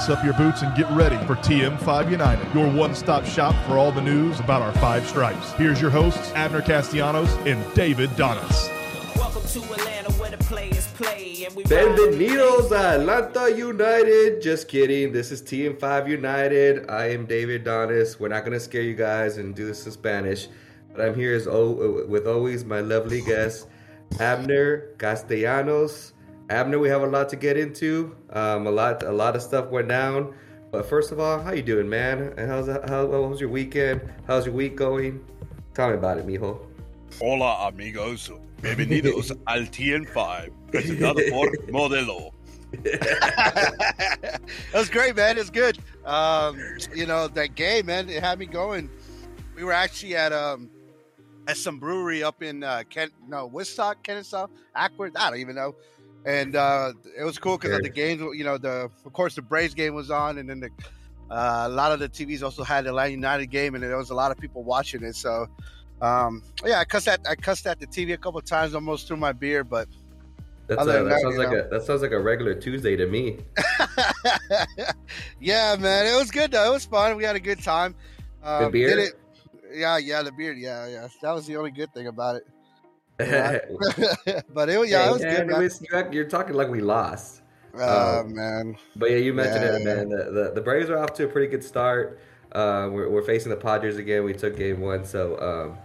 lace 0.00 0.08
up 0.08 0.24
your 0.24 0.32
boots 0.34 0.62
and 0.62 0.74
get 0.74 0.90
ready 0.92 1.16
for 1.26 1.34
TM5 1.36 2.10
United, 2.10 2.54
your 2.54 2.70
one 2.72 2.94
stop 2.94 3.26
shop 3.26 3.54
for 3.66 3.76
all 3.76 3.92
the 3.92 4.00
news 4.00 4.40
about 4.40 4.62
our 4.62 4.72
five 4.74 5.06
stripes. 5.06 5.52
Here's 5.52 5.78
your 5.78 5.90
hosts, 5.90 6.32
Abner 6.32 6.62
Castellanos 6.62 7.30
and 7.46 7.62
David 7.74 8.08
Donis. 8.10 8.68
Welcome 9.16 9.42
to 9.42 9.58
Atlanta 9.74 10.10
where 10.12 10.30
the 10.30 10.38
players 10.38 10.86
play. 10.94 11.44
And 11.44 11.54
we 11.54 11.64
Bienvenidos 11.64 12.70
a 12.70 12.98
Atlanta 13.00 13.54
United. 13.54 14.40
Just 14.40 14.68
kidding. 14.68 15.12
This 15.12 15.30
is 15.30 15.42
TM5 15.42 16.08
United. 16.08 16.88
I 16.88 17.10
am 17.10 17.26
David 17.26 17.64
Donis. 17.64 18.18
We're 18.18 18.28
not 18.28 18.40
going 18.40 18.52
to 18.54 18.60
scare 18.60 18.82
you 18.82 18.94
guys 18.94 19.36
and 19.36 19.54
do 19.54 19.66
this 19.66 19.84
in 19.84 19.92
Spanish, 19.92 20.48
but 20.94 21.04
I'm 21.04 21.14
here 21.14 21.34
as 21.34 21.46
o- 21.46 22.06
with 22.08 22.26
always 22.26 22.64
my 22.64 22.80
lovely 22.80 23.20
guest, 23.20 23.68
Abner 24.18 24.94
Castellanos. 24.96 26.14
Abner, 26.50 26.80
we 26.80 26.88
have 26.88 27.02
a 27.02 27.06
lot 27.06 27.28
to 27.28 27.36
get 27.36 27.56
into. 27.56 28.16
Um, 28.30 28.66
a 28.66 28.72
lot, 28.72 29.04
a 29.04 29.12
lot 29.12 29.36
of 29.36 29.42
stuff 29.42 29.68
went 29.68 29.86
down. 29.86 30.34
But 30.72 30.84
first 30.84 31.12
of 31.12 31.20
all, 31.20 31.40
how 31.40 31.52
you 31.52 31.62
doing, 31.62 31.88
man? 31.88 32.34
And 32.36 32.50
how's 32.50 32.66
how, 32.66 32.80
how 32.88 33.06
was 33.06 33.40
your 33.40 33.50
weekend? 33.50 34.00
How's 34.26 34.46
your 34.46 34.54
week 34.56 34.74
going? 34.74 35.24
Tell 35.74 35.90
me 35.90 35.94
about 35.94 36.18
it, 36.18 36.26
mijo. 36.26 36.66
Hola 37.20 37.68
amigos, 37.68 38.32
bienvenidos 38.62 39.30
al 39.46 39.60
TN5, 39.60 40.50
presentado 40.72 41.30
por 41.30 41.50
Modelo. 41.68 42.32
that 42.82 44.40
was 44.74 44.90
great, 44.90 45.14
man. 45.14 45.38
It's 45.38 45.50
good. 45.50 45.78
Um, 46.04 46.58
you 46.92 47.06
know 47.06 47.28
that 47.28 47.54
game, 47.54 47.86
man. 47.86 48.08
It 48.08 48.24
had 48.24 48.40
me 48.40 48.46
going. 48.46 48.90
We 49.54 49.62
were 49.62 49.72
actually 49.72 50.16
at 50.16 50.32
um 50.32 50.68
at 51.46 51.56
some 51.56 51.78
brewery 51.78 52.24
up 52.24 52.42
in 52.42 52.64
uh, 52.64 52.82
Kent, 52.90 53.12
no 53.28 53.46
Woodstock, 53.46 54.02
Kennesaw, 54.02 54.48
Acworth. 54.76 55.12
I 55.16 55.30
don't 55.30 55.38
even 55.38 55.54
know. 55.54 55.76
And 56.24 56.54
uh, 56.54 56.92
it 57.18 57.24
was 57.24 57.38
cool 57.38 57.56
because 57.56 57.80
the 57.80 57.88
games, 57.88 58.20
you 58.20 58.44
know, 58.44 58.58
the 58.58 58.90
of 59.04 59.12
course 59.12 59.34
the 59.34 59.42
Braves 59.42 59.74
game 59.74 59.94
was 59.94 60.10
on, 60.10 60.38
and 60.38 60.48
then 60.48 60.60
the 60.60 60.70
uh, 61.30 61.64
a 61.66 61.68
lot 61.68 61.92
of 61.92 62.00
the 62.00 62.08
TVs 62.08 62.42
also 62.42 62.64
had 62.64 62.84
the 62.84 62.90
Atlanta 62.90 63.10
United 63.10 63.46
game, 63.46 63.74
and 63.74 63.82
there 63.82 63.96
was 63.96 64.10
a 64.10 64.14
lot 64.14 64.30
of 64.30 64.38
people 64.38 64.62
watching 64.62 65.02
it. 65.02 65.14
So, 65.16 65.46
um, 66.02 66.42
yeah, 66.64 66.80
I 66.80 66.84
cussed 66.84 67.08
at 67.08 67.20
I 67.28 67.36
cussed 67.36 67.66
at 67.66 67.80
the 67.80 67.86
TV 67.86 68.12
a 68.12 68.18
couple 68.18 68.38
of 68.38 68.44
times, 68.44 68.74
almost 68.74 69.06
threw 69.06 69.16
my 69.16 69.32
beer, 69.32 69.64
but 69.64 69.88
That's 70.66 70.82
a, 70.82 70.84
that 70.86 71.04
that, 71.04 71.20
sounds 71.20 71.38
like 71.38 71.50
know. 71.50 71.60
a 71.60 71.68
that 71.68 71.82
sounds 71.84 72.02
like 72.02 72.12
a 72.12 72.20
regular 72.20 72.54
Tuesday 72.54 72.96
to 72.96 73.06
me. 73.06 73.38
yeah, 75.40 75.76
man, 75.78 76.06
it 76.06 76.18
was 76.18 76.30
good 76.30 76.50
though. 76.50 76.68
It 76.68 76.72
was 76.72 76.84
fun. 76.84 77.16
We 77.16 77.24
had 77.24 77.36
a 77.36 77.40
good 77.40 77.62
time. 77.62 77.94
Um, 78.42 78.64
The 78.64 78.70
beer? 78.70 78.88
Did 78.88 78.98
it, 78.98 79.12
yeah, 79.72 79.98
yeah, 79.98 80.22
the 80.22 80.32
beard, 80.32 80.58
Yeah, 80.58 80.88
yeah. 80.88 81.08
That 81.22 81.32
was 81.32 81.46
the 81.46 81.56
only 81.56 81.70
good 81.70 81.92
thing 81.94 82.08
about 82.08 82.36
it. 82.36 82.46
But 84.54 84.68
it 84.68 84.78
was 84.78 84.90
yeah, 84.90 85.08
it 85.08 85.12
was 85.12 85.22
good. 85.22 85.50
it 85.50 85.58
was- 85.58 85.82
you're, 86.12 86.24
talking 86.24 86.54
like 86.54 86.68
we 86.68 86.80
lost. 86.80 87.42
Oh 87.76 88.20
um, 88.20 88.34
man, 88.34 88.76
But 88.96 89.10
yeah, 89.12 89.18
you 89.18 89.32
mentioned 89.32 89.64
it, 89.64 89.80
Yeah. 89.80 89.94
man. 89.94 90.08
The, 90.08 90.30
the 90.30 90.52
the 90.56 90.60
Braves 90.60 90.90
are 90.90 90.98
off 90.98 91.12
to 91.14 91.24
a 91.24 91.28
pretty 91.28 91.46
good 91.46 91.62
start. 91.62 92.18
Uh, 92.52 92.88
we're, 92.90 93.08
we're 93.08 93.22
facing 93.22 93.50
the 93.50 93.56
Padres 93.56 93.96
again. 93.96 94.24
We 94.24 94.32
took 94.32 94.56
game 94.56 94.80
one, 94.80 95.04
so 95.04 95.76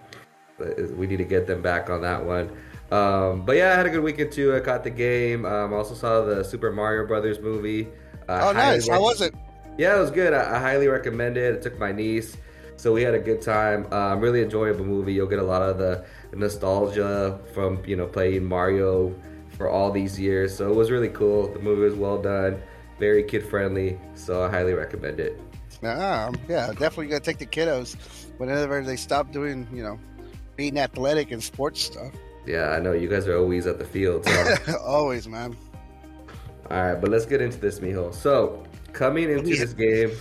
um, 0.60 0.74
we 0.98 1.06
need 1.06 1.18
to 1.18 1.24
get 1.26 1.46
them 1.46 1.62
back 1.62 1.90
on 1.92 2.02
that 2.02 2.26
one. 2.26 2.50
Um, 2.92 3.46
but 3.46 3.56
yeah, 3.56 3.72
I 3.72 3.76
had 3.76 3.86
a 3.86 3.90
good 3.90 4.04
weekend 4.04 4.32
too. 4.32 4.56
I 4.56 4.60
caught 4.60 4.84
the 4.84 4.90
game. 4.90 5.46
Um, 5.46 5.74
also 5.74 5.94
saw 5.94 6.22
the 6.26 6.44
Super 6.44 6.72
Mario 6.72 7.06
Brothers 7.08 7.40
movie. 7.40 7.88
Uh, 8.28 8.50
oh 8.50 8.52
nice. 8.54 8.88
How 8.88 9.02
was 9.02 9.22
it? 9.22 9.34
Yeah, 9.78 9.98
it 9.98 10.00
was 10.00 10.12
good. 10.12 10.34
I, 10.34 10.56
I 10.56 10.60
highly 10.60 10.88
recommend 10.88 11.38
it. 11.38 11.56
I 11.56 11.62
took 11.62 11.78
my 11.78 11.92
niece, 11.92 12.38
so 12.78 12.94
we 12.94 13.02
had 13.02 13.14
a 13.14 13.20
good 13.20 13.42
time. 13.42 13.92
Um, 13.94 14.20
really 14.20 14.42
enjoyable 14.42 14.86
movie. 14.86 15.14
You'll 15.14 15.28
get 15.28 15.40
a 15.40 15.44
lot 15.44 15.62
of 15.62 15.78
the 15.78 16.06
nostalgia 16.34 17.40
from 17.54 17.84
you 17.86 17.96
know 17.96 18.08
playing 18.08 18.46
Mario 18.46 19.16
for 19.58 19.70
all 19.70 19.92
these 19.92 20.20
years. 20.20 20.56
So 20.56 20.70
it 20.70 20.76
was 20.76 20.92
really 20.92 21.10
cool. 21.10 21.48
The 21.52 21.60
movie 21.60 21.82
was 21.82 21.96
well 21.96 22.22
done, 22.22 22.62
very 23.00 23.24
kid 23.24 23.46
friendly. 23.46 23.98
So 24.16 24.44
I 24.44 24.50
highly 24.50 24.74
recommend 24.74 25.20
it. 25.20 25.40
Um, 25.84 26.36
yeah, 26.48 26.68
definitely 26.68 27.08
gonna 27.08 27.20
take 27.20 27.38
the 27.38 27.46
kiddos 27.46 27.96
whenever 28.38 28.82
they 28.82 28.96
stop 28.96 29.32
doing, 29.32 29.68
you 29.74 29.84
know, 29.84 30.00
being 30.56 30.80
athletic 30.80 31.32
and 31.32 31.44
sports 31.44 31.84
stuff. 31.84 32.12
Yeah, 32.46 32.70
I 32.70 32.80
know 32.80 32.94
you 32.94 33.10
guys 33.10 33.28
are 33.28 33.38
always 33.38 33.66
at 33.68 33.80
the 33.80 33.86
field. 33.86 34.26
So. 34.26 34.78
Always, 34.86 35.28
man. 35.28 35.58
All 36.70 36.84
right, 36.84 36.96
but 36.96 37.10
let's 37.10 37.26
get 37.26 37.42
into 37.42 37.58
this, 37.58 37.80
Mijo. 37.80 38.14
So, 38.14 38.64
coming 38.94 39.32
into 39.32 39.56
this 39.56 39.74
game 39.74 40.12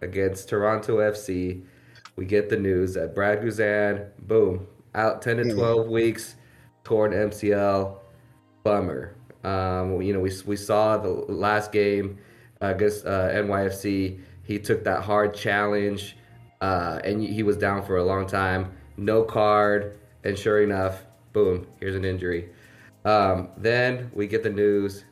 against 0.00 0.48
Toronto 0.48 0.98
FC, 0.98 1.64
we 2.16 2.24
get 2.24 2.48
the 2.48 2.56
news 2.56 2.94
that 2.94 3.14
Brad 3.14 3.42
Guzan, 3.42 4.08
boom, 4.20 4.66
out 4.94 5.22
10 5.22 5.38
to 5.38 5.44
Mhm. 5.44 5.54
12 5.54 5.88
weeks, 5.88 6.36
torn 6.84 7.12
MCL. 7.12 8.00
Bummer. 8.62 9.14
Um, 9.42 10.00
you 10.00 10.14
know, 10.14 10.20
we, 10.20 10.32
we 10.46 10.56
saw 10.56 10.96
the 10.96 11.10
last 11.10 11.70
game 11.70 12.16
against 12.62 13.04
uh, 13.04 13.28
NYFC. 13.30 14.18
He 14.42 14.58
took 14.58 14.84
that 14.84 15.02
hard 15.02 15.34
challenge, 15.34 16.16
uh, 16.62 16.98
and 17.04 17.22
he 17.22 17.42
was 17.42 17.58
down 17.58 17.82
for 17.84 17.98
a 17.98 18.04
long 18.04 18.26
time. 18.26 18.72
No 18.96 19.22
card, 19.22 19.98
and 20.24 20.38
sure 20.38 20.62
enough, 20.62 21.04
boom, 21.34 21.66
here's 21.78 21.94
an 21.94 22.06
injury. 22.06 22.48
Um, 23.04 23.48
then 23.58 24.10
we 24.14 24.26
get 24.26 24.42
the 24.42 24.50
news 24.50 25.04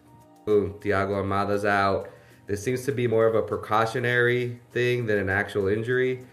boom, 0.46 0.74
Thiago 0.80 1.22
Almada's 1.22 1.64
out. 1.64 2.08
This 2.46 2.62
seems 2.62 2.84
to 2.86 2.92
be 2.92 3.06
more 3.06 3.26
of 3.26 3.34
a 3.34 3.42
precautionary 3.42 4.60
thing 4.72 5.06
than 5.06 5.18
an 5.18 5.28
actual 5.30 5.68
injury. 5.68 6.24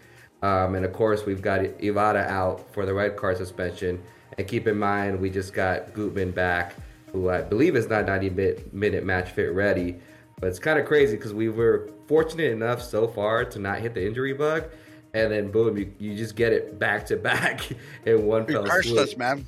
Um, 0.42 0.76
and 0.76 0.86
of 0.86 0.94
course, 0.94 1.26
we've 1.26 1.42
got 1.42 1.66
Ibarra 1.66 2.22
out 2.22 2.72
for 2.74 2.86
the 2.86 2.94
red 2.94 3.18
card 3.18 3.38
suspension. 3.38 4.02
And 4.38 4.48
keep 4.48 4.68
in 4.68 4.78
mind, 4.80 5.20
we 5.20 5.30
just 5.30 5.54
got 5.54 5.94
Gutman 5.94 6.32
back, 6.32 6.76
who 7.12 7.30
I 7.30 7.42
believe 7.42 7.76
is 7.76 7.90
not 7.90 8.06
90 8.06 8.30
minute, 8.72 9.04
match 9.06 9.32
fit 9.32 9.54
ready. 9.54 9.98
But 10.40 10.48
it's 10.48 10.60
kind 10.60 10.80
of 10.80 10.86
crazy 10.86 11.18
because 11.18 11.34
we 11.34 11.50
were 11.50 11.90
fortunate 12.08 12.52
enough 12.52 12.82
so 12.82 13.08
far 13.08 13.44
to 13.44 13.60
not 13.60 13.80
hit 13.80 13.94
the 13.94 14.06
injury 14.06 14.34
bug. 14.34 14.66
And 15.14 15.32
then 15.32 15.52
boom, 15.52 15.78
you, 15.78 15.92
you 16.00 16.16
just 16.16 16.36
get 16.36 16.54
it 16.54 16.80
back 16.80 17.06
to 17.08 17.18
back 17.18 17.68
in 18.06 18.26
one 18.26 18.46
You 18.48 18.54
fell 18.54 18.66
cursed 18.68 18.90
swoop. 18.90 19.00
us, 19.02 19.18
man. 19.18 19.46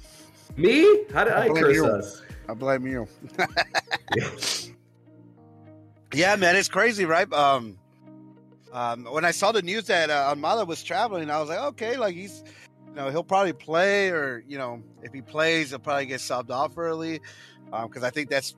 Me? 0.57 1.05
How 1.13 1.23
did 1.23 1.33
I, 1.33 1.47
blame 1.47 1.63
curse 1.63 1.75
you. 1.75 1.85
us? 1.85 2.21
I 2.49 2.53
blame 2.53 2.85
you. 2.85 3.07
yeah, 6.13 6.35
man, 6.35 6.57
it's 6.57 6.67
crazy, 6.67 7.05
right? 7.05 7.31
Um, 7.31 7.77
um, 8.71 9.05
when 9.05 9.25
I 9.25 9.31
saw 9.31 9.51
the 9.51 9.61
news 9.61 9.85
that 9.85 10.09
uh, 10.09 10.33
Almada 10.33 10.65
was 10.65 10.83
traveling, 10.83 11.29
I 11.29 11.39
was 11.39 11.49
like, 11.49 11.59
okay, 11.59 11.97
like 11.97 12.15
he's, 12.15 12.43
you 12.87 12.95
know, 12.95 13.09
he'll 13.09 13.23
probably 13.23 13.53
play, 13.53 14.09
or 14.09 14.43
you 14.47 14.57
know, 14.57 14.81
if 15.03 15.13
he 15.13 15.21
plays, 15.21 15.69
he'll 15.69 15.79
probably 15.79 16.05
get 16.05 16.19
subbed 16.19 16.49
off 16.51 16.77
early, 16.77 17.19
because 17.83 18.03
I 18.03 18.09
think 18.09 18.29
that's, 18.29 18.55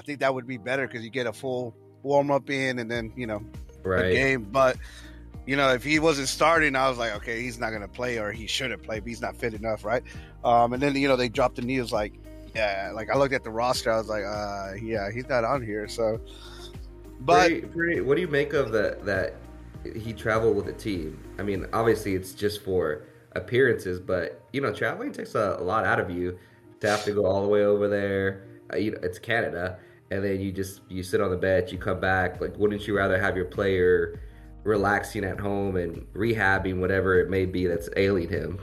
I 0.00 0.02
think 0.04 0.20
that 0.20 0.34
would 0.34 0.46
be 0.46 0.58
better 0.58 0.86
because 0.86 1.02
you 1.02 1.10
get 1.10 1.26
a 1.26 1.32
full 1.32 1.74
warm 2.02 2.30
up 2.30 2.50
in, 2.50 2.78
and 2.78 2.90
then 2.90 3.12
you 3.16 3.26
know, 3.26 3.42
the 3.82 3.88
Right. 3.88 4.12
game. 4.12 4.44
But 4.44 4.76
you 5.46 5.56
know, 5.56 5.72
if 5.72 5.82
he 5.82 5.98
wasn't 5.98 6.28
starting, 6.28 6.76
I 6.76 6.88
was 6.88 6.98
like, 6.98 7.14
okay, 7.16 7.40
he's 7.42 7.58
not 7.58 7.70
gonna 7.70 7.88
play, 7.88 8.18
or 8.18 8.32
he 8.32 8.46
shouldn't 8.46 8.82
play, 8.82 9.00
but 9.00 9.08
he's 9.08 9.22
not 9.22 9.36
fit 9.36 9.54
enough, 9.54 9.84
right? 9.84 10.02
Um, 10.44 10.72
and 10.74 10.82
then 10.82 10.94
you 10.94 11.08
know 11.08 11.16
they 11.16 11.28
dropped 11.28 11.56
the 11.56 11.62
news 11.62 11.90
like, 11.90 12.12
yeah, 12.54 12.92
like 12.94 13.10
I 13.10 13.16
looked 13.16 13.34
at 13.34 13.44
the 13.44 13.50
roster, 13.50 13.90
I 13.90 13.96
was 13.96 14.08
like, 14.08 14.24
uh, 14.24 14.74
yeah, 14.82 15.10
he's 15.10 15.28
not 15.28 15.44
on 15.44 15.62
here, 15.62 15.88
so. 15.88 16.20
But 17.20 17.48
Pretty- 17.48 17.66
pretty- 17.66 18.00
what 18.00 18.14
do 18.16 18.20
you 18.20 18.28
make 18.28 18.52
of 18.52 18.72
that? 18.72 19.04
That 19.04 19.34
he 19.96 20.12
traveled 20.12 20.56
with 20.56 20.68
a 20.68 20.72
team. 20.72 21.22
I 21.38 21.42
mean, 21.42 21.66
obviously 21.72 22.14
it's 22.14 22.32
just 22.32 22.62
for 22.62 23.02
appearances, 23.32 24.00
but 24.00 24.40
you 24.52 24.60
know, 24.60 24.72
traveling 24.72 25.12
takes 25.12 25.34
a, 25.34 25.56
a 25.58 25.62
lot 25.62 25.84
out 25.84 26.00
of 26.00 26.10
you 26.10 26.38
to 26.80 26.88
have 26.90 27.04
to 27.04 27.12
go 27.12 27.24
all 27.26 27.42
the 27.42 27.48
way 27.48 27.64
over 27.64 27.88
there. 27.88 28.44
Uh, 28.72 28.76
you 28.76 28.90
know, 28.92 28.98
it's 29.02 29.18
Canada, 29.18 29.78
and 30.10 30.22
then 30.24 30.40
you 30.40 30.52
just 30.52 30.80
you 30.88 31.02
sit 31.02 31.20
on 31.20 31.30
the 31.30 31.36
bench, 31.36 31.72
you 31.72 31.78
come 31.78 32.00
back. 32.00 32.40
Like, 32.40 32.56
wouldn't 32.56 32.86
you 32.86 32.96
rather 32.96 33.18
have 33.20 33.36
your 33.36 33.46
player 33.46 34.20
relaxing 34.64 35.24
at 35.24 35.38
home 35.40 35.76
and 35.76 36.06
rehabbing 36.14 36.78
whatever 36.80 37.18
it 37.20 37.30
may 37.30 37.46
be 37.46 37.66
that's 37.66 37.88
ailing 37.96 38.28
him? 38.28 38.58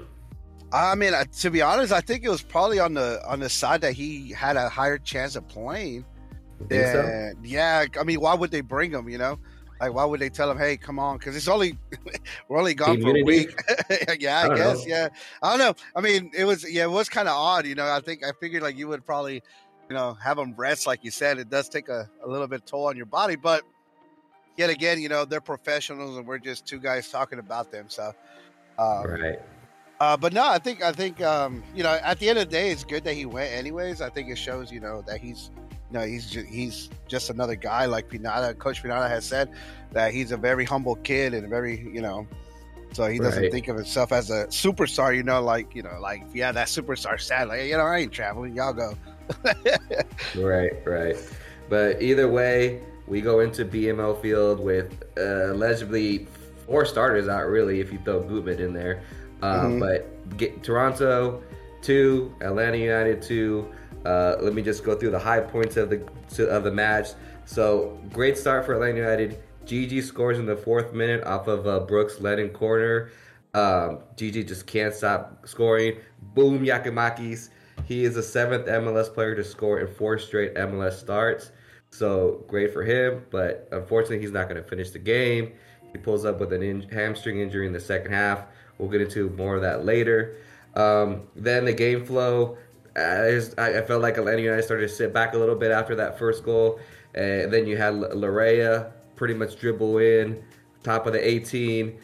I 0.72 0.96
mean, 0.96 1.14
uh, 1.14 1.24
to 1.40 1.50
be 1.50 1.62
honest, 1.62 1.94
I 1.94 2.02
think 2.02 2.24
it 2.24 2.30
was 2.30 2.42
probably 2.42 2.80
on 2.80 2.94
the 2.94 3.22
on 3.28 3.40
the 3.40 3.50
side 3.50 3.82
that 3.82 3.94
he 3.94 4.32
had 4.32 4.58
a 4.58 4.68
higher 4.70 4.98
chance 4.98 5.36
of 5.36 5.48
playing. 5.48 6.06
Think 6.70 6.86
so? 6.88 7.32
Yeah, 7.44 7.86
I 8.00 8.04
mean, 8.04 8.22
why 8.22 8.34
would 8.34 8.52
they 8.52 8.62
bring 8.62 8.92
him? 8.92 9.10
You 9.10 9.18
know, 9.18 9.40
like 9.80 9.94
why 9.94 10.06
would 10.06 10.20
they 10.20 10.30
tell 10.30 10.50
him, 10.50 10.58
"Hey, 10.58 10.78
come 10.78 11.00
on"? 11.00 11.18
Because 11.18 11.36
it's 11.36 11.48
only 11.48 11.78
we're 12.48 12.58
only 12.58 12.74
gone 12.74 13.02
for 13.02 13.16
a 13.16 13.24
week. 13.24 13.60
yeah, 14.20 14.40
I 14.40 14.52
I, 14.52 14.56
guess. 14.56 14.86
know. 14.86 14.96
Yeah, 14.96 15.10
I 15.44 15.50
don't 15.50 15.60
know. 15.60 15.76
I 15.96 16.02
mean, 16.02 16.32
it 16.34 16.46
was 16.46 16.70
yeah, 16.70 16.86
it 16.86 16.92
was 16.92 17.10
kind 17.10 17.28
of 17.28 17.36
odd. 17.36 17.66
You 17.66 17.76
know, 17.76 17.86
I 17.86 18.00
think 18.00 18.24
I 18.24 18.32
figured 18.40 18.64
like 18.64 18.78
you 18.78 18.88
would 18.88 19.06
probably, 19.06 19.44
you 19.90 19.96
know, 19.96 20.14
have 20.14 20.38
them 20.38 20.54
rest, 20.56 20.88
like 20.88 21.04
you 21.04 21.12
said. 21.12 21.40
It 21.40 21.50
does 21.50 21.68
take 21.68 21.90
a, 21.90 22.10
a 22.24 22.28
little 22.28 22.48
bit 22.48 22.66
toll 22.66 22.88
on 22.88 22.96
your 22.96 23.06
body, 23.06 23.36
but 23.36 23.64
yet 24.56 24.70
again, 24.70 25.02
you 25.02 25.10
know, 25.10 25.26
they're 25.26 25.42
professionals, 25.42 26.18
and 26.18 26.26
we're 26.26 26.40
just 26.40 26.66
two 26.66 26.80
guys 26.80 27.10
talking 27.10 27.40
about 27.40 27.70
them. 27.72 27.88
So, 27.90 28.14
um, 28.80 29.04
right. 29.08 29.40
uh, 30.00 30.16
but 30.16 30.32
no, 30.32 30.48
I 30.48 30.58
think 30.58 30.82
I 30.82 30.94
think 30.94 31.22
um, 31.22 31.64
you 31.76 31.84
know 31.84 32.00
at 32.02 32.20
the 32.20 32.30
end 32.30 32.40
of 32.40 32.46
the 32.46 32.52
day, 32.52 32.72
it's 32.72 32.86
good 32.86 33.04
that 33.04 33.14
he 33.14 33.26
went 33.26 33.52
anyways. 33.52 34.00
I 34.02 34.10
think 34.10 34.30
it 34.30 34.38
shows 34.38 34.72
you 34.72 34.80
know 34.80 35.04
that 35.06 35.20
he's 35.20 35.52
know 35.96 36.06
he's 36.06 36.30
ju- 36.30 36.46
he's 36.48 36.90
just 37.08 37.30
another 37.32 37.56
guy 37.56 37.86
like 37.88 38.08
Pineda. 38.10 38.54
Coach 38.54 38.82
Pineda 38.84 39.10
has 39.10 39.26
said 39.26 39.50
that 39.94 40.14
he's 40.14 40.32
a 40.32 40.38
very 40.38 40.64
humble 40.66 40.96
kid 40.98 41.34
and 41.34 41.50
very 41.50 41.80
you 41.92 42.02
know. 42.02 42.28
So 42.94 43.08
he 43.08 43.20
doesn't 43.20 43.42
Right. 43.44 43.52
think 43.52 43.68
of 43.68 43.76
himself 43.76 44.14
as 44.14 44.30
a 44.30 44.46
superstar, 44.48 45.14
you 45.14 45.24
know, 45.24 45.42
like 45.42 45.76
you 45.76 45.82
know, 45.84 45.98
like 46.00 46.24
yeah, 46.34 46.52
that 46.54 46.68
superstar 46.68 47.20
stat, 47.20 47.48
like 47.50 47.64
you 47.64 47.76
know, 47.78 47.84
I 47.84 47.98
ain't 48.00 48.12
traveling, 48.14 48.56
y'all 48.56 48.72
go. 48.74 48.94
Right, 50.36 50.72
right. 50.86 51.16
But 51.70 52.02
either 52.02 52.30
way, 52.30 52.82
we 53.08 53.22
go 53.22 53.40
into 53.40 53.66
BMO 53.66 54.22
Field 54.22 54.60
with 54.60 55.04
uh, 55.18 55.52
allegedly 55.52 56.28
four 56.68 56.86
starters 56.86 57.28
out, 57.28 57.48
really, 57.48 57.80
if 57.80 57.92
you 57.92 58.00
throw 58.06 58.22
Gutman 58.22 58.60
in 58.60 58.74
there. 58.74 59.02
Um, 59.42 59.80
But 59.80 60.38
get, 60.38 60.64
Toronto 60.64 61.42
two, 61.82 62.34
Atlanta 62.42 62.78
United 62.78 63.22
two. 63.22 63.68
Uh, 64.06 64.38
let 64.42 64.54
me 64.54 64.62
just 64.62 64.84
go 64.84 64.96
through 64.96 65.12
the 65.12 65.20
high 65.20 65.40
points 65.40 65.78
of 65.78 65.90
the 65.90 66.48
of 66.48 66.64
the 66.64 66.72
match. 66.72 67.10
So 67.46 68.00
great 68.14 68.38
start 68.38 68.66
for 68.66 68.74
Atlanta 68.74 68.98
United. 68.98 69.40
GG 69.66 70.04
scores 70.04 70.38
in 70.38 70.46
the 70.46 70.56
fourth 70.56 70.94
minute 70.94 71.24
off 71.24 71.48
of 71.48 71.66
uh, 71.66 71.80
Brooks 71.82 72.20
Lennon 72.20 72.50
corner. 72.50 73.10
Um, 73.54 74.00
GG 74.16 74.48
just 74.48 74.68
can't 74.68 74.94
stop 74.94 75.48
scoring. 75.48 75.98
Boom, 76.34 76.64
Giakoumakis. 76.66 77.50
He 77.86 78.04
is 78.04 78.16
the 78.16 78.24
seventh 78.24 78.68
MLS 78.68 79.14
player 79.14 79.36
to 79.36 79.44
score 79.44 79.80
in 79.80 79.88
four 79.88 80.20
straight 80.20 80.56
MLS 80.56 80.94
starts. 80.94 81.52
So 81.90 82.44
great 82.48 82.74
for 82.74 82.84
him, 82.84 83.26
but 83.32 83.70
unfortunately, 83.72 84.20
he's 84.20 84.32
not 84.32 84.50
going 84.50 84.62
to 84.62 84.68
finish 84.68 84.92
the 84.92 85.00
game. 85.00 85.54
He 85.92 85.98
pulls 85.98 86.26
up 86.26 86.40
with 86.40 86.52
an 86.52 86.62
in- 86.62 86.90
hamstring 86.90 87.40
injury 87.40 87.66
in 87.66 87.74
the 87.74 87.80
second 87.80 88.12
half. 88.12 88.46
We'll 88.78 88.90
get 88.90 89.02
into 89.02 89.30
more 89.32 89.56
of 89.56 89.62
that 89.62 89.86
later. 89.86 90.36
Um, 90.76 91.28
then 91.36 91.64
the 91.66 91.74
game 91.74 92.06
flow. 92.06 92.58
I, 92.96 93.32
just, 93.32 93.60
I, 93.60 93.82
felt 93.82 94.02
like 94.02 94.18
Atlanta 94.18 94.42
United 94.42 94.64
started 94.64 94.88
to 94.88 94.94
sit 94.94 95.14
back 95.14 95.34
a 95.34 95.38
little 95.38 95.56
bit 95.56 95.72
after 95.72 95.96
that 95.96 96.18
first 96.18 96.46
goal, 96.46 96.80
and 97.14 97.52
then 97.52 97.68
you 97.68 97.76
had 97.76 97.94
Laryea 97.94 98.92
pretty 99.16 99.34
much 99.34 99.60
dribble 99.60 99.98
in, 99.98 100.42
top 100.84 101.06
of 101.06 101.14
the 101.14 101.28
18. 101.28 101.98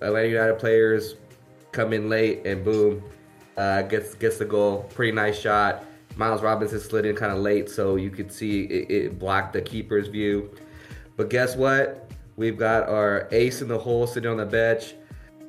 Atlanta 0.00 0.28
United 0.28 0.58
players 0.58 1.16
come 1.72 1.92
in 1.92 2.08
late, 2.08 2.46
and 2.46 2.64
boom, 2.64 3.02
uh, 3.56 3.82
gets 3.82 4.14
gets 4.14 4.38
the 4.38 4.44
goal. 4.44 4.88
Pretty 4.94 5.12
nice 5.12 5.38
shot. 5.38 5.84
Miles 6.16 6.42
Robinson 6.42 6.78
slid 6.78 7.06
in 7.06 7.16
kind 7.16 7.32
of 7.32 7.38
late, 7.38 7.68
so 7.68 7.96
you 7.96 8.10
could 8.10 8.30
see 8.30 8.64
it, 8.64 8.90
it 8.90 9.18
blocked 9.18 9.52
the 9.52 9.62
keeper's 9.62 10.06
view. 10.06 10.50
But 11.16 11.28
guess 11.28 11.56
what? 11.56 12.10
We've 12.36 12.58
got 12.58 12.88
our 12.88 13.28
ace 13.32 13.62
in 13.62 13.68
the 13.68 13.78
hole 13.78 14.06
sitting 14.06 14.30
on 14.30 14.36
the 14.36 14.46
bench. 14.46 14.94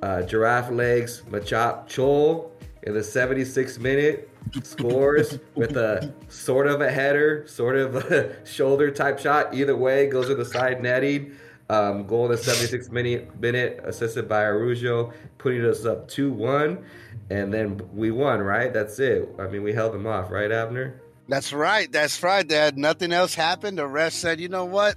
Uh, 0.01 0.21
giraffe 0.23 0.71
legs, 0.71 1.21
Machop 1.29 1.87
Chol 1.87 2.51
in 2.85 2.93
the 2.93 2.99
76th 2.99 3.79
minute 3.79 4.29
scores 4.63 5.39
with 5.55 5.75
a 5.75 6.13
sort 6.29 6.67
of 6.67 6.81
a 6.81 6.89
header, 6.89 7.45
sort 7.47 7.75
of 7.75 7.95
a 7.95 8.45
shoulder 8.45 8.91
type 8.91 9.19
shot. 9.19 9.53
Either 9.53 9.75
way, 9.75 10.07
goes 10.07 10.27
to 10.27 10.35
the 10.35 10.45
side 10.45 10.81
netting. 10.81 11.35
Um, 11.67 12.05
goal 12.05 12.25
in 12.25 12.31
the 12.31 12.37
76th 12.37 12.91
minute, 12.91 13.39
minute 13.39 13.79
assisted 13.83 14.29
by 14.29 14.43
Araújo, 14.43 15.11
putting 15.39 15.65
us 15.65 15.83
up 15.83 16.07
2 16.07 16.31
1. 16.31 16.85
And 17.31 17.51
then 17.51 17.81
we 17.91 18.11
won, 18.11 18.39
right? 18.39 18.71
That's 18.71 18.99
it. 18.99 19.27
I 19.39 19.47
mean, 19.47 19.63
we 19.63 19.73
held 19.73 19.93
them 19.93 20.05
off, 20.05 20.29
right, 20.29 20.51
Abner? 20.51 21.01
That's 21.27 21.51
right. 21.51 21.91
That's 21.91 22.21
right, 22.21 22.47
Dad. 22.47 22.77
Nothing 22.77 23.11
else 23.11 23.33
happened. 23.33 23.79
The 23.79 23.87
ref 23.87 24.13
said, 24.13 24.39
you 24.39 24.47
know 24.47 24.65
what? 24.65 24.95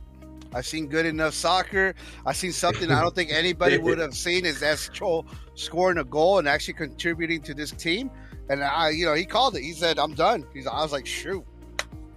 I've 0.55 0.67
seen 0.67 0.89
good 0.89 1.07
enough 1.07 1.33
soccer. 1.33 1.95
I've 2.27 2.37
seen 2.37 2.53
something 2.53 2.91
I 2.91 3.01
don't 3.01 3.15
think 3.15 3.31
anybody 3.33 3.79
would 3.79 3.99
have 3.99 4.15
seen 4.15 4.45
is 4.45 4.61
that's 4.61 4.91
Troll 4.91 5.27
scoring 5.59 5.99
a 5.99 6.05
goal 6.05 6.39
and 6.39 6.49
actually 6.49 6.75
contributing 6.75 7.43
to 7.43 7.55
this 7.55 7.71
team. 7.73 8.11
And 8.49 8.63
I, 8.63 8.91
you 8.91 9.05
know, 9.05 9.15
he 9.15 9.25
called 9.27 9.57
it. 9.57 9.63
He 9.63 9.73
said, 9.73 9.99
"I'm 9.99 10.15
done." 10.15 10.47
He's, 10.55 10.67
I 10.67 10.81
was 10.83 10.93
like, 10.93 11.07
"Shoot, 11.07 11.45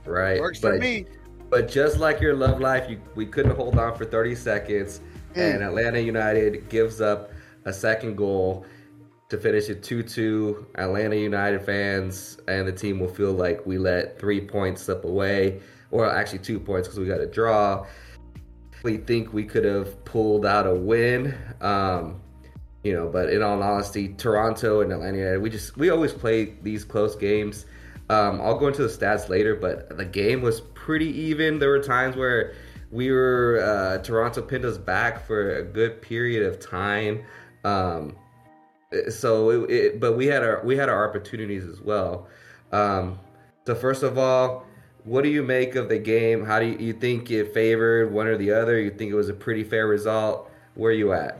Right. 0.06 0.40
works 0.40 0.60
for 0.60 0.72
But- 0.72 0.80
me." 0.80 1.06
But 1.50 1.68
just 1.68 1.98
like 1.98 2.22
your 2.22 2.34
love 2.34 2.62
life, 2.62 2.90
you, 2.90 3.02
we 3.14 3.26
couldn't 3.26 3.58
hold 3.58 3.78
on 3.78 3.98
for 3.98 4.06
30 4.06 4.36
seconds, 4.36 5.02
Mm. 5.36 5.56
and 5.56 5.64
Atlanta 5.64 6.00
United 6.00 6.70
gives 6.70 7.02
up 7.02 7.32
a 7.66 7.74
second 7.74 8.16
goal 8.16 8.66
to 9.28 9.38
finish 9.38 9.70
it 9.70 9.84
2 9.84 10.02
2. 10.02 10.66
Atlanta 10.76 11.16
United 11.18 11.62
fans 11.62 12.38
and 12.48 12.66
the 12.66 12.72
team 12.72 13.00
will 13.02 13.10
feel 13.10 13.34
like 13.34 13.66
we 13.66 13.78
let 13.78 14.18
three 14.18 14.40
points 14.40 14.84
slip 14.84 15.04
away, 15.04 15.60
or 15.90 16.10
actually 16.10 16.40
two 16.40 16.58
points 16.60 16.88
because 16.88 17.00
we 17.00 17.06
got 17.06 17.20
a 17.20 17.26
draw. 17.28 17.86
We 18.84 18.96
think 18.98 19.34
we 19.34 19.44
could 19.44 19.66
have 19.66 20.04
pulled 20.06 20.46
out 20.46 20.66
a 20.68 20.74
win. 20.74 21.36
Um, 21.60 22.21
you 22.84 22.94
know, 22.94 23.08
but 23.08 23.30
in 23.30 23.42
all 23.44 23.62
honesty, 23.62 24.10
Toronto 24.10 24.82
and 24.82 24.92
Atlanta, 24.92 25.40
we 25.40 25.50
just 25.50 25.78
we 25.78 25.90
always 25.90 26.14
play 26.14 26.56
these 26.64 26.84
close 26.84 27.16
games. 27.16 27.66
Um, 28.10 28.42
I'll 28.42 28.58
go 28.58 28.68
into 28.68 28.82
the 28.82 28.90
stats 28.90 29.30
later, 29.30 29.56
but 29.56 29.98
the 29.98 30.06
game 30.06 30.42
was 30.42 30.62
pretty 30.74 31.08
even. 31.08 31.60
There 31.60 31.70
were 31.70 31.84
times 31.84 32.16
where 32.16 32.54
we 32.92 33.12
were 33.12 33.62
uh, 33.64 34.04
Toronto 34.04 34.42
pinned 34.42 34.66
us 34.66 34.78
back 34.78 35.26
for 35.26 35.58
a 35.58 35.64
good 35.64 36.02
period 36.02 36.46
of 36.46 36.60
time. 36.60 37.24
Um, 37.64 38.16
so, 39.10 39.50
it, 39.50 39.72
it, 39.72 40.00
but 40.00 40.18
we 40.18 40.26
had 40.26 40.44
our 40.44 40.62
we 40.66 40.76
had 40.76 40.90
our 40.90 41.08
opportunities 41.08 41.66
as 41.66 41.80
well. 41.82 42.28
Um, 42.72 43.20
so 43.66 43.76
first 43.76 44.04
of 44.04 44.18
all, 44.18 44.66
what 45.04 45.24
do 45.24 45.30
you 45.30 45.44
make 45.44 45.76
of 45.76 45.88
the 45.88 46.00
game? 46.00 46.44
How 46.44 46.60
do 46.60 46.66
you, 46.66 46.78
you 46.78 46.94
think 46.94 47.30
it 47.32 47.54
favored 47.54 48.12
one 48.12 48.28
or 48.28 48.38
the 48.38 48.52
other? 48.52 48.80
You 48.80 48.90
think 48.90 49.12
it 49.12 49.16
was 49.16 49.30
a 49.30 49.34
pretty 49.34 49.64
fair 49.64 49.88
result? 49.88 50.50
Where 50.76 50.92
are 50.92 50.96
you 50.96 51.14
at? 51.14 51.38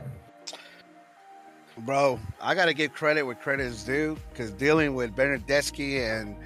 Bro, 1.84 2.20
I 2.40 2.54
got 2.54 2.66
to 2.66 2.74
give 2.74 2.92
credit 2.92 3.22
where 3.24 3.34
credit 3.34 3.66
is 3.66 3.82
due 3.84 4.16
because 4.30 4.50
dealing 4.52 4.94
with 4.94 5.14
Bernardeschi 5.16 5.98
and 6.00 6.36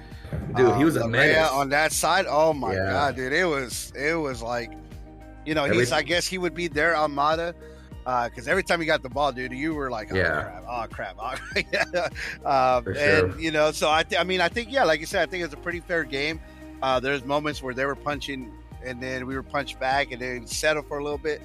Dude, 0.55 0.65
he 0.67 0.73
um, 0.73 0.83
was 0.83 0.95
a 0.97 1.07
man 1.07 1.45
on 1.51 1.69
that 1.69 1.91
side. 1.93 2.25
Oh 2.27 2.51
my 2.53 2.73
Yeah. 2.73 2.91
god, 2.91 3.15
dude, 3.15 3.31
it 3.33 3.45
was 3.45 3.93
it 3.95 4.13
was 4.15 4.41
like, 4.41 4.71
you 5.45 5.53
know, 5.53 5.63
Every- 5.65 5.77
he's 5.79 5.91
I 5.91 6.01
guess 6.01 6.25
he 6.27 6.37
would 6.37 6.53
be 6.53 6.67
their 6.67 6.93
Almada. 6.93 7.53
Because 8.03 8.47
every 8.47 8.63
time 8.63 8.79
you 8.79 8.87
got 8.87 9.03
the 9.03 9.09
ball, 9.09 9.33
dude, 9.33 9.51
you 9.51 9.73
were 9.75 9.91
like, 9.91 10.11
oh 10.13 10.15
Yeah. 10.15 10.43
crap, 10.43 10.63
oh 10.69 10.85
crap, 10.89 11.15
oh, 11.19 11.35
yeah. 11.73 12.07
um, 12.77 12.83
For 12.85 12.91
and 12.97 13.39
you 13.39 13.51
know, 13.51 13.71
so 13.71 13.91
I, 13.91 14.03
th- 14.03 14.19
I 14.19 14.23
mean, 14.23 14.39
I 14.41 14.47
think 14.47 14.71
yeah, 14.71 14.85
like 14.85 14.99
you 15.01 15.05
said, 15.05 15.27
I 15.27 15.29
think 15.29 15.43
it's 15.43 15.53
a 15.53 15.57
pretty 15.57 15.81
fair 15.81 16.03
game. 16.05 16.39
Uh, 16.81 16.99
there's 17.01 17.25
moments 17.25 17.61
where 17.61 17.73
they 17.73 17.85
were 17.85 17.95
punching, 17.95 18.51
and 18.83 19.01
then 19.03 19.27
we 19.27 19.35
were 19.35 19.43
punched 19.43 19.77
back, 19.79 20.11
and 20.13 20.21
then 20.21 20.47
settle 20.47 20.83
for 20.83 20.99
a 20.99 21.03
little 21.03 21.17
bit. 21.17 21.41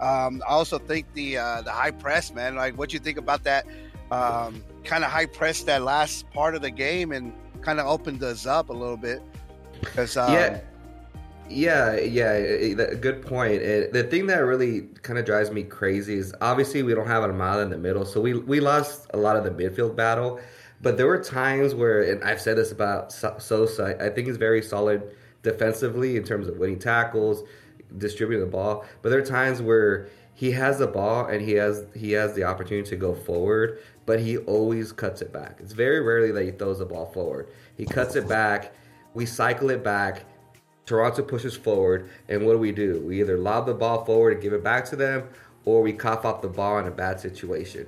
Um, 0.00 0.42
I 0.48 0.52
also 0.52 0.78
think 0.78 1.12
the 1.14 1.38
uh, 1.38 1.62
the 1.62 1.70
high 1.72 1.90
press, 1.90 2.32
man. 2.32 2.54
Like, 2.56 2.78
what 2.78 2.92
you 2.92 2.98
think 2.98 3.18
about 3.18 3.44
that 3.44 3.66
um, 4.10 4.64
kind 4.84 5.04
of 5.04 5.10
high 5.10 5.26
press 5.26 5.62
that 5.64 5.82
last 5.82 6.28
part 6.30 6.54
of 6.54 6.62
the 6.62 6.70
game, 6.70 7.12
and 7.12 7.32
kind 7.60 7.78
of 7.78 7.86
opened 7.86 8.22
us 8.22 8.46
up 8.46 8.70
a 8.70 8.72
little 8.72 8.96
bit. 8.96 9.22
Because 9.80 10.16
um, 10.16 10.32
yeah, 10.32 10.60
yeah, 11.48 11.96
yeah. 11.96 12.24
eh, 12.32 12.74
that- 12.74 13.00
Good 13.00 13.22
point. 13.26 13.62
And 13.62 13.92
the 13.92 14.04
thing 14.04 14.26
that 14.28 14.38
really 14.38 14.82
kind 15.02 15.18
of 15.18 15.24
drives 15.24 15.50
me 15.50 15.62
crazy 15.64 16.14
is 16.14 16.34
obviously 16.40 16.82
we 16.82 16.94
don't 16.94 17.06
have 17.06 17.22
Almada 17.22 17.62
in 17.62 17.70
the 17.70 17.78
middle, 17.78 18.04
so 18.04 18.20
we 18.20 18.34
we 18.34 18.60
lost 18.60 19.06
a 19.14 19.16
lot 19.16 19.36
of 19.36 19.44
the 19.44 19.50
midfield 19.50 19.96
battle. 19.96 20.40
But 20.82 20.96
there 20.96 21.06
were 21.06 21.22
times 21.22 21.74
where, 21.74 22.02
and 22.10 22.24
I've 22.24 22.40
said 22.40 22.56
this 22.56 22.72
about 22.72 23.12
So- 23.12 23.36
Sosa, 23.38 24.02
I 24.02 24.08
think 24.08 24.26
he's 24.28 24.38
very 24.38 24.62
solid 24.62 25.02
defensively 25.42 26.16
in 26.16 26.24
terms 26.24 26.48
of 26.48 26.56
winning 26.56 26.78
tackles, 26.78 27.42
distributing 27.98 28.44
the 28.44 28.50
ball. 28.50 28.84
But 29.02 29.10
there 29.10 29.18
are 29.18 29.26
times 29.26 29.60
where 29.62 30.08
he 30.34 30.52
has 30.52 30.78
the 30.78 30.86
ball 30.86 31.26
and 31.26 31.42
he 31.42 31.52
has 31.52 31.84
he 31.94 32.12
has 32.12 32.34
the 32.34 32.44
opportunity 32.44 32.88
to 32.90 32.96
go 32.96 33.14
forward, 33.14 33.80
but 34.06 34.20
he 34.20 34.38
always 34.38 34.92
cuts 34.92 35.22
it 35.22 35.32
back. 35.32 35.58
It's 35.60 35.72
very 35.72 36.00
rarely 36.00 36.32
that 36.32 36.44
he 36.44 36.50
throws 36.50 36.78
the 36.78 36.86
ball 36.86 37.06
forward. 37.06 37.48
He 37.76 37.84
cuts 37.84 38.16
it 38.16 38.28
back. 38.28 38.72
We 39.14 39.26
cycle 39.26 39.70
it 39.70 39.84
back. 39.84 40.24
Toronto 40.86 41.22
pushes 41.22 41.56
forward, 41.56 42.10
and 42.28 42.44
what 42.44 42.52
do 42.52 42.58
we 42.58 42.72
do? 42.72 43.00
We 43.06 43.20
either 43.20 43.38
lob 43.38 43.66
the 43.66 43.74
ball 43.74 44.04
forward 44.04 44.32
and 44.32 44.42
give 44.42 44.52
it 44.52 44.64
back 44.64 44.84
to 44.86 44.96
them, 44.96 45.28
or 45.64 45.82
we 45.82 45.92
cough 45.92 46.24
up 46.24 46.42
the 46.42 46.48
ball 46.48 46.78
in 46.78 46.86
a 46.86 46.90
bad 46.90 47.20
situation. 47.20 47.86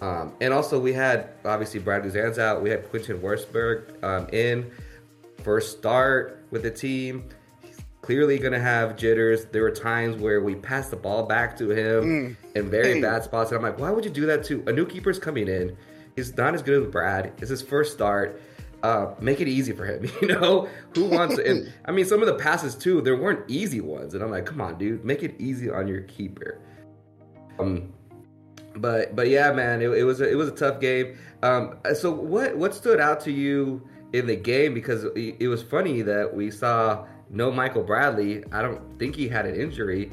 Um, 0.00 0.34
and 0.40 0.52
also, 0.52 0.78
we 0.78 0.92
had 0.92 1.30
obviously 1.44 1.80
Brad 1.80 2.02
Guzan's 2.02 2.38
out. 2.38 2.62
We 2.62 2.70
had 2.70 2.88
Quentin 2.90 3.20
Westberg 3.20 4.02
um, 4.04 4.28
in 4.32 4.70
first 5.42 5.78
start 5.78 6.44
with 6.50 6.62
the 6.62 6.70
team. 6.70 7.28
Clearly 8.04 8.38
going 8.38 8.52
to 8.52 8.60
have 8.60 8.98
jitters. 8.98 9.46
There 9.46 9.62
were 9.62 9.70
times 9.70 10.20
where 10.20 10.42
we 10.42 10.54
passed 10.56 10.90
the 10.90 10.96
ball 10.96 11.22
back 11.22 11.56
to 11.56 11.70
him 11.70 12.36
in 12.54 12.68
very 12.68 13.00
bad 13.00 13.24
spots. 13.24 13.50
And 13.50 13.56
I'm 13.56 13.62
like, 13.62 13.78
why 13.78 13.90
would 13.90 14.04
you 14.04 14.10
do 14.10 14.26
that 14.26 14.44
to 14.44 14.62
a 14.66 14.72
new 14.72 14.84
keeper's 14.84 15.18
coming 15.18 15.48
in? 15.48 15.74
He's 16.14 16.36
not 16.36 16.52
as 16.52 16.62
good 16.62 16.82
as 16.82 16.92
Brad. 16.92 17.32
It's 17.38 17.48
his 17.48 17.62
first 17.62 17.94
start. 17.94 18.42
Uh, 18.82 19.14
make 19.20 19.40
it 19.40 19.48
easy 19.48 19.72
for 19.72 19.86
him. 19.86 20.06
You 20.20 20.28
know 20.28 20.68
who 20.94 21.06
wants 21.06 21.38
it? 21.38 21.46
And 21.46 21.72
I 21.86 21.92
mean, 21.92 22.04
some 22.04 22.20
of 22.20 22.26
the 22.26 22.34
passes 22.34 22.74
too. 22.74 23.00
There 23.00 23.16
weren't 23.16 23.50
easy 23.50 23.80
ones, 23.80 24.12
and 24.12 24.22
I'm 24.22 24.30
like, 24.30 24.44
come 24.44 24.60
on, 24.60 24.76
dude, 24.76 25.02
make 25.02 25.22
it 25.22 25.34
easy 25.38 25.70
on 25.70 25.88
your 25.88 26.02
keeper. 26.02 26.60
Um, 27.58 27.90
but 28.76 29.16
but 29.16 29.30
yeah, 29.30 29.50
man, 29.50 29.80
it, 29.80 29.88
it 29.88 30.04
was 30.04 30.20
a, 30.20 30.30
it 30.30 30.34
was 30.34 30.48
a 30.48 30.54
tough 30.54 30.78
game. 30.78 31.16
Um, 31.42 31.78
so 31.94 32.10
what 32.10 32.54
what 32.54 32.74
stood 32.74 33.00
out 33.00 33.22
to 33.22 33.32
you 33.32 33.88
in 34.12 34.26
the 34.26 34.36
game? 34.36 34.74
Because 34.74 35.04
it, 35.04 35.36
it 35.40 35.48
was 35.48 35.62
funny 35.62 36.02
that 36.02 36.34
we 36.34 36.50
saw 36.50 37.06
no 37.30 37.50
Michael 37.50 37.82
Bradley. 37.82 38.44
I 38.52 38.62
don't 38.62 38.80
think 38.98 39.14
he 39.16 39.28
had 39.28 39.46
an 39.46 39.54
injury. 39.54 40.10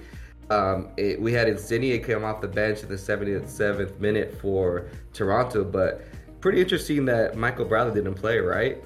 Um, 0.50 0.90
it, 0.98 1.22
we 1.22 1.32
had 1.32 1.48
Insigne 1.48 2.02
come 2.04 2.24
off 2.26 2.42
the 2.42 2.48
bench 2.48 2.84
in 2.84 2.90
the 2.90 2.96
77th 2.96 4.00
minute 4.00 4.38
for 4.42 4.88
Toronto, 5.14 5.64
but 5.64 6.02
pretty 6.42 6.60
interesting 6.60 7.06
that 7.06 7.38
Michael 7.38 7.66
Bradley 7.66 7.94
didn't 7.94 8.16
play, 8.16 8.40
right? 8.40 8.78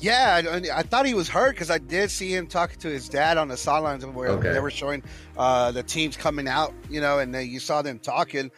Yeah, 0.00 0.40
I, 0.50 0.78
I 0.78 0.82
thought 0.82 1.06
he 1.06 1.14
was 1.14 1.28
hurt 1.28 1.50
because 1.54 1.70
I 1.70 1.78
did 1.78 2.10
see 2.10 2.34
him 2.34 2.48
talking 2.48 2.78
to 2.80 2.88
his 2.88 3.08
dad 3.08 3.38
on 3.38 3.46
the 3.48 3.56
sidelines 3.56 4.04
where 4.04 4.30
Okay. 4.30 4.52
they 4.52 4.58
were 4.58 4.70
showing 4.70 5.04
uh, 5.36 5.70
the 5.70 5.82
teams 5.84 6.16
coming 6.16 6.48
out, 6.48 6.74
you 6.90 7.00
know, 7.00 7.20
and 7.20 7.32
then 7.32 7.48
you 7.48 7.60
saw 7.60 7.82
them 7.82 8.00
talking. 8.00 8.50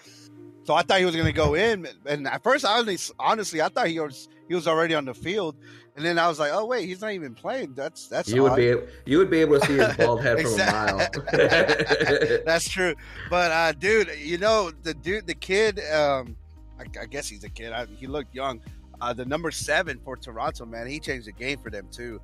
So 0.63 0.73
I 0.73 0.83
thought 0.83 1.01
he 1.01 1.05
was 1.05 1.15
going 1.15 1.27
to 1.27 1.33
go 1.33 1.55
in, 1.55 1.87
and 2.07 2.27
at 2.27 2.43
first, 2.43 2.65
honestly, 2.65 3.15
honestly, 3.19 3.61
I 3.61 3.69
thought 3.69 3.89
he 3.89 4.01
was 4.01 4.29
he 4.49 4.55
was 4.55 4.67
already 4.67 4.95
on 4.95 5.05
the 5.05 5.13
field, 5.13 5.57
and 5.97 6.05
then 6.05 6.19
I 6.19 6.29
was 6.29 6.41
like, 6.41 6.51
oh 6.53 6.65
wait, 6.67 6.87
he's 6.87 7.01
not 7.01 7.13
even 7.13 7.35
playing. 7.35 7.75
That's 7.75 8.09
that's 8.09 8.29
You 8.29 8.43
would 8.43 8.57
be 8.57 8.69
able, 8.69 8.83
you 9.07 9.19
would 9.19 9.31
be 9.31 9.39
able 9.41 9.61
to 9.61 9.67
see 9.67 9.75
his 9.75 9.97
bald 9.97 10.23
head 10.23 10.41
from 10.43 10.55
a 10.55 10.57
mile. 10.57 10.99
That's 12.45 12.69
true. 12.69 12.95
But 13.31 13.53
uh, 13.53 13.73
dude, 13.73 14.11
you 14.19 14.39
know 14.39 14.73
the 14.83 14.95
dude, 14.95 15.27
the 15.27 15.35
kid. 15.35 15.81
Um, 15.93 16.37
I, 16.81 16.85
I 17.01 17.07
guess 17.07 17.29
he's 17.29 17.45
a 17.45 17.49
kid. 17.49 17.73
I, 17.73 17.87
he 17.87 18.09
looked 18.09 18.35
young. 18.35 18.61
Uh, 19.01 19.13
the 19.13 19.25
number 19.25 19.51
seven 19.51 20.01
for 20.05 20.17
Toronto, 20.17 20.65
man, 20.65 20.89
he 20.89 20.99
changed 20.99 21.27
the 21.27 21.33
game 21.33 21.59
for 21.59 21.71
them 21.71 21.87
too. 21.93 22.21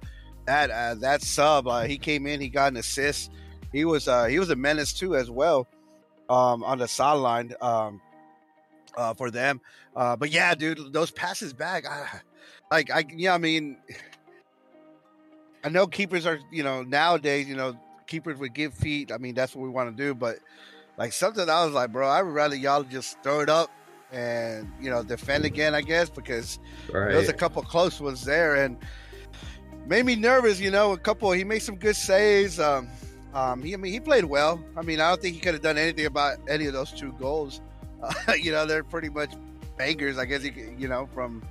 That 0.47 0.71
uh, 0.71 0.95
that 0.97 1.23
sub, 1.23 1.69
uh, 1.69 1.83
he 1.83 1.97
came 1.97 2.27
in, 2.27 2.41
he 2.41 2.49
got 2.49 2.73
an 2.73 2.77
assist. 2.77 3.31
He 3.73 3.85
was 3.85 4.09
uh, 4.09 4.25
he 4.25 4.41
was 4.41 4.51
a 4.51 4.57
menace 4.57 4.93
too 4.93 5.15
as 5.15 5.31
well 5.31 5.69
um, 6.29 6.65
on 6.65 6.79
the 6.79 6.89
sideline 6.89 7.55
um, 7.61 8.01
uh, 8.97 9.15
for 9.15 9.31
them. 9.31 9.61
Uh, 9.95 10.17
but 10.17 10.31
yeah, 10.31 10.55
dude, 10.55 10.93
those 10.93 11.11
passes 11.11 11.53
back, 11.53 11.87
I, 11.87 12.21
like 12.71 12.91
I 12.91 13.05
yeah, 13.15 13.35
I 13.35 13.39
mean, 13.39 13.77
I 15.65 15.69
know 15.69 15.87
keepers 15.87 16.27
are 16.27 16.39
you 16.51 16.63
know 16.63 16.83
nowadays 16.83 17.49
you 17.49 17.57
know 17.57 17.77
keepers 18.07 18.39
would 18.39 18.55
give 18.55 18.75
feet. 18.75 19.13
I 19.13 19.19
mean 19.19 19.35
that's 19.35 19.55
what 19.55 19.63
we 19.63 19.69
want 19.69 19.97
to 19.97 20.03
do, 20.03 20.15
but 20.15 20.39
like 20.99 21.13
something 21.13 21.49
I 21.49 21.65
was 21.65 21.75
like, 21.75 21.93
bro, 21.93 22.09
I 22.09 22.23
would 22.23 22.35
rather 22.35 22.57
y'all 22.57 22.83
just 22.83 23.23
throw 23.23 23.41
it 23.41 23.49
up 23.49 23.71
and 24.13 24.71
you 24.81 24.91
know 24.91 25.03
defend 25.03 25.45
again, 25.45 25.75
I 25.75 25.83
guess, 25.83 26.11
because 26.11 26.59
right. 26.93 27.13
there's 27.13 27.29
a 27.29 27.35
couple 27.35 27.63
close 27.63 28.01
ones 28.01 28.25
there 28.25 28.57
and 28.57 28.77
made 29.87 30.05
me 30.05 30.17
nervous. 30.17 30.61
You 30.61 30.71
know, 30.71 30.93
a 30.93 30.99
couple 30.99 31.31
he 31.33 31.45
made 31.45 31.61
some 31.61 31.77
good 31.77 31.97
saves. 31.97 32.61
Um, 32.61 32.89
um, 33.35 33.63
he 33.63 33.75
I 33.75 33.77
mean 33.77 33.93
he 33.93 34.01
played 34.01 34.25
well. 34.25 34.63
I 34.77 34.83
mean 34.83 35.01
I 35.01 35.09
don't 35.09 35.23
think 35.23 35.35
he 35.35 35.41
could 35.41 35.55
have 35.55 35.63
done 35.63 35.79
anything 35.79 36.07
about 36.07 36.39
any 36.49 36.67
of 36.67 36.73
those 36.73 36.93
two 36.93 37.13
goals. 37.13 37.61
Uh, 38.03 38.33
you 38.41 38.53
know 38.53 38.67
they're 38.67 38.85
pretty 38.85 39.09
much 39.09 39.33
bangers, 39.77 40.19
I 40.19 40.25
guess. 40.25 40.45
You, 40.45 40.75
you 40.79 40.89
know 40.89 41.09
from. 41.15 41.43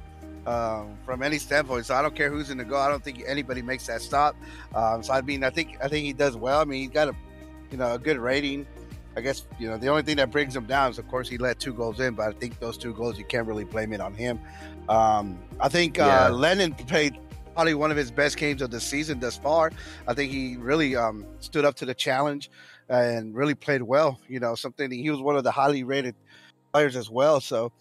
Um, 0.46 0.98
from 1.05 1.22
any 1.22 1.38
standpoint, 1.38 1.86
so 1.86 1.93
I 1.96 2.01
don't 2.01 2.15
care 2.15 2.29
who's 2.31 2.50
in 2.50 2.58
the 2.58 2.63
goal. 2.63 2.79
I 2.79 2.88
don't 2.89 3.03
think 3.03 3.24
anybody 3.27 3.62
makes 3.62 3.86
that 3.88 4.01
stop. 4.01 4.36
Um, 4.74 5.03
so 5.03 5.13
I 5.13 5.22
mean, 5.22 5.43
I 5.43 5.50
think 5.50 5.77
I 5.84 5.88
think 5.88 6.05
he 6.05 6.13
does 6.13 6.36
well. 6.36 6.60
I 6.62 6.65
mean, 6.65 6.81
he's 6.81 6.89
got 6.89 7.08
a 7.10 7.15
you 7.72 7.77
know 7.77 7.93
a 7.93 8.00
good 8.00 8.17
rating. 8.17 8.65
I 9.17 9.22
guess 9.22 9.46
you 9.60 9.67
know 9.67 9.77
the 9.77 9.88
only 9.89 10.01
thing 10.03 10.15
that 10.17 10.31
brings 10.31 10.55
him 10.55 10.65
down 10.65 10.91
is 10.91 10.98
of 10.98 11.08
course 11.08 11.27
he 11.27 11.38
let 11.38 11.60
two 11.60 11.74
goals 11.74 12.00
in, 12.00 12.13
but 12.15 12.29
I 12.29 12.31
think 12.31 12.60
those 12.60 12.77
two 12.77 12.93
goals 12.93 13.19
you 13.19 13.25
can't 13.25 13.46
really 13.48 13.65
blame 13.65 13.91
it 13.93 14.00
on 14.01 14.13
him. 14.13 14.39
Um, 14.88 15.38
I 15.60 15.67
think 15.67 15.98
Yeah. 15.98 16.27
uh, 16.27 16.31
Lennon 16.31 16.74
played 16.74 17.19
probably 17.53 17.74
one 17.74 17.91
of 17.91 17.98
his 17.98 18.10
best 18.10 18.38
games 18.38 18.62
of 18.62 18.72
the 18.72 18.79
season 18.79 19.19
thus 19.19 19.38
far. 19.38 19.72
I 20.08 20.13
think 20.13 20.31
he 20.31 20.55
really 20.58 20.96
um, 20.96 21.25
stood 21.41 21.65
up 21.65 21.75
to 21.75 21.86
the 21.86 21.93
challenge 21.93 22.50
and 22.88 23.36
really 23.36 23.55
played 23.55 23.81
well. 23.81 24.19
You 24.29 24.39
know, 24.39 24.55
something 24.55 24.89
he 24.89 25.10
was 25.10 25.19
one 25.19 25.36
of 25.36 25.43
the 25.43 25.51
highly 25.51 25.84
rated 25.84 26.15
players 26.74 26.96
as 26.96 27.10
well. 27.10 27.41
So, 27.41 27.72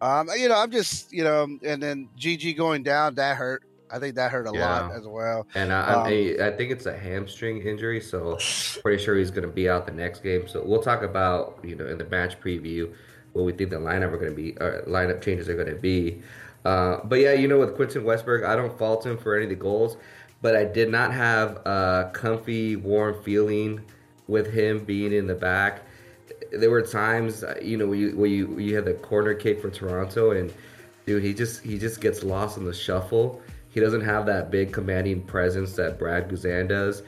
um, 0.00 0.28
you 0.36 0.48
know, 0.48 0.56
I'm 0.56 0.70
just 0.70 1.12
you 1.12 1.24
know, 1.24 1.44
and 1.62 1.82
then 1.82 2.10
GG 2.18 2.56
going 2.56 2.82
down 2.82 3.14
that 3.16 3.36
hurt. 3.36 3.64
I 3.90 3.98
think 4.00 4.16
that 4.16 4.32
hurt 4.32 4.46
a 4.46 4.52
lot 4.52 4.86
as 4.90 5.06
well. 5.06 5.46
And 5.54 5.72
I, 5.72 5.80
I, 5.82 5.94
Um, 5.94 6.06
I 6.40 6.50
think 6.56 6.72
it's 6.72 6.86
a 6.86 6.96
hamstring 6.96 7.62
injury, 7.62 8.00
so 8.00 8.44
pretty 8.82 9.02
sure 9.02 9.16
he's 9.16 9.30
going 9.30 9.46
to 9.46 9.52
be 9.54 9.68
out 9.68 9.86
the 9.86 9.92
next 9.92 10.22
game. 10.22 10.48
So 10.48 10.62
we'll 10.64 10.82
talk 10.82 11.02
about 11.02 11.58
you 11.62 11.76
know 11.76 11.86
in 11.86 11.98
the 11.98 12.04
match 12.06 12.40
preview 12.40 12.92
what 13.32 13.44
we 13.44 13.52
think 13.52 13.70
the 13.70 13.76
lineup 13.76 14.12
are 14.12 14.18
going 14.18 14.30
to 14.30 14.36
be, 14.36 14.56
or 14.58 14.82
lineup 14.86 15.22
changes 15.22 15.48
are 15.48 15.54
going 15.54 15.68
to 15.68 15.74
be. 15.80 16.22
Uh, 16.64 17.00
but 17.04 17.20
yeah, 17.20 17.32
you 17.32 17.48
know 17.48 17.58
with 17.58 17.76
Quentin 17.76 18.02
Westberg, 18.04 18.44
I 18.44 18.56
don't 18.56 18.76
fault 18.78 19.06
him 19.06 19.16
for 19.18 19.36
any 19.36 19.44
of 19.44 19.50
the 19.50 19.56
goals, 19.56 19.96
but 20.42 20.56
I 20.56 20.64
did 20.64 20.90
not 20.90 21.12
have 21.12 21.56
a 21.66 22.10
comfy, 22.12 22.76
warm 22.76 23.22
feeling 23.22 23.84
with 24.26 24.52
him 24.52 24.84
being 24.84 25.12
in 25.12 25.26
the 25.26 25.34
back. 25.34 25.85
There 26.52 26.70
were 26.70 26.82
times, 26.82 27.44
uh, 27.44 27.58
you 27.62 27.76
know, 27.76 27.86
where 27.86 27.96
you 27.96 28.16
where 28.16 28.28
you, 28.28 28.58
you 28.58 28.74
had 28.74 28.84
the 28.84 28.94
corner 28.94 29.34
kick 29.34 29.60
for 29.60 29.70
Toronto, 29.70 30.32
and 30.32 30.52
dude, 31.06 31.22
he 31.22 31.34
just 31.34 31.62
he 31.62 31.78
just 31.78 32.00
gets 32.00 32.22
lost 32.22 32.56
in 32.56 32.64
the 32.64 32.74
shuffle. 32.74 33.40
He 33.70 33.80
doesn't 33.80 34.02
have 34.02 34.26
that 34.26 34.50
big 34.50 34.72
commanding 34.72 35.22
presence 35.22 35.74
that 35.74 35.98
Brad 35.98 36.30
Guzan 36.30 36.68
does. 36.68 37.02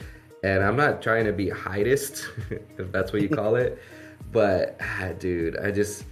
And 0.44 0.62
I'm 0.62 0.76
not 0.76 1.02
trying 1.02 1.24
to 1.24 1.32
be 1.32 1.46
heightist, 1.46 2.26
if 2.78 2.92
that's 2.92 3.12
what 3.12 3.22
you 3.22 3.28
call 3.28 3.56
it, 3.56 3.82
but 4.32 4.76
ah, 4.80 5.10
dude, 5.18 5.58
I 5.58 5.70
just 5.70 6.04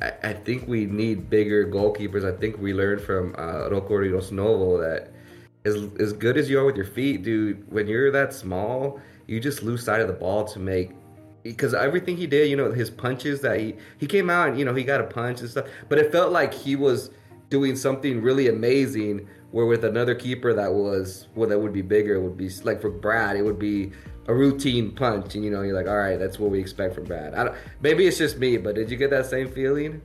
I, 0.00 0.12
I 0.22 0.32
think 0.32 0.66
we 0.66 0.86
need 0.86 1.28
bigger 1.28 1.66
goalkeepers. 1.66 2.24
I 2.24 2.36
think 2.36 2.58
we 2.58 2.72
learned 2.72 3.00
from 3.00 3.34
uh, 3.38 3.68
Rocco 3.70 3.98
that 4.78 5.08
as 5.64 5.88
as 5.98 6.12
good 6.12 6.36
as 6.36 6.48
you 6.48 6.58
are 6.58 6.64
with 6.64 6.76
your 6.76 6.86
feet, 6.86 7.22
dude, 7.22 7.70
when 7.70 7.86
you're 7.86 8.10
that 8.12 8.32
small, 8.32 9.00
you 9.26 9.40
just 9.40 9.62
lose 9.62 9.84
sight 9.84 10.00
of 10.00 10.08
the 10.08 10.14
ball 10.14 10.44
to 10.44 10.58
make 10.58 10.92
because 11.48 11.74
everything 11.74 12.16
he 12.16 12.26
did, 12.26 12.48
you 12.50 12.56
know, 12.56 12.70
his 12.72 12.90
punches 12.90 13.40
that 13.42 13.58
he 13.58 13.76
he 13.98 14.06
came 14.06 14.30
out 14.30 14.48
and 14.48 14.58
you 14.58 14.64
know 14.64 14.74
he 14.74 14.84
got 14.84 15.00
a 15.00 15.04
punch 15.04 15.40
and 15.40 15.50
stuff, 15.50 15.66
but 15.88 15.98
it 15.98 16.12
felt 16.12 16.32
like 16.32 16.52
he 16.52 16.76
was 16.76 17.10
doing 17.50 17.76
something 17.76 18.22
really 18.22 18.48
amazing. 18.48 19.28
Where 19.52 19.64
with 19.64 19.84
another 19.84 20.14
keeper 20.14 20.52
that 20.52 20.74
was 20.74 21.28
well, 21.34 21.48
that 21.48 21.58
would 21.58 21.72
be 21.72 21.82
bigger, 21.82 22.14
it 22.14 22.20
would 22.20 22.36
be 22.36 22.50
like 22.64 22.80
for 22.80 22.90
Brad, 22.90 23.36
it 23.36 23.42
would 23.42 23.58
be 23.58 23.92
a 24.28 24.34
routine 24.34 24.90
punch, 24.90 25.34
and 25.34 25.44
you 25.44 25.50
know, 25.50 25.62
you're 25.62 25.74
like, 25.74 25.86
all 25.86 25.96
right, 25.96 26.18
that's 26.18 26.38
what 26.38 26.50
we 26.50 26.58
expect 26.58 26.94
from 26.94 27.04
Brad. 27.04 27.34
I 27.34 27.44
don't, 27.44 27.56
maybe 27.80 28.06
it's 28.06 28.18
just 28.18 28.38
me, 28.38 28.56
but 28.56 28.74
did 28.74 28.90
you 28.90 28.96
get 28.96 29.10
that 29.10 29.26
same 29.26 29.50
feeling? 29.50 30.02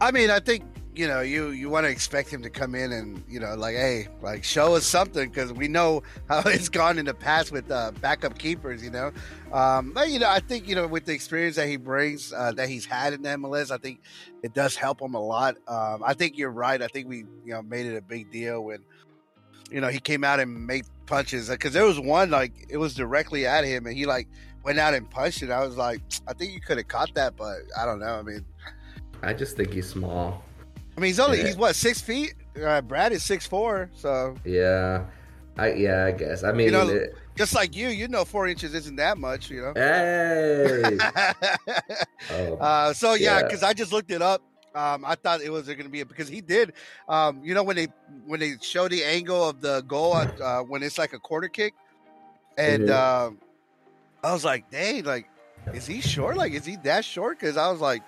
I 0.00 0.10
mean, 0.10 0.30
I 0.30 0.40
think 0.40 0.64
you 0.96 1.06
know 1.06 1.20
you 1.20 1.50
you 1.50 1.68
want 1.68 1.84
to 1.84 1.90
expect 1.90 2.30
him 2.30 2.42
to 2.42 2.48
come 2.48 2.74
in 2.74 2.90
and 2.90 3.22
you 3.28 3.38
know 3.38 3.54
like 3.54 3.76
hey 3.76 4.08
like 4.22 4.42
show 4.42 4.74
us 4.74 4.86
something 4.86 5.28
because 5.28 5.52
we 5.52 5.68
know 5.68 6.02
how 6.28 6.40
it's 6.46 6.68
gone 6.68 6.98
in 6.98 7.04
the 7.04 7.14
past 7.14 7.52
with 7.52 7.70
uh, 7.70 7.92
backup 8.00 8.38
keepers. 8.38 8.82
You 8.82 8.90
know, 8.90 9.12
um, 9.52 9.92
but 9.92 10.10
you 10.10 10.18
know 10.18 10.28
I 10.28 10.40
think 10.40 10.66
you 10.66 10.74
know 10.74 10.86
with 10.86 11.04
the 11.04 11.12
experience 11.12 11.56
that 11.56 11.68
he 11.68 11.76
brings 11.76 12.32
uh, 12.32 12.52
that 12.52 12.68
he's 12.68 12.86
had 12.86 13.12
in 13.12 13.22
the 13.22 13.28
MLS, 13.30 13.70
I 13.70 13.76
think 13.76 14.00
it 14.42 14.54
does 14.54 14.74
help 14.74 15.00
him 15.00 15.14
a 15.14 15.20
lot. 15.20 15.56
Um, 15.68 16.02
I 16.04 16.14
think 16.14 16.38
you're 16.38 16.50
right. 16.50 16.80
I 16.80 16.88
think 16.88 17.08
we 17.08 17.18
you 17.44 17.52
know 17.52 17.62
made 17.62 17.86
it 17.86 17.96
a 17.96 18.02
big 18.02 18.32
deal 18.32 18.64
when 18.64 18.82
you 19.70 19.80
know 19.80 19.88
he 19.88 20.00
came 20.00 20.24
out 20.24 20.40
and 20.40 20.66
made 20.66 20.86
punches 21.04 21.50
because 21.50 21.72
there 21.72 21.84
was 21.84 22.00
one 22.00 22.30
like 22.30 22.52
it 22.70 22.78
was 22.78 22.94
directly 22.94 23.46
at 23.46 23.64
him 23.64 23.86
and 23.86 23.96
he 23.96 24.06
like 24.06 24.28
went 24.64 24.78
out 24.78 24.94
and 24.94 25.10
punched 25.10 25.42
it. 25.42 25.50
I 25.50 25.64
was 25.64 25.76
like, 25.76 26.00
I 26.26 26.32
think 26.32 26.52
you 26.52 26.60
could 26.60 26.78
have 26.78 26.88
caught 26.88 27.14
that, 27.14 27.36
but 27.36 27.58
I 27.78 27.84
don't 27.84 28.00
know. 28.00 28.14
I 28.14 28.22
mean. 28.22 28.44
I 29.22 29.32
just 29.32 29.56
think 29.56 29.72
he's 29.72 29.88
small. 29.88 30.45
I 30.96 31.00
mean, 31.00 31.08
he's 31.08 31.20
only 31.20 31.38
Yeah. 31.38 31.46
he's 31.46 31.56
what 31.56 31.76
six 31.76 32.00
feet. 32.00 32.34
Uh, 32.62 32.80
Brad 32.80 33.12
is 33.12 33.22
six 33.22 33.46
four, 33.46 33.90
so 33.94 34.34
Yeah, 34.44 35.04
I 35.58 35.72
yeah, 35.74 36.06
I 36.06 36.12
guess. 36.12 36.42
I 36.42 36.52
mean, 36.52 36.66
You 36.66 36.72
know- 36.72 36.88
it- 36.88 37.14
just 37.36 37.54
like 37.54 37.76
you, 37.76 37.88
you 37.88 38.08
know, 38.08 38.24
four 38.24 38.46
inches 38.48 38.72
isn't 38.74 38.96
that 38.96 39.18
much, 39.18 39.50
you 39.50 39.60
know. 39.60 39.72
hey, 39.74 40.96
oh, 42.30 42.54
uh, 42.56 42.92
so 42.94 43.12
yeah, 43.14 43.38
Yeah. 43.38 43.42
because 43.42 43.62
I 43.62 43.74
just 43.74 43.92
looked 43.92 44.10
it 44.10 44.22
up. 44.22 44.42
Um, 44.74 45.04
I 45.06 45.14
thought 45.16 45.40
it 45.40 45.50
was 45.50 45.66
going 45.66 45.82
to 45.84 45.88
be 45.88 46.02
because 46.02 46.28
he 46.28 46.40
did. 46.40 46.72
Um, 47.08 47.40
you 47.42 47.54
know 47.54 47.62
when 47.62 47.76
they 47.76 47.88
when 48.26 48.40
they 48.40 48.54
show 48.62 48.88
the 48.88 49.04
angle 49.04 49.48
of 49.48 49.60
the 49.60 49.82
goal 49.82 50.14
uh, 50.42 50.60
when 50.62 50.82
it's 50.82 50.98
like 50.98 51.12
a 51.12 51.18
quarter 51.18 51.48
kick, 51.48 51.74
and 52.58 52.88
Mhm. 52.88 53.26
um, 53.26 53.38
I 54.24 54.32
was 54.32 54.44
like, 54.44 54.70
dang, 54.70 55.04
like 55.04 55.28
is 55.74 55.86
he 55.86 56.00
short? 56.00 56.36
Like 56.36 56.52
is 56.52 56.64
he 56.64 56.76
that 56.84 57.04
short? 57.04 57.38
Because 57.38 57.56
I 57.56 57.70
was 57.70 57.80
like, 57.80 58.02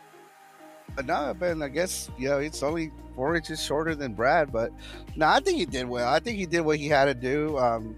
but 0.97 1.07
no, 1.07 1.35
but 1.39 1.61
I 1.61 1.69
guess 1.69 2.11
you 2.19 2.29
know 2.29 2.39
it's 2.39 2.63
only 2.63 2.91
four 3.15 3.35
inches 3.35 3.63
shorter 3.63 3.95
than 3.95 4.15
Brad. 4.15 4.53
But 4.53 4.73
no, 5.17 5.27
I 5.27 5.41
think 5.41 5.59
he 5.59 5.67
did 5.67 5.89
well. 5.89 6.13
I 6.13 6.21
think 6.21 6.39
he 6.39 6.47
did 6.47 6.61
what 6.61 6.79
he 6.79 6.89
had 6.89 7.07
to 7.07 7.15
do. 7.15 7.59
Um, 7.59 7.97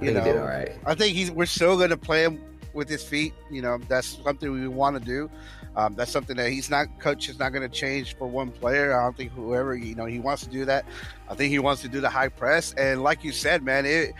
you 0.00 0.12
know, 0.12 0.20
he 0.20 0.30
did 0.32 0.38
all 0.38 0.46
right. 0.46 0.72
I 0.86 0.94
think 0.94 1.16
he's 1.16 1.30
we're 1.30 1.46
still 1.46 1.76
going 1.76 1.90
to 1.90 1.96
play 1.96 2.24
him 2.24 2.40
with 2.72 2.88
his 2.88 3.04
feet. 3.04 3.34
You 3.50 3.62
know, 3.62 3.78
that's 3.88 4.18
something 4.22 4.50
we 4.50 4.66
want 4.68 4.98
to 4.98 5.04
do. 5.04 5.30
Um, 5.74 5.94
that's 5.94 6.10
something 6.10 6.36
that 6.36 6.50
he's 6.50 6.68
not 6.68 6.86
coach 6.98 7.28
is 7.28 7.38
not 7.38 7.50
going 7.50 7.68
to 7.68 7.74
change 7.74 8.16
for 8.16 8.26
one 8.26 8.50
player. 8.50 8.98
I 8.98 9.04
don't 9.04 9.16
think 9.16 9.32
whoever 9.32 9.74
you 9.74 9.94
know 9.94 10.04
he 10.04 10.18
wants 10.18 10.42
to 10.44 10.50
do 10.50 10.64
that. 10.66 10.84
I 11.28 11.34
think 11.34 11.50
he 11.50 11.58
wants 11.58 11.82
to 11.82 11.88
do 11.88 12.00
the 12.00 12.10
high 12.10 12.28
press. 12.28 12.74
And 12.74 13.02
like 13.02 13.24
you 13.24 13.32
said, 13.32 13.62
man, 13.62 13.86
it 13.86 14.12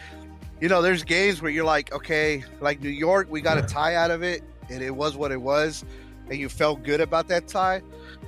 you 0.60 0.68
know 0.68 0.80
there's 0.80 1.04
games 1.04 1.42
where 1.42 1.50
you're 1.50 1.64
like, 1.64 1.92
okay, 1.92 2.44
like 2.60 2.80
New 2.80 2.88
York, 2.88 3.26
we 3.30 3.40
got 3.40 3.58
a 3.58 3.62
tie 3.62 3.96
out 3.96 4.10
of 4.10 4.22
it, 4.22 4.42
and 4.70 4.82
it 4.82 4.94
was 4.94 5.16
what 5.16 5.30
it 5.30 5.40
was, 5.40 5.84
and 6.30 6.38
you 6.38 6.48
felt 6.48 6.82
good 6.82 7.00
about 7.00 7.28
that 7.28 7.48
tie. 7.48 7.82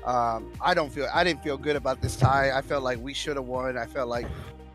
Um, 0.04 0.52
I 0.60 0.74
don't 0.74 0.92
feel 0.92 1.08
I 1.12 1.24
didn't 1.24 1.42
feel 1.42 1.56
good 1.56 1.76
about 1.76 2.02
this 2.02 2.16
tie. 2.16 2.56
I 2.56 2.60
felt 2.62 2.82
like 2.82 2.98
we 2.98 3.14
should 3.14 3.36
have 3.36 3.46
won. 3.46 3.78
I 3.78 3.86
felt 3.86 4.08
like 4.08 4.26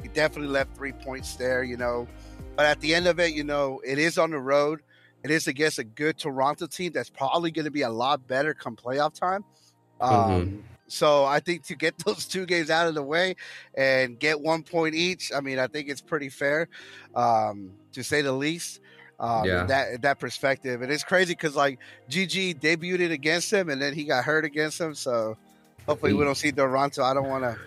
we 0.02 0.08
definitely 0.10 0.50
left 0.52 0.76
three 0.76 0.92
points 0.92 1.36
there. 1.36 1.64
You 1.64 1.78
know. 1.78 2.08
But 2.56 2.66
at 2.66 2.82
the 2.82 2.94
end 2.94 3.08
of 3.08 3.20
it, 3.20 3.34
you 3.34 3.44
know, 3.44 3.82
it 3.86 3.98
is 4.00 4.18
on 4.18 4.32
the 4.32 4.40
road. 4.40 4.82
It 5.24 5.32
is 5.32 5.48
against 5.48 5.80
a 5.80 5.84
good 5.84 6.18
Toronto 6.18 6.66
team 6.68 6.92
that's 6.94 7.10
probably 7.10 7.52
going 7.52 7.66
to 7.66 7.72
be 7.72 7.82
a 7.84 7.90
lot 7.90 8.28
better 8.28 8.54
come 8.54 8.76
playoff 8.76 9.14
time. 9.14 9.44
Um, 10.02 10.12
Mhm. 10.12 10.62
So 10.88 11.24
I 11.24 11.40
think 11.40 11.64
to 11.66 11.76
get 11.76 11.98
those 12.06 12.26
two 12.26 12.46
games 12.46 12.70
out 12.70 12.88
of 12.88 12.96
the 12.96 13.04
way 13.04 13.36
and 13.76 14.20
get 14.20 14.42
one 14.42 14.64
point 14.64 14.96
each, 14.96 15.32
I 15.34 15.40
mean, 15.40 15.60
I 15.60 15.68
think 15.68 15.88
it's 15.88 16.02
pretty 16.02 16.30
fair, 16.30 16.68
um, 17.16 17.72
to 17.94 18.04
say 18.04 18.22
the 18.22 18.32
least. 18.34 18.80
Um, 19.20 19.46
Yeah. 19.46 19.64
That 19.66 20.02
that 20.02 20.20
perspective, 20.20 20.82
and 20.82 20.92
it's 20.92 21.04
crazy 21.04 21.34
because 21.34 21.56
like 21.56 21.80
GG 22.10 22.60
debuted 22.60 23.12
against 23.12 23.52
him, 23.52 23.70
and 23.70 23.82
then 23.82 23.94
he 23.94 24.06
got 24.06 24.24
hurt 24.24 24.46
against 24.46 24.80
him. 24.80 24.96
So 24.96 25.38
hopefully 25.86 26.14
we 26.14 26.24
don't 26.24 26.36
see 26.36 26.52
Toronto. 26.52 27.04
I 27.04 27.14
don't 27.14 27.28
want 27.28 27.44
to. 27.44 27.58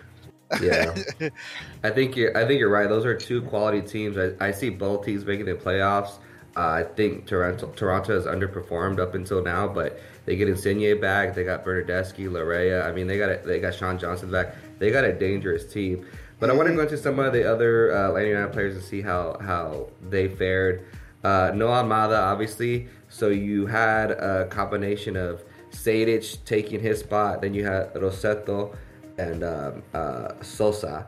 Yeah, 0.61 1.29
I 1.83 1.89
think 1.89 2.15
you're. 2.15 2.35
I 2.37 2.45
think 2.45 2.59
you're 2.59 2.69
right. 2.69 2.87
Those 2.89 3.05
are 3.05 3.15
two 3.15 3.41
quality 3.43 3.81
teams. 3.81 4.17
I, 4.17 4.33
I 4.39 4.51
see 4.51 4.69
both 4.69 5.05
teams 5.05 5.25
making 5.25 5.45
the 5.45 5.53
playoffs. 5.55 6.17
Uh, 6.55 6.69
I 6.69 6.83
think 6.83 7.25
Toronto 7.25 7.67
Toronto 7.75 8.13
has 8.13 8.25
underperformed 8.25 8.99
up 8.99 9.15
until 9.15 9.41
now, 9.43 9.67
but 9.67 9.99
They 10.25 10.35
get 10.35 10.47
Insigne 10.47 10.99
back. 11.01 11.35
They 11.35 11.43
got 11.43 11.65
Bernardeschi, 11.65 12.29
Laryea. 12.29 12.85
I 12.85 12.91
mean, 12.91 13.07
they 13.07 13.17
got 13.17 13.29
a, 13.29 13.41
they 13.45 13.59
got 13.59 13.73
Sean 13.75 13.97
Johnson 13.97 14.31
back. 14.31 14.55
They 14.79 14.89
got 14.91 15.03
a 15.03 15.13
dangerous 15.13 15.65
team. 15.71 16.05
But 16.39 16.49
I 16.49 16.53
want 16.53 16.67
to 16.69 16.75
go 16.75 16.81
into 16.81 16.97
some 16.97 17.19
of 17.19 17.33
the 17.33 17.51
other 17.51 17.95
uh, 17.95 18.09
Atlanta 18.09 18.27
United 18.29 18.53
players 18.53 18.75
and 18.75 18.83
see 18.83 19.01
how 19.01 19.37
how 19.41 19.87
they 20.09 20.27
fared. 20.27 20.85
Uh, 21.23 21.51
no 21.55 21.67
Almada, 21.67 22.19
obviously. 22.19 22.87
So 23.09 23.29
you 23.29 23.65
had 23.65 24.11
a 24.11 24.47
combination 24.47 25.15
of 25.15 25.43
Sejdic 25.71 26.43
taking 26.45 26.79
his 26.79 26.99
spot. 26.99 27.41
Then 27.41 27.53
you 27.53 27.65
had 27.65 27.93
Rossetto 27.93 28.75
and 29.17 29.43
um, 29.43 29.83
uh, 29.93 30.33
Sosa. 30.41 31.07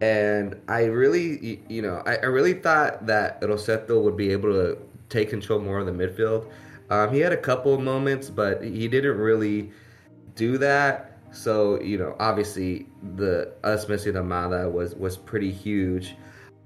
And 0.00 0.60
I 0.68 0.84
really, 0.84 1.60
you 1.68 1.82
know, 1.82 2.02
I, 2.06 2.16
I 2.16 2.26
really 2.26 2.54
thought 2.54 3.06
that 3.06 3.40
Rossetto 3.40 4.02
would 4.02 4.16
be 4.16 4.30
able 4.30 4.52
to 4.52 4.78
take 5.08 5.30
control 5.30 5.58
more 5.58 5.80
of 5.80 5.86
the 5.86 5.92
midfield. 5.92 6.50
Um, 6.90 7.12
he 7.12 7.20
had 7.20 7.32
a 7.32 7.36
couple 7.36 7.76
moments, 7.78 8.30
but 8.30 8.62
he 8.62 8.88
didn't 8.88 9.18
really 9.18 9.70
do 10.34 10.56
that. 10.58 11.18
So 11.30 11.80
you 11.82 11.98
know, 11.98 12.16
obviously 12.18 12.86
the 13.16 13.52
us 13.62 13.88
missing 13.88 14.14
Almada 14.14 14.70
was 14.70 14.94
was 14.94 15.16
pretty 15.16 15.50
huge. 15.50 16.16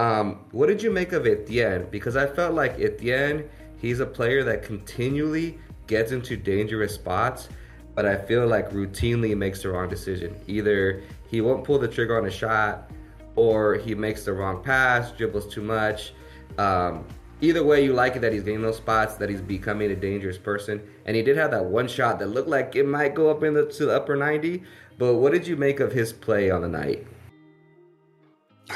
Um, 0.03 0.41
what 0.51 0.67
did 0.67 0.83
you 0.83 0.91
make 0.91 1.13
of 1.13 1.29
Etienne? 1.29 1.87
Because 1.89 2.17
I 2.17 2.27
felt 2.27 2.55
like 2.55 2.81
Etienne, 2.81 3.49
he's 3.81 4.01
a 4.01 4.07
player 4.07 4.43
that 4.43 4.65
continually 4.65 5.61
gets 5.87 6.11
into 6.11 6.37
dangerous 6.37 6.93
spots, 6.93 7.49
but 7.95 8.05
I 8.05 8.17
feel 8.17 8.49
like 8.49 8.73
routinely 8.73 9.37
makes 9.37 9.63
the 9.63 9.69
wrong 9.69 9.89
decision. 9.89 10.35
Either 10.49 11.05
he 11.31 11.41
won't 11.41 11.63
pull 11.63 11.79
the 11.79 11.87
trigger 11.87 12.19
on 12.19 12.27
a 12.27 12.33
shot, 12.33 12.91
or 13.37 13.75
he 13.75 13.95
makes 13.95 14.25
the 14.25 14.33
wrong 14.33 14.61
pass, 14.65 15.13
dribbles 15.13 15.47
too 15.55 15.63
much. 15.63 16.15
Um, 16.59 17.07
either 17.41 17.63
way, 17.63 17.85
you 17.85 17.93
like 17.93 18.17
it 18.17 18.23
that 18.23 18.33
he's 18.33 18.43
getting 18.43 18.63
those 18.63 18.79
spots, 18.79 19.15
that 19.15 19.31
he's 19.31 19.41
becoming 19.41 19.93
a 19.93 19.97
dangerous 19.97 20.37
person. 20.37 20.83
And 21.07 21.15
he 21.15 21.23
did 21.23 21.37
have 21.37 21.53
that 21.53 21.65
one 21.65 21.87
shot 21.87 22.19
that 22.19 22.27
looked 22.27 22.49
like 22.49 22.75
it 22.75 22.89
might 22.89 23.15
go 23.15 23.31
up 23.31 23.45
into 23.45 23.63
the, 23.67 23.85
the 23.87 23.95
upper 23.95 24.17
90. 24.17 24.65
But 24.99 25.15
what 25.15 25.31
did 25.31 25.47
you 25.47 25.55
make 25.55 25.79
of 25.79 25.93
his 25.93 26.13
play 26.13 26.51
on 26.51 26.63
the 26.63 26.69
night? 26.69 27.07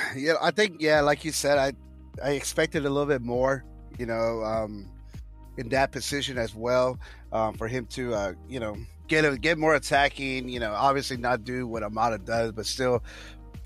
Yeah, 0.16 0.34
I 0.40 0.50
think 0.50 0.80
yeah, 0.80 1.00
like 1.00 1.24
you 1.24 1.32
said, 1.32 1.58
I 1.58 1.72
I 2.22 2.32
expected 2.32 2.86
a 2.86 2.90
little 2.90 3.06
bit 3.06 3.22
more, 3.22 3.64
you 3.98 4.06
know, 4.06 4.42
um, 4.42 4.90
in 5.56 5.68
that 5.70 5.92
position 5.92 6.38
as 6.38 6.54
well, 6.54 6.98
um, 7.32 7.54
for 7.54 7.68
him 7.68 7.86
to 7.86 8.14
uh, 8.14 8.32
you 8.48 8.60
know 8.60 8.76
get 9.08 9.24
a, 9.24 9.36
get 9.36 9.58
more 9.58 9.74
attacking. 9.74 10.48
You 10.48 10.60
know, 10.60 10.72
obviously 10.72 11.16
not 11.16 11.44
do 11.44 11.66
what 11.66 11.82
Almada 11.82 12.24
does, 12.24 12.52
but 12.52 12.66
still, 12.66 13.02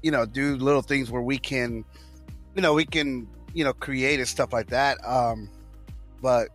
you 0.03 0.11
know, 0.11 0.27
do 0.27 0.57
little 0.57 0.83
things 0.83 1.11
where 1.11 1.23
we 1.23 1.39
can, 1.39 1.85
you 2.55 2.63
know, 2.63 2.75
we 2.75 2.85
can 2.85 3.29
you 3.55 3.65
know 3.65 3.73
create 3.73 4.19
and 4.19 4.29
stuff 4.29 4.53
like 4.53 4.69
that. 4.69 4.99
Um, 5.07 5.49
but 6.23 6.49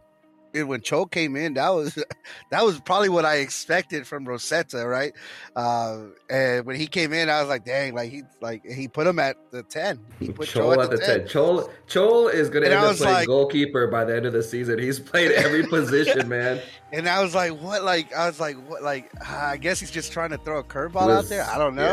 it, 0.55 0.63
when 0.63 0.81
Cho 0.81 1.05
came 1.05 1.35
in, 1.35 1.55
that 1.55 1.69
was 1.69 1.95
that 2.49 2.63
was 2.63 2.79
probably 2.79 3.09
what 3.09 3.25
I 3.25 3.35
expected 3.37 4.07
from 4.07 4.25
Rossetto, 4.25 4.89
right? 4.89 5.13
Uh, 5.55 6.05
and 6.29 6.65
when 6.65 6.75
he 6.75 6.87
came 6.87 7.13
in, 7.13 7.29
I 7.29 7.39
was 7.41 7.49
like, 7.49 7.65
dang, 7.65 7.93
like 7.93 8.09
he 8.11 8.23
like 8.41 8.65
he 8.65 8.87
put 8.87 9.05
him 9.05 9.19
at 9.19 9.35
the 9.51 9.63
ten. 9.63 9.99
He 10.19 10.31
put 10.31 10.47
Cho 10.47 10.61
Chol 10.69 10.83
at 10.83 10.89
the 10.89 10.97
10. 10.97 11.27
Cho 11.27 11.69
Chol 11.87 12.33
is 12.33 12.49
going 12.49 12.63
to 12.63 12.69
And 12.71 12.75
end 12.79 12.85
I 12.85 12.89
up 12.91 12.95
playing 12.97 13.13
like- 13.13 13.27
goalkeeper 13.27 13.87
by 13.87 14.05
the 14.05 14.15
end 14.15 14.25
of 14.25 14.33
the 14.33 14.43
season. 14.43 14.79
He's 14.79 14.99
played 14.99 15.31
every 15.31 15.67
position, 15.67 16.27
man. 16.27 16.61
And 16.91 17.07
I 17.09 17.21
was 17.21 17.35
like, 17.35 17.51
what? 17.51 17.83
Like 17.83 18.13
I 18.13 18.27
was 18.27 18.39
like, 18.39 18.55
what? 18.69 18.81
Like 18.81 19.11
I 19.29 19.57
guess 19.57 19.79
he's 19.79 19.91
just 19.91 20.11
trying 20.11 20.29
to 20.31 20.37
throw 20.37 20.59
a 20.59 20.63
curveball 20.63 21.11
out 21.11 21.25
there. 21.25 21.43
I 21.43 21.57
don't 21.57 21.75
know. 21.75 21.83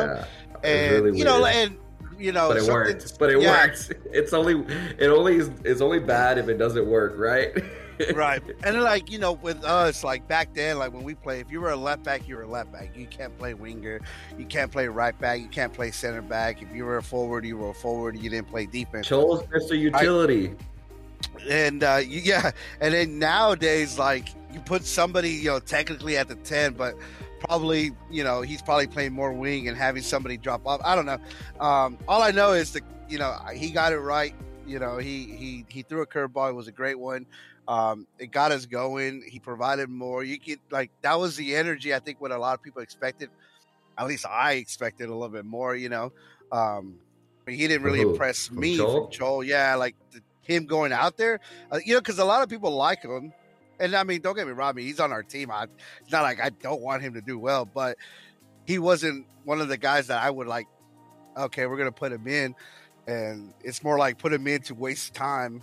yeah, 0.62 0.68
and 0.68 1.04
really 1.04 1.18
you 1.18 1.24
know, 1.24 1.44
and 1.44 1.76
you 2.18 2.30
know, 2.30 2.48
but 2.48 2.56
it 2.58 2.70
worked. 2.70 3.18
But 3.18 3.30
it 3.30 3.40
yeah, 3.40 3.50
works. 3.66 3.90
It's 4.12 4.32
only 4.34 4.60
it 4.98 5.08
only 5.08 5.36
is 5.36 5.50
it's 5.64 5.80
only 5.80 5.98
bad 5.98 6.36
if 6.38 6.48
it 6.48 6.58
doesn't 6.58 6.86
work, 6.86 7.14
right? 7.16 7.50
Right. 8.14 8.42
And 8.64 8.80
like 8.82 9.10
you 9.10 9.18
know, 9.18 9.32
with 9.32 9.64
us, 9.64 10.04
like 10.04 10.26
back 10.28 10.54
then, 10.54 10.78
like 10.78 10.92
when 10.92 11.02
we 11.02 11.14
play, 11.14 11.40
if 11.40 11.50
you 11.50 11.60
were 11.60 11.70
a 11.70 11.76
left 11.76 12.04
back, 12.04 12.28
you 12.28 12.36
were 12.36 12.42
a 12.42 12.48
left 12.48 12.72
back. 12.72 12.96
You 12.96 13.06
can't 13.06 13.36
play 13.38 13.54
winger. 13.54 14.00
You 14.38 14.46
can't 14.46 14.70
play 14.70 14.88
right 14.88 15.18
back. 15.18 15.40
You 15.40 15.48
can't 15.48 15.72
play 15.72 15.90
center 15.90 16.22
back. 16.22 16.62
If 16.62 16.74
you 16.74 16.84
were 16.84 16.98
a 16.98 17.02
forward, 17.02 17.44
you 17.44 17.56
were 17.56 17.70
a 17.70 17.74
forward. 17.74 18.16
You 18.16 18.30
didn't 18.30 18.48
play 18.48 18.66
defense. 18.66 19.08
Chol's 19.08 19.42
Mr. 19.44 19.78
Utility. 19.78 20.54
and 21.48 21.82
uh, 21.82 22.00
you, 22.04 22.20
yeah, 22.20 22.50
and 22.80 22.94
then 22.94 23.18
nowadays, 23.18 23.98
like 23.98 24.28
you 24.52 24.60
put 24.60 24.84
somebody, 24.84 25.30
you 25.30 25.48
know, 25.48 25.58
technically 25.58 26.16
at 26.16 26.28
the 26.28 26.36
ten, 26.36 26.74
but 26.74 26.94
probably, 27.40 27.90
you 28.10 28.22
know, 28.22 28.42
he's 28.42 28.62
probably 28.62 28.86
playing 28.86 29.12
more 29.12 29.32
wing 29.32 29.68
and 29.68 29.76
having 29.76 30.02
somebody 30.02 30.36
drop 30.36 30.66
off. 30.66 30.80
I 30.84 30.94
don't 30.94 31.06
know. 31.06 31.18
Um, 31.60 31.98
all 32.06 32.22
I 32.22 32.30
know 32.30 32.52
is 32.52 32.72
that 32.72 32.82
you 33.08 33.18
know 33.18 33.36
he 33.54 33.70
got 33.70 33.92
it 33.92 33.98
right. 33.98 34.34
You 34.66 34.78
know, 34.78 34.98
he 34.98 35.24
he 35.24 35.64
he 35.68 35.82
threw 35.82 36.02
a 36.02 36.06
curveball. 36.06 36.50
It 36.50 36.54
was 36.54 36.68
a 36.68 36.72
great 36.72 36.98
one. 36.98 37.26
Um, 37.68 38.06
it 38.18 38.32
got 38.32 38.52
us 38.52 38.66
going. 38.66 39.22
He 39.26 39.38
provided 39.38 39.88
more. 39.88 40.24
You 40.24 40.38
could 40.38 40.58
like 40.70 40.90
that 41.02 41.18
was 41.18 41.36
the 41.36 41.54
energy 41.54 41.94
I 41.94 42.00
think 42.00 42.20
what 42.20 42.32
a 42.32 42.38
lot 42.38 42.54
of 42.54 42.62
people 42.62 42.82
expected. 42.82 43.30
At 43.96 44.06
least 44.06 44.26
I 44.26 44.54
expected 44.54 45.08
a 45.08 45.12
little 45.12 45.28
bit 45.28 45.44
more. 45.44 45.76
You 45.76 45.88
know, 45.88 46.12
um, 46.50 46.96
but 47.44 47.54
he 47.54 47.68
didn't 47.68 47.84
really 47.84 48.00
Who? 48.00 48.10
impress 48.10 48.48
From 48.48 48.60
me 48.60 48.76
Joel? 48.76 49.04
from 49.04 49.12
Joel. 49.12 49.44
Yeah, 49.44 49.76
like 49.76 49.94
the, 50.10 50.20
him 50.42 50.66
going 50.66 50.92
out 50.92 51.16
there. 51.16 51.40
Uh, 51.70 51.78
you 51.84 51.94
know, 51.94 52.00
because 52.00 52.18
a 52.18 52.24
lot 52.24 52.42
of 52.42 52.48
people 52.48 52.72
like 52.72 53.02
him. 53.02 53.32
And 53.80 53.94
I 53.96 54.04
mean, 54.04 54.20
don't 54.20 54.36
get 54.36 54.46
me 54.46 54.52
wrong. 54.52 54.70
I 54.70 54.72
mean, 54.74 54.86
he's 54.86 55.00
on 55.00 55.12
our 55.12 55.22
team. 55.22 55.50
I, 55.50 55.66
it's 56.00 56.12
not 56.12 56.22
like 56.22 56.40
I 56.40 56.50
don't 56.50 56.80
want 56.80 57.02
him 57.02 57.14
to 57.14 57.20
do 57.20 57.38
well, 57.38 57.64
but 57.64 57.96
he 58.64 58.78
wasn't 58.78 59.26
one 59.44 59.60
of 59.60 59.68
the 59.68 59.76
guys 59.76 60.06
that 60.08 60.22
I 60.22 60.30
would 60.30 60.46
like. 60.46 60.66
Okay, 61.36 61.66
we're 61.66 61.78
gonna 61.78 61.90
put 61.90 62.12
him 62.12 62.26
in, 62.28 62.54
and 63.06 63.54
it's 63.64 63.82
more 63.82 63.98
like 63.98 64.18
put 64.18 64.32
him 64.32 64.46
in 64.46 64.62
to 64.62 64.74
waste 64.74 65.14
time. 65.14 65.62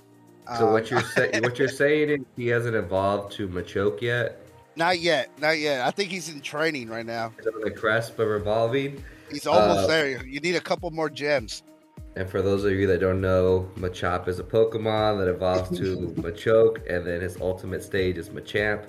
So 0.58 0.68
Um, 0.68 0.74
what 0.74 0.90
you're 0.90 1.02
saying 1.02 1.44
what 1.44 1.60
you're 1.60 1.68
saying 1.68 2.10
is 2.10 2.20
he 2.36 2.48
hasn't 2.48 2.76
evolved 2.76 3.34
to 3.34 3.48
Machoke 3.48 4.02
yet. 4.02 4.42
Not 4.76 5.00
yet, 5.00 5.30
not 5.40 5.60
yet. 5.60 5.82
I 5.86 5.92
think 5.92 6.10
he's 6.10 6.30
in 6.30 6.42
training 6.42 6.90
right 6.90 7.06
now. 7.06 7.34
He's 7.38 7.48
on 7.48 7.62
the 7.62 7.72
crest 7.72 8.18
of 8.18 8.28
revolving. 8.28 9.04
He's 9.30 9.46
almost 9.46 9.82
Uh, 9.82 9.88
there. 9.88 10.26
You 10.26 10.40
need 10.40 10.56
a 10.56 10.62
couple 10.62 10.90
more 10.92 11.10
gems. 11.10 11.64
And 12.16 12.30
for 12.30 12.42
those 12.42 12.64
of 12.66 12.72
you 12.72 12.88
that 12.88 13.00
don't 13.00 13.22
know, 13.22 13.70
Machop 13.78 14.28
is 14.28 14.40
a 14.40 14.44
Pokemon 14.44 15.20
that 15.20 15.28
evolves 15.30 15.78
to 15.78 16.08
Machoke, 16.18 16.78
and 16.90 17.06
then 17.06 17.22
his 17.22 17.40
ultimate 17.40 17.84
stage 17.84 18.18
is 18.18 18.30
Machamp. 18.30 18.86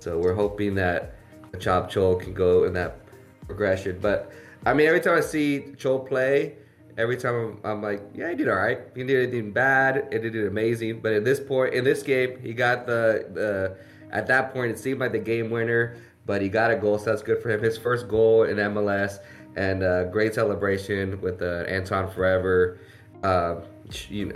So 0.00 0.18
we're 0.18 0.34
hoping 0.34 0.74
that 0.76 1.14
Machop 1.52 1.90
Chol 1.90 2.18
can 2.20 2.34
go 2.34 2.64
in 2.64 2.72
that 2.74 2.98
progression. 3.46 3.98
But 4.00 4.32
I 4.66 4.72
mean, 4.74 4.86
every 4.86 5.00
time 5.00 5.16
I 5.18 5.20
see 5.20 5.66
Chol 5.76 6.06
play, 6.08 6.56
every 6.96 7.16
time 7.16 7.58
I'm, 7.64 7.70
I'm 7.70 7.82
like, 7.82 8.02
yeah, 8.14 8.30
he 8.30 8.36
did 8.36 8.48
all 8.48 8.56
right. 8.56 8.80
He 8.94 9.04
did 9.04 9.28
anything 9.28 9.52
bad. 9.52 10.08
He 10.12 10.18
did 10.18 10.46
amazing. 10.46 11.00
But 11.00 11.12
at 11.12 11.24
this 11.24 11.40
point, 11.40 11.74
in 11.74 11.84
this 11.84 12.02
game, 12.02 12.38
he 12.40 12.52
got 12.52 12.86
the 12.86 13.28
the. 13.32 13.76
At 14.10 14.28
that 14.28 14.52
point, 14.52 14.70
it 14.70 14.78
seemed 14.78 15.00
like 15.00 15.10
the 15.10 15.18
game 15.18 15.50
winner, 15.50 15.96
but 16.24 16.40
he 16.40 16.48
got 16.48 16.70
a 16.70 16.76
goal, 16.76 16.98
so 16.98 17.06
that's 17.06 17.22
good 17.22 17.42
for 17.42 17.50
him. 17.50 17.60
His 17.60 17.76
first 17.76 18.06
goal 18.06 18.44
in 18.44 18.58
MLS, 18.58 19.18
and 19.56 19.82
uh, 19.82 20.04
great 20.04 20.34
celebration 20.34 21.20
with 21.20 21.42
uh, 21.42 21.64
Anton 21.66 22.08
Forever 22.12 22.78
uh, 23.24 23.56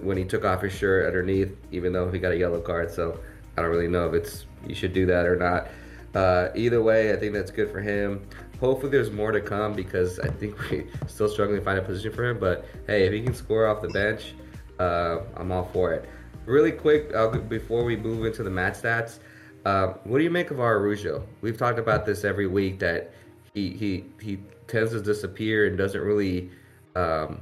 when 0.03 0.16
he 0.16 0.25
took 0.25 0.44
off 0.44 0.62
his 0.62 0.73
shirt 0.73 1.07
underneath, 1.07 1.57
even 1.71 1.92
though 1.92 2.11
he 2.11 2.18
got 2.18 2.33
a 2.33 2.37
yellow 2.37 2.61
card. 2.61 2.90
So 2.90 3.21
I 3.57 3.62
don't 3.62 3.71
really 3.71 3.88
know 3.88 4.09
if 4.09 4.14
it's 4.14 4.47
you 4.66 4.75
should 4.75 4.92
do 4.92 5.07
that 5.07 5.27
or 5.27 5.37
not. 5.37 5.68
Uh, 6.14 6.49
either 6.55 6.83
way, 6.83 7.12
I 7.12 7.16
think 7.16 7.33
that's 7.35 7.51
good 7.51 7.71
for 7.71 7.81
him. 7.81 8.27
Hopefully, 8.61 8.90
there's 8.90 9.11
more 9.11 9.33
to 9.33 9.40
come 9.40 9.75
because 9.75 10.18
I 10.18 10.29
think 10.29 10.59
we're 10.71 10.87
still 11.07 11.29
struggling 11.29 11.61
to 11.61 11.64
find 11.64 11.79
a 11.79 11.83
position 11.83 12.12
for 12.12 12.29
him. 12.29 12.38
But 12.38 12.64
hey, 12.87 13.07
if 13.07 13.12
he 13.12 13.23
can 13.23 13.35
score 13.35 13.66
off 13.66 13.83
the 13.83 13.88
bench, 13.88 14.35
uh, 14.79 15.21
I'm 15.37 15.53
all 15.53 15.68
for 15.73 15.92
it. 15.92 16.09
Really 16.47 16.73
quick, 16.73 17.14
uh, 17.14 17.29
before 17.38 17.85
we 17.85 17.97
move 17.97 18.25
into 18.25 18.42
the 18.42 18.51
match 18.51 18.75
stats, 18.75 19.18
uh, 19.64 19.88
what 20.05 20.18
do 20.18 20.25
you 20.25 20.31
make 20.31 20.51
of 20.51 20.59
Araújo? 20.59 21.25
We've 21.42 21.59
talked 21.59 21.79
about 21.79 22.07
this 22.07 22.25
every 22.25 22.47
week 22.47 22.79
that 22.79 23.12
he 23.55 23.71
he 23.71 24.05
he 24.21 24.38
tends 24.66 24.92
to 24.92 25.01
disappear 25.03 25.66
and 25.66 25.77
doesn't 25.77 26.01
really 26.01 26.51
um, 26.97 27.40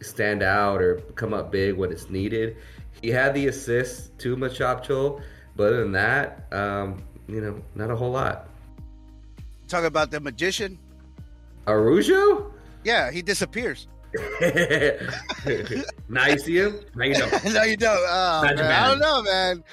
stand 0.00 0.42
out 0.42 0.82
or 0.82 0.96
come 1.14 1.32
up 1.32 1.50
big 1.50 1.76
when 1.76 1.90
it's 1.92 2.10
needed. 2.10 2.56
He 3.00 3.08
had 3.08 3.34
the 3.34 3.46
assist 3.48 4.18
to 4.18 4.36
Machop 4.36 4.84
Chol, 4.84 5.22
but 5.56 5.68
other 5.68 5.80
than 5.80 5.92
that, 5.92 6.46
um, 6.52 7.02
you 7.32 7.40
know, 7.40 7.62
not 7.74 7.90
a 7.90 7.96
whole 7.96 8.10
lot. 8.10 8.48
Talk 9.68 9.84
about 9.84 10.10
the 10.10 10.20
magician. 10.20 10.78
Araújo? 11.66 12.52
Yeah, 12.84 13.10
he 13.10 13.22
disappears. 13.22 13.88
now 16.08 16.26
you 16.26 16.38
see 16.38 16.58
him? 16.58 16.80
Now 16.94 17.04
you 17.06 17.14
no, 17.52 17.62
you 17.64 17.76
don't. 17.76 17.96
Oh. 17.96 18.42
I 18.44 18.88
don't 18.88 18.98
know, 18.98 19.22
man. 19.22 19.64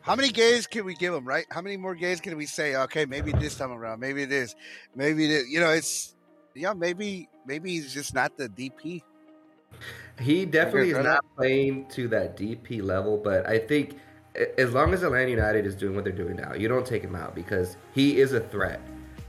How 0.00 0.16
many 0.16 0.30
gays 0.30 0.66
can 0.66 0.84
we 0.84 0.94
give 0.94 1.14
him, 1.14 1.24
right? 1.24 1.46
How 1.50 1.60
many 1.60 1.76
more 1.76 1.94
gays 1.94 2.20
can 2.20 2.36
we 2.36 2.46
say, 2.46 2.74
okay, 2.74 3.04
maybe 3.06 3.30
this 3.32 3.56
time 3.56 3.70
around, 3.70 4.00
maybe 4.00 4.22
it 4.22 4.32
is, 4.32 4.56
maybe 4.96 5.28
this, 5.28 5.48
you 5.48 5.60
know, 5.60 5.70
it's, 5.70 6.16
yeah, 6.56 6.72
maybe, 6.72 7.28
maybe 7.46 7.70
he's 7.70 7.94
just 7.94 8.12
not 8.12 8.36
the 8.36 8.48
DP. 8.48 9.02
He 10.18 10.44
definitely 10.44 10.90
is 10.90 11.04
not 11.04 11.24
playing 11.36 11.86
to 11.90 12.08
that 12.08 12.36
DP 12.36 12.82
level, 12.82 13.16
but 13.16 13.46
I 13.46 13.58
think 13.58 13.96
as 14.58 14.72
long 14.72 14.94
as 14.94 15.02
Atlanta 15.02 15.30
United 15.30 15.66
is 15.66 15.74
doing 15.74 15.94
what 15.94 16.04
they're 16.04 16.12
doing 16.12 16.36
now, 16.36 16.54
you 16.54 16.68
don't 16.68 16.86
take 16.86 17.02
him 17.02 17.14
out 17.14 17.34
because 17.34 17.76
he 17.94 18.18
is 18.20 18.32
a 18.32 18.40
threat. 18.40 18.80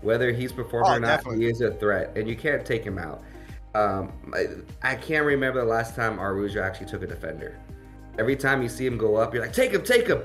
Whether 0.02 0.32
he's 0.32 0.52
performing 0.52 0.92
Oh, 0.92 0.96
or 0.96 1.00
not, 1.00 1.08
definitely. 1.18 1.46
he 1.46 1.50
is 1.52 1.62
a 1.62 1.72
threat, 1.72 2.12
and 2.18 2.28
you 2.28 2.36
can't 2.36 2.66
take 2.66 2.84
him 2.84 2.98
out. 2.98 3.24
Um, 3.74 4.12
I, 4.34 4.48
I 4.92 4.96
can't 4.96 5.26
remember 5.26 5.60
the 5.62 5.66
last 5.66 5.96
time 5.96 6.18
Araújo 6.18 6.62
actually 6.62 6.88
took 6.88 7.04
a 7.04 7.08
defender. 7.08 7.58
Every 8.20 8.36
time 8.36 8.62
you 8.62 8.70
see 8.70 8.86
him 8.86 8.98
go 8.98 9.16
up, 9.16 9.34
you're 9.34 9.42
like, 9.42 9.54
take 9.54 9.72
him, 9.72 9.82
take 9.84 10.08
him. 10.08 10.22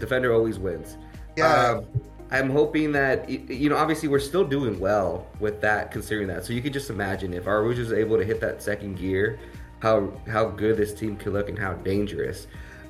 Defender 0.00 0.32
always 0.32 0.58
wins. 0.58 0.96
Yeah. 1.36 1.52
Um, 1.52 1.86
I'm 2.30 2.50
hoping 2.50 2.92
that 2.92 3.28
you 3.30 3.68
know, 3.70 3.76
obviously, 3.76 4.08
we're 4.08 4.18
still 4.18 4.44
doing 4.44 4.78
well 4.80 5.26
with 5.40 5.60
that, 5.62 5.90
considering 5.90 6.28
that. 6.28 6.44
So 6.44 6.52
you 6.52 6.60
can 6.60 6.72
just 6.72 6.90
imagine 6.90 7.32
if 7.32 7.46
Araujo 7.46 7.80
is 7.80 7.92
able 7.92 8.18
to 8.18 8.24
hit 8.24 8.40
that 8.40 8.62
second 8.62 8.96
gear, 8.98 9.38
how 9.80 10.12
how 10.26 10.46
good 10.46 10.76
this 10.76 10.92
team 10.92 11.16
could 11.16 11.32
look 11.32 11.48
and 11.48 11.58
how 11.58 11.74
dangerous. 11.74 12.46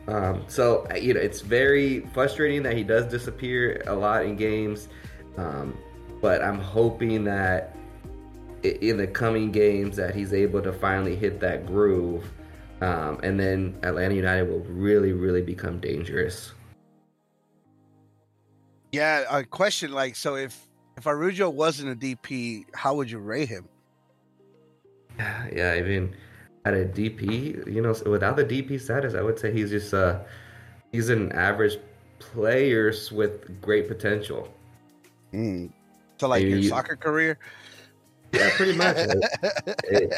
Um, 0.09 0.45
so 0.49 0.87
you 0.99 1.13
know, 1.13 1.21
it's 1.21 1.43
very 1.43 2.01
frustrating 2.15 2.63
that 2.63 2.77
he 2.77 2.83
does 2.83 3.05
disappear 3.07 3.83
a 3.87 3.95
lot 3.95 4.25
in 4.25 4.37
games, 4.37 4.89
um, 5.37 5.77
but 6.23 6.43
I'm 6.43 6.59
hoping 6.59 7.25
that 7.25 7.77
in 8.63 8.97
the 8.97 9.07
coming 9.07 9.53
games 9.53 9.97
that 9.97 10.15
he's 10.15 10.33
able 10.33 10.63
to 10.63 10.73
finally 10.73 11.15
hit 11.15 11.41
that 11.41 11.67
groove, 11.67 12.25
um, 12.81 13.21
and 13.23 13.39
then 13.39 13.79
Atlanta 13.83 14.15
United 14.15 14.49
will 14.49 14.61
really, 14.61 15.13
really 15.13 15.43
become 15.43 15.79
dangerous. 15.79 16.53
Yeah, 18.93 19.25
a 19.31 19.45
question 19.45 19.93
like 19.93 20.17
so 20.17 20.37
if 20.37 20.59
if 20.97 21.05
Araújo 21.05 21.53
wasn't 21.53 21.93
a 21.93 21.95
DP, 21.95 22.65
how 22.75 22.95
would 22.95 23.11
you 23.11 23.19
rate 23.19 23.51
him? 23.51 23.69
Yeah, 25.19 25.49
Yeah, 25.53 25.73
I 25.73 25.83
mean, 25.83 26.17
at 26.75 26.75
a 26.75 26.85
DP, 26.85 27.67
you 27.73 27.81
know, 27.83 27.95
without 28.07 28.37
the 28.37 28.45
DP 28.45 28.81
status, 28.81 29.15
I 29.15 29.23
would 29.23 29.39
say 29.39 29.53
he's 29.53 29.71
just 29.71 29.93
uh, 29.95 30.21
he's 30.93 31.09
an 31.09 31.33
average 31.33 31.79
player 32.19 32.93
with 33.13 33.61
great 33.61 33.89
potential. 33.89 34.49
Mm. 35.33 35.71
So 36.19 36.29
like 36.29 36.41
Maybe 36.43 36.51
your 36.51 36.59
you- 36.61 36.69
soccer 36.69 36.97
career? 36.97 37.39
Yeah, 38.33 38.51
pretty 38.57 38.75
much. 38.77 38.97
Hey, 39.89 40.11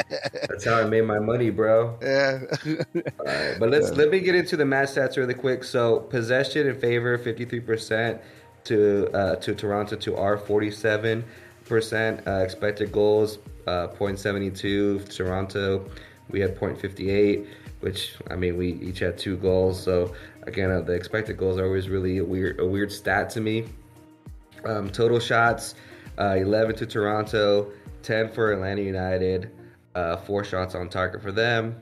that's 0.48 0.64
how 0.64 0.80
I 0.80 0.84
made 0.84 1.02
my 1.02 1.20
money, 1.20 1.50
bro. 1.50 1.96
Yeah. 2.02 2.40
All 2.66 3.24
right, 3.24 3.56
but 3.60 3.70
let's 3.70 3.90
let 3.92 4.10
me 4.10 4.18
get 4.18 4.34
into 4.34 4.56
the 4.56 4.64
match 4.64 4.88
stats 4.90 5.16
really 5.16 5.34
quick. 5.34 5.62
So 5.62 6.00
possession 6.00 6.66
in 6.66 6.80
favor, 6.80 7.16
fifty 7.18 7.44
three 7.44 7.60
percent 7.60 8.20
to 8.64 9.08
uh, 9.14 9.36
to 9.36 9.54
Toronto 9.54 9.94
to 9.94 10.16
our 10.16 10.36
forty 10.36 10.72
seven 10.72 11.24
percent. 11.66 12.26
Uh, 12.26 12.40
expected 12.42 12.90
goals, 12.90 13.38
uh, 13.68 13.86
0.72. 13.88 15.14
Toronto, 15.14 15.86
we 16.30 16.40
had 16.40 16.56
0.58, 16.56 17.46
which 17.80 18.16
I 18.30 18.36
mean 18.36 18.56
we 18.56 18.72
each 18.74 18.98
had 19.00 19.18
two 19.18 19.36
goals. 19.36 19.82
So 19.82 20.14
again, 20.42 20.70
uh, 20.70 20.80
the 20.80 20.92
expected 20.92 21.36
goals 21.36 21.58
are 21.58 21.66
always 21.66 21.88
really 21.88 22.18
a 22.18 22.24
weird 22.24 22.60
a 22.60 22.66
weird 22.66 22.92
stat 22.92 23.30
to 23.30 23.40
me. 23.40 23.66
Um, 24.64 24.90
total 24.90 25.18
shots, 25.18 25.74
uh, 26.18 26.36
11 26.38 26.76
to 26.76 26.86
Toronto, 26.86 27.72
10 28.02 28.28
for 28.30 28.52
Atlanta 28.52 28.82
United, 28.82 29.50
uh, 29.94 30.18
four 30.18 30.44
shots 30.44 30.74
on 30.74 30.88
target 30.88 31.22
for 31.22 31.32
them, 31.32 31.80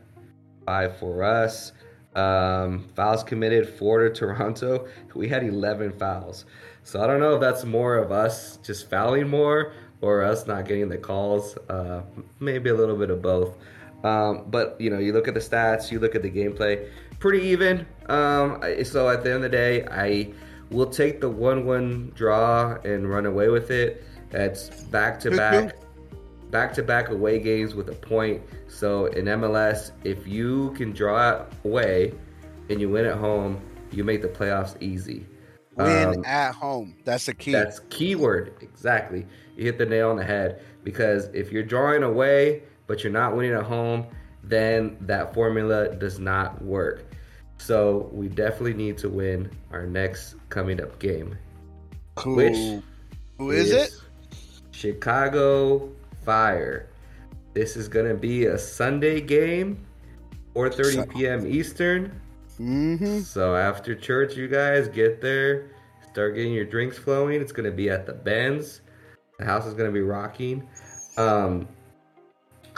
five 0.64 0.96
for 0.96 1.24
us. 1.24 1.72
Um, 2.14 2.88
fouls 2.94 3.22
committed, 3.22 3.68
four 3.68 4.08
to 4.08 4.10
Toronto. 4.10 4.88
We 5.14 5.28
had 5.28 5.42
11 5.42 5.98
fouls. 5.98 6.44
So 6.84 7.02
I 7.02 7.06
don't 7.06 7.20
know 7.20 7.34
if 7.34 7.40
that's 7.40 7.64
more 7.64 7.96
of 7.96 8.12
us 8.12 8.56
just 8.58 8.88
fouling 8.88 9.28
more 9.28 9.72
or 10.00 10.22
us 10.22 10.46
not 10.46 10.66
getting 10.66 10.88
the 10.88 10.96
calls. 10.96 11.56
Uh, 11.68 12.02
maybe 12.40 12.70
a 12.70 12.74
little 12.74 12.96
bit 12.96 13.10
of 13.10 13.20
both. 13.20 13.56
Um, 14.04 14.44
but 14.48 14.76
you 14.80 14.90
know, 14.90 14.98
you 14.98 15.12
look 15.12 15.28
at 15.28 15.34
the 15.34 15.40
stats, 15.40 15.90
you 15.90 15.98
look 15.98 16.14
at 16.14 16.22
the 16.22 16.30
gameplay, 16.30 16.88
pretty 17.18 17.44
even. 17.48 17.86
Um, 18.08 18.62
so 18.84 19.08
at 19.08 19.24
the 19.24 19.30
end 19.32 19.36
of 19.44 19.50
the 19.50 19.56
day, 19.56 19.84
I 19.86 20.32
will 20.70 20.86
take 20.86 21.20
the 21.20 21.28
one-one 21.28 22.12
draw 22.14 22.74
and 22.84 23.08
run 23.08 23.26
away 23.26 23.48
with 23.48 23.70
it. 23.70 24.04
That's 24.30 24.68
back 24.84 25.18
to 25.20 25.30
back, 25.30 25.74
back 26.50 26.72
to 26.74 26.82
back 26.82 27.08
away 27.08 27.38
games 27.38 27.74
with 27.74 27.88
a 27.88 27.94
point. 27.94 28.42
So 28.68 29.06
in 29.06 29.24
MLS, 29.24 29.92
if 30.04 30.26
you 30.26 30.72
can 30.76 30.92
draw 30.92 31.44
away 31.64 32.12
and 32.68 32.80
you 32.80 32.88
win 32.90 33.06
at 33.06 33.16
home, 33.16 33.60
you 33.90 34.04
make 34.04 34.22
the 34.22 34.28
playoffs 34.28 34.80
easy. 34.80 35.26
Win 35.76 36.08
Um, 36.08 36.24
at 36.24 36.54
home. 36.54 36.96
That's 37.04 37.26
the 37.26 37.34
key. 37.34 37.52
that's 37.52 37.80
keyword 37.88 38.52
exactly. 38.60 39.26
You 39.56 39.64
hit 39.64 39.78
the 39.78 39.86
nail 39.86 40.10
on 40.10 40.16
the 40.16 40.24
head 40.24 40.60
because 40.84 41.28
if 41.32 41.50
you're 41.50 41.62
drawing 41.62 42.02
away 42.02 42.62
but 42.88 43.04
you're 43.04 43.12
not 43.12 43.36
winning 43.36 43.52
at 43.52 43.62
home, 43.62 44.04
then 44.42 44.96
that 45.02 45.32
formula 45.32 45.94
does 45.94 46.18
not 46.18 46.60
work. 46.60 47.04
So 47.58 48.08
we 48.12 48.28
definitely 48.28 48.74
need 48.74 48.98
to 48.98 49.08
win 49.08 49.50
our 49.70 49.86
next 49.86 50.34
coming 50.48 50.80
up 50.80 50.98
game. 50.98 51.36
Who, 52.20 52.34
which 52.34 52.82
who 53.36 53.50
is 53.52 53.70
it? 53.70 53.92
Chicago 54.72 55.92
Fire. 56.24 56.88
This 57.54 57.76
is 57.76 57.88
gonna 57.88 58.14
be 58.14 58.46
a 58.46 58.58
Sunday 58.58 59.20
game, 59.20 59.84
4:30 60.54 60.94
Sun- 60.94 61.08
p.m. 61.08 61.46
Eastern. 61.46 62.20
Mm-hmm. 62.58 63.20
So 63.20 63.54
after 63.54 63.94
church, 63.94 64.36
you 64.36 64.48
guys 64.48 64.88
get 64.88 65.20
there, 65.20 65.70
start 66.10 66.34
getting 66.34 66.52
your 66.52 66.64
drinks 66.64 66.98
flowing. 66.98 67.40
It's 67.40 67.52
gonna 67.52 67.70
be 67.70 67.90
at 67.90 68.06
the 68.06 68.12
Benz. 68.12 68.80
The 69.38 69.44
house 69.44 69.66
is 69.66 69.74
gonna 69.74 69.92
be 69.92 70.00
rocking. 70.00 70.68
Um, 71.16 71.68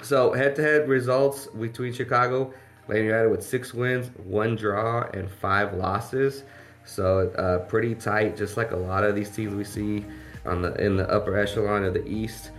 so 0.02 0.32
head-to-head 0.32 0.88
results 0.88 1.46
between 1.46 1.92
Chicago, 1.92 2.52
Atlanta 2.84 3.04
United 3.04 3.28
with 3.30 3.42
six 3.42 3.72
wins, 3.74 4.10
one 4.24 4.56
draw, 4.56 5.02
and 5.14 5.30
five 5.30 5.74
losses. 5.74 6.44
So 6.84 7.28
uh, 7.30 7.58
pretty 7.66 7.94
tight, 7.94 8.36
just 8.36 8.56
like 8.56 8.72
a 8.72 8.76
lot 8.76 9.04
of 9.04 9.14
these 9.14 9.30
teams 9.30 9.54
we 9.54 9.64
see 9.64 10.04
on 10.46 10.62
the 10.62 10.74
in 10.74 10.96
the 10.96 11.08
upper 11.10 11.36
echelon 11.38 11.84
of 11.84 11.94
the 11.94 12.06
East. 12.06 12.50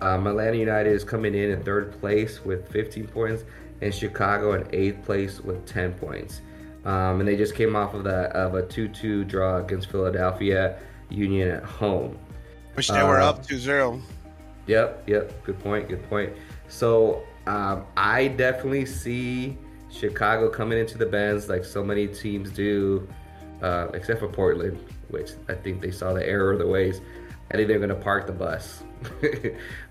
Um, 0.00 0.26
Atlanta 0.26 0.56
United 0.56 0.90
is 0.92 1.04
coming 1.04 1.34
in 1.34 1.50
in 1.50 1.62
third 1.62 1.98
place 2.00 2.44
with 2.44 2.68
15 2.70 3.06
points, 3.08 3.44
and 3.80 3.94
Chicago 3.94 4.54
in 4.54 4.66
eighth 4.72 5.02
place 5.04 5.40
with 5.40 5.64
10 5.66 5.92
points. 5.94 6.40
Um, 6.84 7.20
and 7.20 7.28
they 7.28 7.36
just 7.36 7.54
came 7.54 7.74
off 7.76 7.94
of 7.94 8.04
that 8.04 8.30
of 8.32 8.54
a 8.54 8.62
2-2 8.62 9.26
draw 9.26 9.58
against 9.58 9.90
Philadelphia 9.90 10.78
Union 11.10 11.50
at 11.50 11.64
home. 11.64 12.16
Which 12.74 12.88
they 12.88 13.02
were 13.02 13.20
Uh, 13.20 13.30
up 13.30 13.46
2-0. 13.46 14.00
Yep, 14.66 15.04
yep. 15.08 15.44
Good 15.44 15.58
point. 15.60 15.88
Good 15.88 16.08
point. 16.08 16.32
So 16.68 17.22
um, 17.46 17.86
I 17.96 18.28
definitely 18.28 18.86
see 18.86 19.56
Chicago 19.90 20.48
coming 20.48 20.78
into 20.78 20.98
the 20.98 21.06
Benz 21.06 21.48
like 21.48 21.64
so 21.64 21.82
many 21.82 22.06
teams 22.06 22.50
do, 22.50 23.08
uh, 23.62 23.88
except 23.94 24.20
for 24.20 24.28
Portland, 24.28 24.78
which 25.08 25.32
I 25.48 25.54
think 25.54 25.80
they 25.80 25.90
saw 25.90 26.12
the 26.12 26.26
error 26.26 26.52
of 26.52 26.58
the 26.58 26.66
ways. 26.66 27.00
I 27.50 27.56
think 27.56 27.68
they're 27.68 27.78
going 27.78 27.90
to 27.90 27.94
park 27.94 28.26
the 28.26 28.32
bus. 28.32 28.82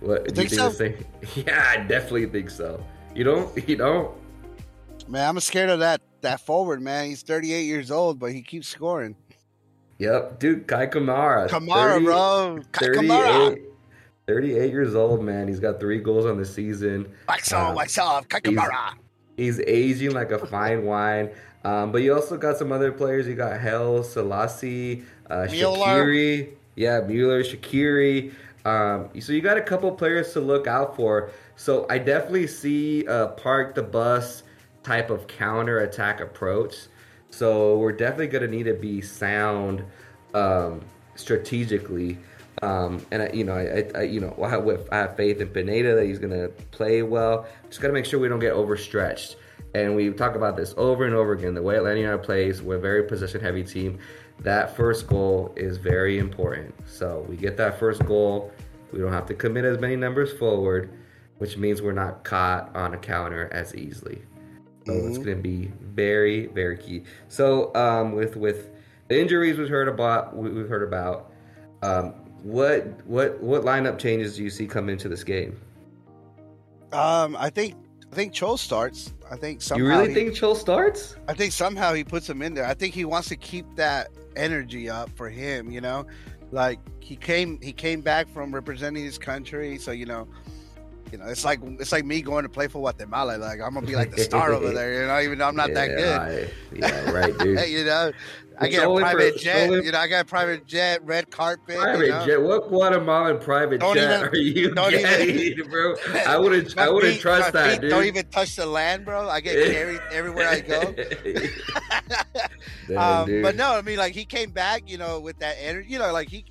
what 0.02 0.26
do 0.26 0.34
think 0.34 0.52
you 0.52 0.58
so? 0.58 0.70
think? 0.70 1.06
the 1.22 1.28
same? 1.28 1.46
Yeah, 1.48 1.66
I 1.70 1.78
definitely 1.78 2.26
think 2.28 2.50
so. 2.50 2.84
You 3.16 3.24
don't? 3.24 3.56
You 3.68 3.78
don't? 3.78 4.12
Man, 5.08 5.30
I'm 5.30 5.40
scared 5.40 5.70
of 5.70 5.80
that 5.80 6.02
that 6.22 6.42
forward, 6.42 6.82
man. 6.82 7.08
He's 7.08 7.22
38 7.22 7.62
years 7.62 7.92
old, 7.92 8.20
but 8.20 8.32
he 8.32 8.42
keeps 8.42 8.68
scoring. 8.68 9.16
Yep, 10.00 10.40
dude. 10.40 10.68
Kai 10.68 10.88
Kamara. 10.88 11.48
Kamara, 11.48 11.94
30 11.94 12.06
bro. 12.06 12.60
Kai 12.72 12.86
38, 12.86 13.10
Kamara. 13.10 13.66
38 14.28 14.72
years 14.72 14.96
old, 14.96 15.24
man. 15.24 15.48
He's 15.48 15.60
got 15.60 15.80
three 15.80 16.00
goals 16.00 16.26
on 16.26 16.38
the 16.38 16.46
season. 16.46 17.12
Wax 17.28 17.54
Uh, 17.54 17.58
on, 17.70 17.76
wax 17.76 17.98
off. 17.98 18.28
Kai 18.28 18.42
he's- 18.44 18.70
He's 19.38 19.60
aging 19.60 20.12
like 20.12 20.32
a 20.32 20.40
fine 20.48 20.86
wine. 20.86 21.30
Um, 21.64 21.92
but 21.92 22.02
you 22.02 22.14
also 22.14 22.38
got 22.38 22.58
some 22.58 22.72
other 22.72 22.92
players. 22.92 23.28
You 23.28 23.36
got 23.36 23.60
Haile, 23.60 24.04
Selassie, 24.04 25.04
uh, 25.30 25.48
Mueller. 25.52 25.86
Shaqiri. 26.06 26.50
Yeah, 26.76 27.02
Mueller, 27.02 27.44
Shaqiri. 27.44 28.32
Um, 28.66 29.10
so 29.20 29.34
you 29.34 29.42
got 29.42 29.58
a 29.58 29.62
couple 29.62 29.92
players 29.92 30.32
to 30.34 30.40
look 30.40 30.68
out 30.68 30.96
for. 30.96 31.30
So 31.56 31.86
I 31.90 31.98
definitely 31.98 32.48
see 32.48 33.06
a 33.06 33.28
park 33.28 33.76
the 33.76 33.84
bus 33.84 34.44
type 34.84 35.10
of 35.10 35.28
counter 35.28 35.80
attack 35.80 36.20
approach. 36.22 36.76
So 37.30 37.78
we're 37.78 37.92
definitely 37.92 38.28
going 38.28 38.44
to 38.44 38.48
need 38.50 38.64
to 38.64 38.74
be 38.74 39.02
sound 39.02 39.84
um, 40.34 40.82
strategically. 41.16 42.18
Um, 42.62 43.06
and 43.12 43.24
I, 43.24 43.30
you 43.34 43.44
know, 43.44 43.54
I, 43.54 44.00
I 44.00 44.04
you 44.04 44.20
know, 44.20 44.36
I 44.42 44.50
have, 44.50 44.68
I 44.92 44.98
have 44.98 45.16
faith 45.18 45.42
in 45.42 45.50
Pineda 45.50 45.96
that 45.96 46.06
he's 46.06 46.20
going 46.20 46.34
to 46.34 46.50
play 46.72 47.04
well. 47.04 47.46
Just 47.70 47.82
got 47.82 47.88
to 47.88 47.94
make 47.94 48.06
sure 48.06 48.20
we 48.20 48.28
don't 48.30 48.40
get 48.40 48.54
overstretched. 48.54 49.36
And 49.74 49.96
we 49.96 50.10
talk 50.12 50.36
about 50.36 50.56
this 50.56 50.74
over 50.78 51.06
and 51.06 51.14
over 51.14 51.34
again. 51.34 51.54
The 51.54 51.62
way 51.62 51.76
Atlanta 51.76 52.00
United 52.00 52.24
plays, 52.24 52.62
we're 52.62 52.78
a 52.78 52.80
very 52.80 53.04
possession 53.04 53.42
heavy 53.42 53.64
team. 53.64 54.00
That 54.40 54.76
first 54.76 55.08
goal 55.08 55.54
is 55.58 55.78
very 55.78 56.18
important. 56.18 56.74
So 56.88 57.26
we 57.28 57.36
get 57.36 57.58
that 57.58 57.78
first 57.78 58.06
goal. 58.06 58.52
We 58.94 59.00
don't 59.00 59.12
have 59.12 59.26
to 59.28 59.34
commit 59.34 59.66
as 59.66 59.80
many 59.80 59.98
numbers 59.98 60.32
forward, 60.32 60.98
which 61.40 61.58
means 61.58 61.82
we're 61.82 61.92
not 61.92 62.24
caught 62.24 62.74
on 62.74 62.94
a 62.94 62.98
counter 62.98 63.50
as 63.52 63.76
easily. 63.76 64.22
So 64.86 64.94
it's 64.94 65.18
going 65.18 65.36
to 65.38 65.44
be 65.44 65.72
very, 65.82 66.46
very 66.48 66.78
key. 66.78 67.04
So 67.28 67.74
um, 67.76 68.14
with 68.14 68.38
with 68.38 68.70
the 69.10 69.20
injuries 69.20 69.58
we've 69.58 69.68
heard 69.68 69.88
about, 69.88 70.36
we- 70.36 70.52
we've 70.52 70.70
heard 70.70 70.84
about. 70.84 71.32
Um, 71.82 72.14
what 72.46 72.86
what 73.08 73.42
what 73.42 73.64
lineup 73.64 73.98
changes 73.98 74.38
do 74.38 74.44
you 74.44 74.52
see 74.52 74.68
coming 74.68 74.94
into 74.94 75.10
this 75.10 75.24
game? 75.24 75.60
Um, 76.92 77.36
I 77.40 77.50
think 77.50 77.74
I 78.12 78.16
think 78.16 78.34
Cho 78.34 78.56
starts. 78.56 79.14
I 79.32 79.36
think 79.36 79.64
somehow 79.64 79.84
you 79.84 79.90
really 79.90 80.10
he- 80.10 80.14
think 80.14 80.34
Chol 80.36 80.56
starts? 80.56 81.16
I 81.28 81.34
think 81.34 81.54
somehow 81.54 81.96
he 81.96 82.04
puts 82.04 82.30
him 82.30 82.44
in 82.44 82.54
there. 82.54 82.66
I 82.66 82.76
think 82.76 82.94
he 82.94 83.04
wants 83.04 83.30
to 83.30 83.36
keep 83.36 83.66
that 83.78 84.10
energy 84.36 84.88
up 84.88 85.10
for 85.16 85.28
him. 85.28 85.72
You 85.72 85.82
know, 85.82 86.06
like 86.52 86.80
he 87.00 87.16
came 87.16 87.60
he 87.62 87.74
came 87.74 88.02
back 88.02 88.30
from 88.30 88.54
representing 88.54 89.04
his 89.04 89.18
country, 89.18 89.80
so 89.80 89.92
you 89.92 90.06
know 90.06 90.28
You 91.12 91.20
know, 91.20 91.26
it's 91.28 91.46
like 91.46 91.60
it's 91.80 91.92
like 91.92 92.04
me 92.06 92.22
going 92.22 92.44
to 92.44 92.50
play 92.50 92.68
for 92.68 92.80
Guatemala. 92.80 93.38
Like 93.38 93.62
I'm 93.62 93.74
gonna 93.74 93.86
be 93.86 93.96
like 93.96 94.12
the 94.16 94.22
star 94.24 94.52
over 94.54 94.72
there. 94.72 95.02
You 95.02 95.08
know, 95.08 95.20
even 95.22 95.38
though 95.38 95.48
I'm 95.48 95.56
not 95.56 95.74
that 95.74 95.88
good. 95.88 96.18
I- 96.18 96.50
yeah, 96.76 97.12
right, 97.12 97.38
dude. 97.40 97.70
you 97.70 97.86
know, 97.86 98.12
I 98.60 98.66
It's 98.66 98.76
get 98.76 98.84
a 98.84 98.88
only 98.88 99.04
for- 99.04 99.12
private 99.12 99.38
jet. 99.38 99.70
only- 99.70 99.86
You 99.86 99.92
know, 99.92 100.00
I 100.00 100.08
got 100.08 100.22
a 100.22 100.26
private 100.26 100.66
jet, 100.66 101.06
red 101.06 101.30
carpet. 101.30 101.78
Private 101.78 102.06
you 102.06 102.12
know? 102.12 102.26
jet. 102.26 102.42
What 102.42 102.68
Guatemalan 102.68 103.40
private 103.40 103.80
Don't 103.82 103.96
jet 103.96 104.20
even- 104.20 104.30
are 104.30 104.36
you 104.36 104.72
don't 104.74 104.94
even- 104.94 105.68
bro? 105.70 105.96
I 106.26 106.38
wouldn't. 106.38 106.78
I 106.78 106.90
wouldn't 106.90 107.14
feet- 107.14 107.22
trust 107.22 107.54
that, 107.54 107.72
feet 107.74 107.82
dude. 107.82 107.90
Don't 107.92 108.06
even 108.06 108.26
touch 108.30 108.56
the 108.56 108.66
land, 108.66 109.06
bro. 109.06 109.30
I 109.30 109.40
get 109.42 109.72
carried 109.72 110.02
everywhere 110.12 110.48
I 110.50 110.60
go. 110.62 110.96
Damn, 112.88 112.98
um, 112.98 113.42
but 113.42 113.56
no, 113.56 113.74
I 113.74 113.82
mean, 113.82 113.98
like 113.98 114.14
he 114.14 114.26
came 114.26 114.52
back, 114.52 114.84
you 114.90 114.98
know, 114.98 115.20
with 115.20 115.40
that 115.40 115.56
energy. 115.60 115.90
You 115.90 116.00
know, 116.00 116.12
like 116.12 116.30
he, 116.30 116.46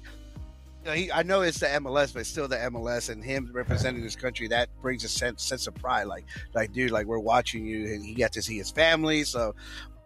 know, 0.84 0.92
he. 0.92 1.12
I 1.12 1.22
know 1.22 1.42
it's 1.42 1.60
the 1.60 1.66
MLS, 1.66 2.12
but 2.14 2.26
still 2.26 2.48
the 2.48 2.56
MLS, 2.56 3.10
and 3.10 3.24
him 3.24 3.50
representing 3.52 4.02
his 4.02 4.16
country 4.16 4.48
that 4.48 4.68
brings 4.82 5.04
a 5.04 5.08
sense 5.08 5.42
sense 5.42 5.66
of 5.66 5.74
pride. 5.74 6.04
Like, 6.04 6.26
like, 6.54 6.72
dude, 6.72 6.90
like 6.90 7.06
we're 7.06 7.18
watching 7.18 7.66
you, 7.66 7.86
and 7.86 8.04
he 8.04 8.14
got 8.14 8.32
to 8.32 8.42
see 8.42 8.56
his 8.56 8.70
family. 8.70 9.24
So, 9.24 9.54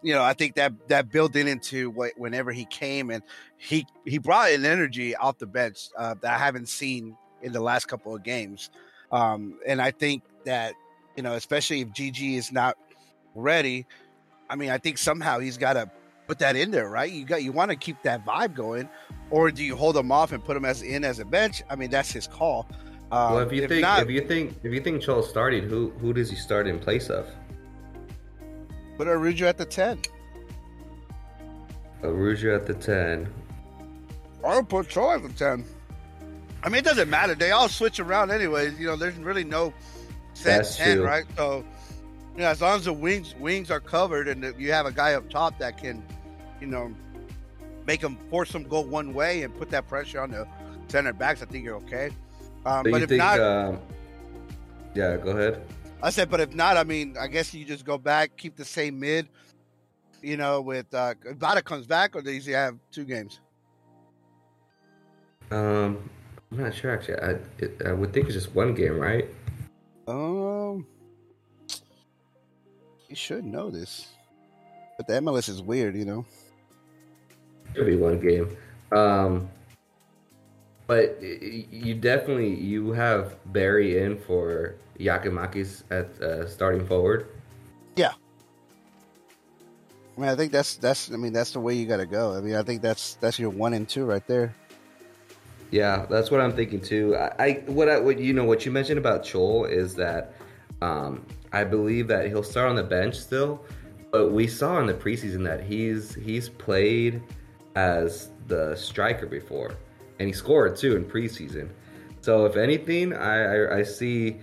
you 0.03 0.15
know, 0.15 0.23
I 0.23 0.33
think 0.33 0.55
that 0.57 0.73
that 0.89 1.11
built 1.11 1.37
in 1.37 1.49
into 1.49 1.91
what 1.91 2.13
whenever 2.17 2.53
he 2.53 2.65
came, 2.65 3.11
and 3.11 3.23
he 3.57 3.87
he 4.05 4.19
brought 4.19 4.51
an 4.51 4.65
energy 4.65 5.15
off 5.17 5.39
the 5.39 5.47
bench 5.47 5.89
uh, 5.97 6.15
that 6.23 6.35
I 6.35 6.39
haven't 6.39 6.69
seen 6.69 7.17
in 7.43 7.53
the 7.53 7.61
last 7.61 7.87
couple 7.87 8.15
of 8.15 8.23
games. 8.23 8.71
Um, 9.11 9.59
and 9.67 9.81
I 9.81 9.91
think 9.91 10.23
that 10.45 10.75
you 11.17 11.23
know, 11.23 11.35
especially 11.35 11.81
if 11.81 11.89
GG 11.89 12.37
is 12.37 12.53
not 12.53 12.77
ready, 13.35 13.87
I 14.49 14.57
mean, 14.57 14.71
I 14.71 14.79
think 14.79 14.99
somehow 14.99 15.41
he's 15.41 15.59
got 15.59 15.75
to 15.75 15.91
put 16.29 16.39
that 16.41 16.55
in 16.57 16.71
there, 16.71 16.89
right? 16.89 17.11
You 17.11 17.25
got 17.25 17.43
you 17.43 17.53
want 17.53 17.71
to 17.71 17.77
keep 17.77 18.03
that 18.03 18.25
vibe 18.25 18.55
going, 18.55 18.89
or 19.31 19.51
do 19.51 19.63
you 19.65 19.77
hold 19.77 19.97
him 19.97 20.11
off 20.13 20.33
and 20.33 20.45
put 20.45 20.57
him 20.57 20.65
as 20.65 20.83
in 20.83 21.05
as 21.05 21.19
a 21.19 21.25
bench? 21.25 21.63
I 21.71 21.77
mean, 21.77 21.91
that's 21.91 22.11
his 22.13 22.27
call. 22.27 22.67
Um, 23.11 23.35
well, 23.35 23.39
if 23.41 23.53
you 23.53 23.67
think 23.67 23.83
not, 23.83 24.03
if 24.03 24.11
you 24.11 24.21
think 24.21 24.55
if 24.63 24.73
you 24.73 24.81
think 24.81 25.03
Chol 25.03 25.25
started, 25.25 25.65
who 25.65 25.91
who 26.01 26.13
does 26.13 26.29
he 26.31 26.37
start 26.37 26.67
in 26.67 26.79
place 26.79 27.09
of? 27.09 27.27
put 28.97 29.07
Araújo 29.07 29.43
at 29.43 29.57
the 29.57 29.65
ten, 29.65 30.01
Araújo 32.03 32.55
at 32.55 32.67
the 32.67 32.75
ten. 32.75 33.29
or 34.43 34.63
put 34.63 34.89
Troy 34.89 35.15
at 35.17 35.23
the 35.23 35.29
ten. 35.31 35.65
I 36.63 36.69
mean, 36.69 36.81
it 36.81 36.85
doesn't 36.85 37.09
matter. 37.09 37.35
They 37.35 37.51
all 37.53 37.69
switch 37.69 38.01
around 38.01 38.31
anyways. 38.31 38.79
You 38.79 38.87
know, 38.89 38.97
there's 38.97 39.17
really 39.17 39.45
no 39.45 39.73
set 40.35 40.59
That's 40.59 40.77
ten, 40.77 40.97
true. 40.99 41.07
right? 41.07 41.25
So, 41.37 41.65
you 42.35 42.43
know, 42.43 42.49
as 42.49 42.61
long 42.61 42.77
as 42.77 42.85
the 42.85 42.93
wings 42.93 43.35
wings 43.39 43.71
are 43.71 43.81
covered 43.81 44.29
and 44.29 44.55
you 44.59 44.73
have 44.73 44.87
a 44.87 44.93
guy 44.93 45.15
up 45.15 45.29
top 45.31 45.59
that 45.59 45.79
can, 45.79 46.03
you 46.61 46.67
know, 46.67 46.93
make 47.89 48.03
them 48.03 48.19
force 48.29 48.53
them 48.53 48.65
go 48.65 48.81
one 48.81 49.15
way 49.15 49.43
and 49.43 49.57
put 49.57 49.71
that 49.71 49.89
pressure 49.89 50.21
on 50.21 50.31
the 50.31 50.47
center 50.89 51.15
backs, 51.15 51.43
I 51.43 51.47
think 51.47 51.65
you're 51.65 51.77
okay. 51.77 52.11
Um, 52.67 52.85
So 52.85 52.91
but 52.91 52.99
you 52.99 53.03
if 53.05 53.09
think? 53.09 53.19
not, 53.19 53.41
um, 53.41 53.79
yeah, 54.95 55.17
go 55.17 55.31
ahead. 55.31 55.63
I 56.03 56.11
said, 56.11 56.31
but 56.31 56.39
if 56.41 56.55
not, 56.55 56.77
I 56.77 56.85
mean, 56.85 57.17
I 57.19 57.27
guess 57.29 57.53
you 57.55 57.65
just 57.65 57.87
go 57.87 57.97
back, 57.97 58.37
keep 58.37 58.57
the 58.57 58.65
same 58.65 59.01
mid. 59.01 59.27
You 60.21 60.37
know, 60.37 60.61
with 60.61 60.93
uh, 60.93 61.15
Ibarra 61.25 61.63
comes 61.63 61.87
back, 61.87 62.15
or 62.15 62.21
does 62.21 62.45
he 62.45 62.53
have 62.53 62.77
two 62.91 63.05
games? 63.05 63.41
Um, 65.51 66.11
I'm 66.53 66.59
not 66.59 66.75
sure 66.75 66.93
actually. 66.93 67.21
I 67.21 67.31
it, 67.59 67.81
I 67.87 67.93
would 67.93 68.13
think 68.13 68.27
it's 68.27 68.35
just 68.35 68.55
one 68.55 68.75
game, 68.75 68.99
right? 68.99 69.27
Um, 70.09 70.87
you 73.09 73.17
should 73.17 73.45
know 73.45 73.71
this, 73.71 74.09
but 74.97 75.07
the 75.07 75.15
MLS 75.15 75.49
is 75.49 75.63
weird, 75.63 75.97
you 75.97 76.05
know. 76.05 76.27
Could 77.75 77.87
be 77.87 77.97
one 77.97 78.21
game. 78.21 78.57
Um, 78.93 79.49
but 80.87 81.23
you 81.23 81.95
definitely 81.95 82.55
you 82.55 82.93
have 82.93 83.37
Berry 83.53 83.99
in 83.99 84.19
for 84.19 84.77
Giakoumakis 84.99 85.83
at 85.91 86.21
uh, 86.23 86.49
starting 86.49 86.85
forward. 86.87 87.29
Yeah. 87.97 88.13
I 90.17 90.21
mean, 90.21 90.31
I 90.31 90.35
think 90.35 90.51
that's 90.51 90.77
that's. 90.77 91.13
I 91.13 91.17
mean, 91.17 91.33
that's 91.33 91.53
the 91.53 91.61
way 91.61 91.75
you 91.75 91.87
got 91.87 91.99
to 91.99 92.07
go. 92.07 92.35
I 92.35 92.41
mean, 92.41 92.57
I 92.57 92.63
think 92.63 92.83
that's 92.83 93.15
that's 93.15 93.39
your 93.39 93.51
one 93.51 93.75
and 93.75 93.89
two 93.89 94.05
right 94.05 94.27
there. 94.27 94.55
Yeah, 95.71 96.07
that's 96.09 96.31
what 96.31 96.41
I'm 96.41 96.55
thinking 96.55 96.81
too. 96.81 97.15
I, 97.15 97.35
I 97.39 97.53
what 97.67 97.89
I 97.89 98.01
what 98.01 98.19
you 98.19 98.33
know 98.33 98.45
what 98.45 98.65
you 98.67 98.73
mentioned 98.73 98.99
about 98.99 99.23
Chol 99.23 99.71
is 99.71 99.95
that 99.97 100.35
um, 100.81 101.25
I 101.53 101.65
believe 101.65 102.09
that 102.09 102.27
he'll 102.27 102.43
start 102.43 102.69
on 102.69 102.77
the 102.77 102.83
bench 102.83 103.15
still, 103.15 103.63
but 104.11 104.33
we 104.33 104.47
saw 104.47 104.81
in 104.81 104.87
the 104.87 104.95
preseason 104.95 105.45
that 105.45 105.63
he's 105.63 106.15
he's 106.15 106.49
played 106.49 107.23
as 107.77 108.31
the 108.47 108.75
striker 108.77 109.27
before, 109.27 109.77
and 110.19 110.27
he 110.27 110.33
scored 110.33 110.77
too 110.77 110.97
in 110.97 111.05
preseason. 111.05 111.69
So 112.21 112.45
if 112.47 112.57
anything, 112.57 113.13
I 113.13 113.67
I, 113.67 113.79
I 113.79 113.83
see 113.83 114.37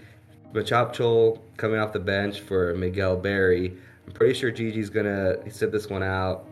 Machop 0.54 0.96
Chol 0.96 1.40
coming 1.58 1.80
off 1.80 1.92
the 1.92 2.00
bench 2.00 2.42
for 2.42 2.74
Miguel 2.76 3.18
Berry. 3.18 3.78
I'm 4.08 4.14
pretty 4.14 4.34
sure 4.34 4.52
Gigi's 4.52 4.90
gonna 4.90 5.50
sit 5.52 5.72
this 5.72 5.90
one 5.90 6.04
out. 6.04 6.48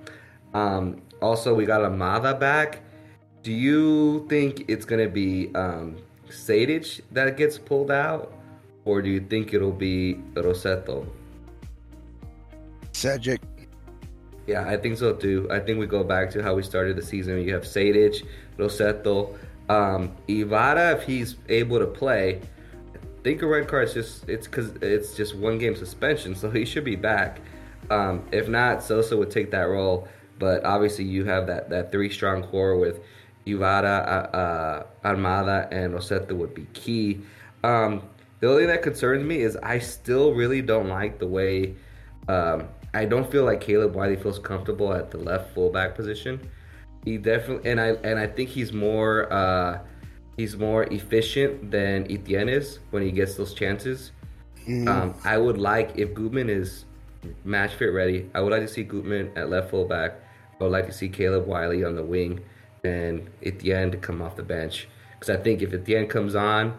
Um, 0.53 1.01
also, 1.21 1.53
we 1.53 1.65
got 1.65 1.81
Almada 1.81 2.37
back. 2.39 2.81
Do 3.43 3.51
you 3.51 4.27
think 4.27 4.65
it's 4.67 4.85
gonna 4.85 5.07
be 5.07 5.53
um, 5.55 5.97
Sejdic 6.29 7.01
that 7.11 7.37
gets 7.37 7.57
pulled 7.57 7.91
out, 7.91 8.33
or 8.85 9.01
do 9.01 9.09
you 9.09 9.19
think 9.19 9.53
it'll 9.53 9.71
be 9.71 10.15
Rossetto? 10.33 11.07
Cedric, 12.91 13.41
Yeah, 14.45 14.67
I 14.67 14.77
think 14.77 14.97
so 14.97 15.13
too. 15.13 15.47
I 15.49 15.59
think 15.59 15.79
we 15.79 15.85
go 15.85 16.03
back 16.03 16.29
to 16.31 16.43
how 16.43 16.53
we 16.55 16.63
started 16.63 16.97
the 16.97 17.01
season. 17.01 17.41
You 17.41 17.53
have 17.53 17.63
Sejdic, 17.63 18.25
Rossetto, 18.57 19.37
um, 19.69 20.11
Ibarra 20.27 20.97
if 20.97 21.03
he's 21.03 21.35
able 21.47 21.79
to 21.79 21.87
play. 21.87 22.41
I 22.93 23.23
think 23.23 23.41
a 23.41 23.47
red 23.47 23.69
card 23.69 23.87
is 23.87 23.93
just 23.93 24.29
it's 24.29 24.47
because 24.47 24.71
it's 24.81 25.15
just 25.15 25.35
one 25.35 25.57
game 25.57 25.75
suspension, 25.75 26.35
so 26.35 26.49
he 26.51 26.65
should 26.65 26.83
be 26.83 26.97
back. 26.97 27.39
Um, 27.89 28.23
if 28.31 28.47
not, 28.49 28.83
Sosa 28.83 29.15
would 29.15 29.31
take 29.31 29.51
that 29.51 29.63
role. 29.63 30.07
But 30.39 30.65
obviously, 30.65 31.05
you 31.05 31.25
have 31.25 31.47
that 31.47 31.69
that 31.69 31.91
three 31.91 32.09
strong 32.09 32.43
core 32.43 32.77
with 32.77 32.99
Ibarra, 33.45 34.29
uh, 34.33 34.35
uh, 34.35 34.83
Almada, 35.05 35.69
and 35.71 35.93
Rossetto 35.93 36.33
would 36.33 36.53
be 36.53 36.65
key. 36.73 37.21
Um, 37.63 38.03
the 38.39 38.49
only 38.49 38.63
thing 38.63 38.69
that 38.69 38.81
concerns 38.81 39.23
me 39.23 39.37
is 39.37 39.55
I 39.57 39.79
still 39.79 40.33
really 40.33 40.61
don't 40.61 40.89
like 40.89 41.19
the 41.19 41.27
way. 41.27 41.75
Um, 42.27 42.67
I 42.93 43.05
don't 43.05 43.29
feel 43.29 43.43
like 43.43 43.61
Caleb 43.61 43.95
Wiley 43.95 44.15
feels 44.15 44.39
comfortable 44.39 44.93
at 44.93 45.11
the 45.11 45.17
left 45.17 45.53
fullback 45.53 45.95
position. 45.95 46.49
He 47.03 47.17
definitely, 47.17 47.69
and 47.69 47.81
I 47.81 47.87
and 48.03 48.19
I 48.19 48.27
think 48.27 48.49
he's 48.49 48.71
more 48.71 49.31
uh, 49.31 49.79
he's 50.37 50.55
more 50.55 50.83
efficient 50.83 51.71
than 51.71 52.09
Etienne 52.09 52.49
is 52.49 52.79
when 52.91 53.03
he 53.03 53.11
gets 53.11 53.35
those 53.35 53.53
chances. 53.53 54.11
Um, 54.67 55.15
I 55.25 55.37
would 55.37 55.57
like 55.57 55.97
if 55.97 56.13
Gutman 56.13 56.49
is 56.49 56.85
match 57.43 57.73
fit 57.73 57.87
ready. 57.87 58.29
I 58.33 58.41
would 58.41 58.51
like 58.51 58.61
to 58.61 58.67
see 58.67 58.83
Gutman 58.83 59.31
at 59.35 59.49
left 59.49 59.71
fullback. 59.71 60.13
I 60.59 60.63
would 60.63 60.71
like 60.71 60.85
to 60.85 60.93
see 60.93 61.09
Caleb 61.09 61.45
Wiley 61.45 61.83
on 61.83 61.95
the 61.95 62.03
wing 62.03 62.39
and 62.83 63.29
Etienne 63.41 63.91
to 63.91 63.97
come 63.97 64.21
off 64.21 64.35
the 64.35 64.43
bench. 64.43 64.87
Because 65.19 65.37
I 65.37 65.41
think 65.41 65.61
if 65.61 65.73
Etienne 65.73 66.07
comes 66.07 66.35
on, 66.35 66.77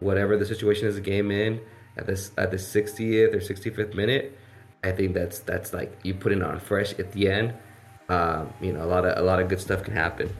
whatever 0.00 0.36
the 0.36 0.46
situation 0.46 0.86
is, 0.86 0.96
a 0.96 1.00
game 1.00 1.30
in 1.30 1.60
at 1.96 2.06
this 2.06 2.30
at 2.36 2.50
the 2.50 2.56
60th 2.56 3.34
or 3.34 3.38
65th 3.38 3.94
minute, 3.94 4.38
I 4.86 4.92
think 4.92 5.14
that's 5.14 5.40
that's 5.40 5.72
like 5.72 5.96
you 6.02 6.14
put 6.14 6.32
it 6.32 6.42
on 6.42 6.60
fresh 6.60 6.94
Etienne. 6.98 7.54
Um, 8.08 8.52
you 8.60 8.72
know, 8.72 8.84
a 8.84 8.86
lot 8.86 9.04
of 9.04 9.18
a 9.18 9.22
lot 9.22 9.40
of 9.40 9.48
good 9.48 9.60
stuff 9.60 9.82
can 9.82 9.94
happen. 9.94 10.34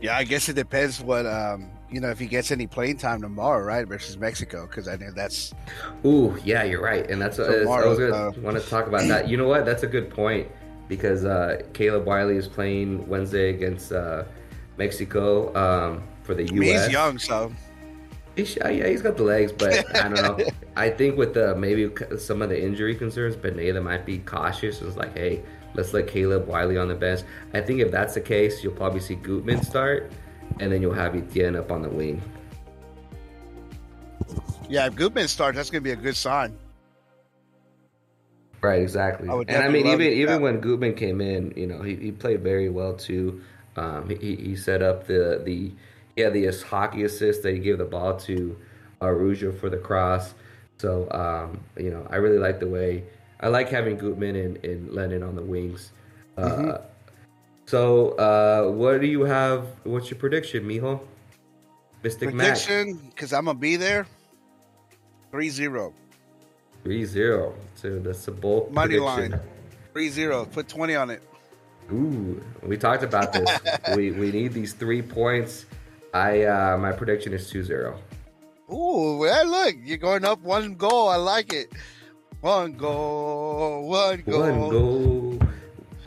yeah, 0.00 0.16
I 0.16 0.24
guess 0.24 0.48
it 0.48 0.54
depends 0.54 1.02
what 1.02 1.26
um, 1.26 1.70
you 1.90 2.00
know 2.00 2.08
if 2.08 2.18
he 2.18 2.26
gets 2.26 2.50
any 2.50 2.66
playing 2.66 2.96
time 2.96 3.20
tomorrow, 3.20 3.62
right, 3.62 3.86
versus 3.86 4.16
Mexico, 4.16 4.66
because 4.66 4.88
I 4.88 4.96
think 4.96 5.14
that's 5.14 5.52
Ooh, 6.04 6.36
yeah, 6.44 6.62
you're 6.62 6.82
right, 6.82 7.08
and 7.10 7.20
that's, 7.20 7.36
that's 7.36 7.66
I 7.66 7.86
was 7.86 7.98
gonna 7.98 8.28
uh, 8.28 8.32
want 8.38 8.56
to 8.56 8.68
talk 8.68 8.86
about 8.86 9.06
that. 9.08 9.28
You 9.28 9.36
know 9.36 9.48
what? 9.48 9.66
That's 9.66 9.82
a 9.82 9.86
good 9.86 10.08
point 10.08 10.48
because 10.88 11.24
uh, 11.24 11.62
Caleb 11.74 12.06
Wiley 12.06 12.36
is 12.36 12.48
playing 12.48 13.06
Wednesday 13.06 13.50
against 13.50 13.92
uh, 13.92 14.24
Mexico 14.78 15.54
um, 15.54 16.02
for 16.22 16.34
the 16.34 16.44
I 16.44 16.52
mean, 16.52 16.62
U.S. 16.62 16.86
he's 16.86 16.92
young, 16.92 17.18
so 17.18 17.52
He's, 18.36 18.56
yeah, 18.56 18.86
he's 18.86 19.02
got 19.02 19.16
the 19.16 19.24
legs, 19.24 19.52
but 19.52 19.94
I 19.96 20.08
don't 20.08 20.38
know. 20.38 20.46
I 20.76 20.88
think 20.88 21.18
with 21.18 21.34
the 21.34 21.54
maybe 21.54 21.90
some 22.18 22.40
of 22.40 22.48
the 22.48 22.62
injury 22.62 22.94
concerns, 22.94 23.36
Pineda 23.36 23.80
might 23.80 24.06
be 24.06 24.18
cautious. 24.18 24.80
It's 24.80 24.96
like, 24.96 25.16
hey, 25.16 25.42
let's 25.74 25.92
let 25.92 26.06
Caleb 26.06 26.46
Wiley 26.46 26.78
on 26.78 26.88
the 26.88 26.94
bench. 26.94 27.20
I 27.52 27.60
think 27.60 27.80
if 27.80 27.90
that's 27.90 28.14
the 28.14 28.20
case, 28.22 28.64
you'll 28.64 28.74
probably 28.74 29.00
see 29.00 29.16
Gutman 29.16 29.62
start, 29.62 30.10
and 30.60 30.72
then 30.72 30.80
you'll 30.80 30.94
have 30.94 31.14
Etienne 31.14 31.56
up 31.56 31.70
on 31.70 31.82
the 31.82 31.90
wing. 31.90 32.22
yeah. 34.68 34.86
If 34.86 34.94
Gutman 34.94 35.28
starts, 35.28 35.56
that's 35.56 35.68
going 35.68 35.82
to 35.82 35.84
be 35.84 35.92
a 35.92 35.96
good 35.96 36.16
sign. 36.16 36.56
Right, 38.62 38.80
exactly. 38.80 39.28
I 39.28 39.34
and 39.34 39.64
I 39.64 39.68
mean, 39.68 39.86
even 39.88 40.06
it, 40.06 40.12
even 40.14 40.34
yeah. 40.36 40.40
when 40.40 40.60
Gutman 40.60 40.94
came 40.94 41.20
in, 41.20 41.52
you 41.56 41.66
know, 41.66 41.82
he, 41.82 41.96
he 41.96 42.12
played 42.12 42.42
very 42.42 42.68
well 42.68 42.94
too. 42.94 43.42
Um, 43.76 44.08
he, 44.08 44.36
he 44.36 44.56
set 44.56 44.82
up 44.82 45.06
the 45.06 45.42
the 45.44 45.72
yeah 46.16 46.30
the 46.30 46.48
ass- 46.48 46.62
hockey 46.62 47.04
assist 47.04 47.42
that 47.42 47.52
he 47.54 47.60
gave 47.60 47.78
the 47.78 47.84
ball 47.84 48.16
to 48.20 48.56
Araújo 49.00 49.58
for 49.58 49.70
the 49.70 49.78
cross. 49.78 50.34
So 50.78 51.08
um, 51.10 51.60
you 51.76 51.90
know, 51.90 52.06
I 52.10 52.16
really 52.16 52.38
like 52.38 52.60
the 52.60 52.68
way 52.68 53.04
I 53.40 53.48
like 53.48 53.68
having 53.68 53.96
Gutman 53.96 54.36
and, 54.36 54.64
and 54.64 54.92
Lennon 54.92 55.22
on 55.22 55.36
the 55.36 55.42
wings. 55.42 55.92
Uh, 56.36 56.42
Mm-hmm. 56.42 56.86
So, 57.66 58.10
uh, 58.18 58.70
what 58.70 59.00
do 59.00 59.06
you 59.06 59.22
have? 59.22 59.66
What's 59.84 60.10
your 60.10 60.18
prediction, 60.18 60.64
Mijo? 60.64 61.00
Mystic 62.02 62.30
Prediction, 62.30 62.94
because 63.08 63.32
I'm 63.32 63.44
gonna 63.46 63.58
be 63.58 63.76
there. 63.76 64.06
3-0. 65.32 65.92
3-0. 66.84 67.54
So 67.76 67.98
that's 68.00 68.26
a 68.28 68.32
bold 68.32 68.72
Money 68.72 68.98
prediction. 68.98 69.30
line. 69.30 69.40
3-0. 69.94 70.52
Put 70.52 70.68
20 70.68 70.94
on 70.96 71.10
it. 71.10 71.22
Ooh, 71.92 72.42
we 72.62 72.76
talked 72.76 73.04
about 73.04 73.32
this. 73.32 73.48
we 73.96 74.10
we 74.10 74.30
need 74.32 74.52
these 74.52 74.72
three 74.72 75.00
points. 75.00 75.64
I 76.12 76.42
uh 76.44 76.78
my 76.78 76.92
prediction 76.92 77.32
is 77.32 77.50
2-0. 77.50 77.96
Ooh, 78.72 79.16
well, 79.18 79.46
look, 79.46 79.74
you're 79.82 79.98
going 79.98 80.24
up 80.24 80.40
one 80.42 80.74
goal. 80.74 81.08
I 81.08 81.16
like 81.16 81.52
it. 81.52 81.72
One 82.40 82.72
goal, 82.72 83.86
one 83.88 84.22
goal. 84.26 84.40
One 84.40 84.70
goal. 84.70 85.38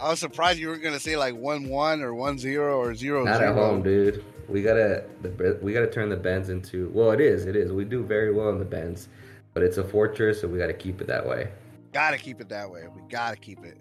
I 0.02 0.10
was 0.10 0.20
surprised 0.20 0.60
you 0.60 0.68
were 0.68 0.78
gonna 0.78 1.00
say 1.00 1.16
like 1.16 1.36
one 1.36 1.70
one 1.70 2.02
or 2.02 2.14
one 2.14 2.38
zero 2.38 2.78
or 2.80 2.94
zero 2.96 3.24
Not 3.24 3.38
zero. 3.38 3.50
at 3.52 3.56
home, 3.56 3.82
dude. 3.82 4.24
We 4.48 4.62
gotta 4.62 5.06
the, 5.22 5.58
we 5.62 5.74
gotta 5.74 5.90
turn 5.90 6.10
the 6.10 6.18
Benz 6.18 6.50
into 6.50 6.90
well, 6.94 7.12
it 7.12 7.22
is, 7.22 7.46
it 7.46 7.56
is. 7.56 7.72
We 7.72 7.86
do 7.86 8.04
very 8.04 8.34
well 8.34 8.50
in 8.50 8.60
the 8.60 8.66
Benz, 8.66 9.08
but 9.54 9.64
it's 9.64 9.78
a 9.78 9.84
fortress, 9.84 10.42
so 10.42 10.48
we 10.48 10.58
gotta 10.58 10.74
keep 10.74 11.02
it 11.02 11.08
that 11.08 11.26
way. 11.26 11.50
Gotta 11.94 12.18
keep 12.18 12.42
it 12.42 12.50
that 12.50 12.70
way. 12.70 12.84
We 12.94 13.02
gotta 13.10 13.38
keep 13.38 13.64
it. 13.64 13.78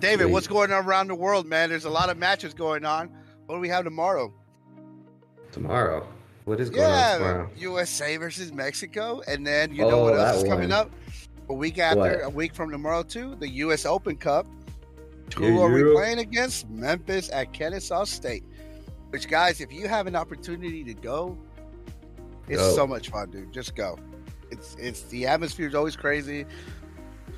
David, 0.00 0.24
Sweet. 0.24 0.32
what's 0.32 0.46
going 0.48 0.72
on 0.72 0.84
around 0.84 1.08
the 1.08 1.14
world, 1.14 1.46
man? 1.46 1.68
There's 1.70 1.84
a 1.84 1.90
lot 1.90 2.10
of 2.10 2.18
matches 2.18 2.52
going 2.54 2.84
on. 2.84 3.08
What 3.46 3.54
do 3.54 3.60
we 3.60 3.68
have 3.68 3.84
tomorrow? 3.84 4.32
Tomorrow, 5.52 6.06
what 6.44 6.60
is 6.60 6.70
going 6.70 6.84
on 6.84 6.90
Yeah, 6.90 7.18
tomorrow? 7.18 7.50
USA 7.56 8.16
versus 8.16 8.52
Mexico, 8.52 9.22
and 9.26 9.46
then 9.46 9.74
you 9.74 9.82
know 9.82 10.00
Oh, 10.00 10.04
what 10.04 10.14
else 10.18 10.38
is 10.38 10.44
coming 10.44 10.70
one. 10.70 10.72
up? 10.72 10.90
A 11.48 11.54
week 11.54 11.78
after, 11.78 11.98
What? 11.98 12.24
a 12.24 12.28
week 12.30 12.54
from 12.54 12.70
tomorrow 12.70 13.02
too, 13.02 13.34
the 13.36 13.48
U.S. 13.48 13.84
Open 13.84 14.16
Cup. 14.16 14.46
Who 15.36 15.54
Yeah, 15.54 15.60
are 15.62 15.72
we 15.72 15.82
playing 15.94 16.18
against? 16.18 16.68
Memphis 16.70 17.30
at 17.32 17.52
Kennesaw 17.52 18.04
State. 18.04 18.44
Which, 19.10 19.28
guys, 19.28 19.60
if 19.60 19.72
you 19.72 19.88
have 19.88 20.06
an 20.06 20.14
opportunity 20.16 20.84
to 20.84 20.94
go, 20.94 21.36
it's 22.48 22.60
Go. 22.62 22.74
so 22.76 22.86
much 22.86 23.10
fun, 23.10 23.30
dude. 23.30 23.52
Just 23.52 23.74
go. 23.74 23.98
It's 24.52 24.76
it's 24.78 25.02
the 25.02 25.26
atmosphere 25.26 25.68
is 25.68 25.74
always 25.74 25.96
crazy. 25.96 26.46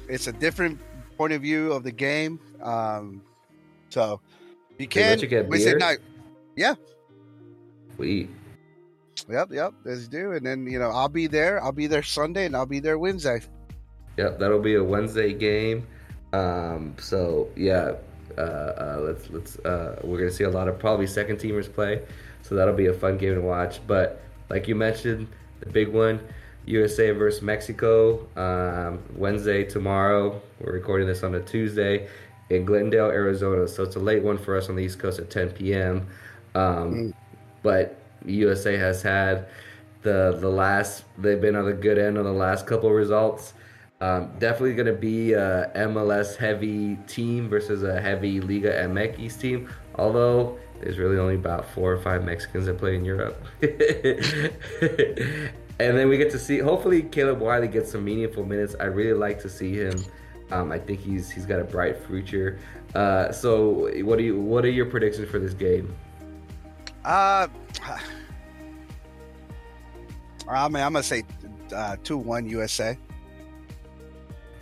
It's 0.09 0.27
a 0.27 0.33
different 0.33 0.81
point 1.17 1.33
of 1.33 1.43
view 1.43 1.73
of 1.73 1.83
the 1.85 1.93
game. 1.93 2.39
Um, 2.63 3.23
so 3.91 4.21
you 4.79 4.87
can 4.87 5.03
let 5.09 5.23
you 5.23 5.29
get 5.29 5.49
Wednesday 5.49 5.75
night. 5.75 5.99
We 7.99 8.29
Yep, 9.29 9.53
yep. 9.53 9.75
Let's 9.85 10.09
do. 10.09 10.33
And 10.33 10.45
then 10.45 10.67
you 10.67 10.79
know 10.79 10.91
I'll 10.91 11.09
be 11.09 11.27
there. 11.27 11.63
I'll 11.63 11.73
be 11.73 11.87
there 11.87 12.03
Sunday, 12.03 12.47
and 12.47 12.57
I'll 12.57 12.67
be 12.67 12.81
there 12.81 12.99
Wednesday. 12.99 13.41
Yep, 14.17 14.39
that'll 14.39 14.61
be 14.61 14.75
a 14.75 14.85
Wednesday 14.85 15.33
game. 15.33 15.87
Um, 16.33 16.95
so 16.99 17.49
yeah, 17.57 17.93
uh, 18.37 18.41
uh, 18.41 18.99
let's 19.03 19.31
let's 19.31 19.59
uh, 19.61 20.01
we're 20.03 20.19
gonna 20.19 20.31
see 20.31 20.45
a 20.45 20.51
lot 20.51 20.69
of 20.69 20.79
probably 20.79 21.07
second 21.07 21.39
teamers 21.39 21.73
play, 21.73 22.03
so 22.43 22.55
that'll 22.55 22.75
be 22.75 22.87
a 22.87 22.95
fun 22.95 23.19
game 23.19 23.35
to 23.35 23.41
watch. 23.41 23.81
But 23.87 24.23
like 24.49 24.69
you 24.69 24.75
mentioned, 24.75 25.29
the 25.61 25.71
big 25.71 25.89
one, 25.89 26.21
USA 26.67 27.11
versus 27.11 27.43
Mexico, 27.43 28.27
um, 28.37 29.03
Wednesday 29.15 29.65
tomorrow. 29.65 30.41
We're 30.61 30.73
recording 30.73 31.07
this 31.07 31.23
on 31.23 31.35
a 31.35 31.41
Tuesday 31.41 32.09
in 32.51 32.65
Glendale, 32.65 33.11
Arizona, 33.11 33.69
so 33.69 33.83
it's 33.83 33.97
a 33.97 34.01
late 34.01 34.23
one 34.23 34.37
for 34.37 34.57
us 34.57 34.69
on 34.69 34.77
the 34.77 34.83
East 34.83 34.99
Coast 34.99 35.19
at 35.19 35.31
10 35.31 35.51
p.m. 35.51 36.07
Um, 36.55 37.15
But 37.63 37.97
USA 38.25 38.77
has 38.77 39.03
had 39.03 39.47
the 40.03 40.37
the 40.41 40.49
last 40.49 41.05
they've 41.19 41.41
been 41.41 41.57
on 41.57 41.65
the 41.65 41.73
good 41.73 41.99
end 41.99 42.19
on 42.19 42.25
the 42.25 42.33
last 42.33 42.67
couple 42.67 42.89
of 42.89 42.95
results. 42.95 43.55
Um, 44.01 44.33
definitely 44.41 44.75
going 44.75 44.87
to 44.87 44.93
be 44.93 45.33
a 45.33 45.71
MLS 45.77 46.35
heavy 46.35 46.97
team 47.07 47.49
versus 47.49 47.85
a 47.85 48.01
heavy 48.01 48.41
Liga 48.41 48.73
MX 48.73 49.41
team. 49.41 49.71
Although 49.95 50.59
there's 50.81 50.99
really 50.99 51.19
only 51.19 51.37
about 51.37 51.71
four 51.71 51.93
or 51.93 51.99
five 51.99 52.25
Mexicans 52.25 52.67
that 52.67 52.79
play 52.79 52.97
in 52.97 53.05
Europe. 53.05 53.41
and 53.63 53.71
then 55.79 56.09
we 56.09 56.17
get 56.17 56.33
to 56.33 56.39
see. 56.39 56.59
Hopefully, 56.59 57.03
Caleb 57.03 57.39
Wiley 57.39 57.69
gets 57.69 57.93
some 57.93 58.05
meaningful 58.05 58.45
minutes. 58.45 58.75
I 58.81 58.87
really 58.87 59.17
like 59.17 59.41
to 59.43 59.49
see 59.49 59.75
him. 59.75 60.05
Um, 60.51 60.73
I 60.73 60.81
think 60.81 60.99
he's 60.99 61.31
he's 61.31 61.47
got 61.47 61.61
a 61.61 61.65
bright 61.65 61.97
future. 62.05 62.59
Uh, 62.97 63.31
so, 63.31 63.89
what 64.03 64.19
do 64.19 64.25
you 64.25 64.41
what 64.41 64.65
are 64.65 64.71
your 64.71 64.87
predictions 64.87 65.31
for 65.31 65.39
this 65.39 65.55
game? 65.55 65.95
Uh, 67.05 67.49
I 70.49 70.69
mean, 70.69 70.83
I'm 70.83 70.93
gonna 70.93 71.03
say 71.03 71.25
uh, 71.75 71.97
two 72.03 72.19
one 72.19 72.49
USA. 72.49 72.99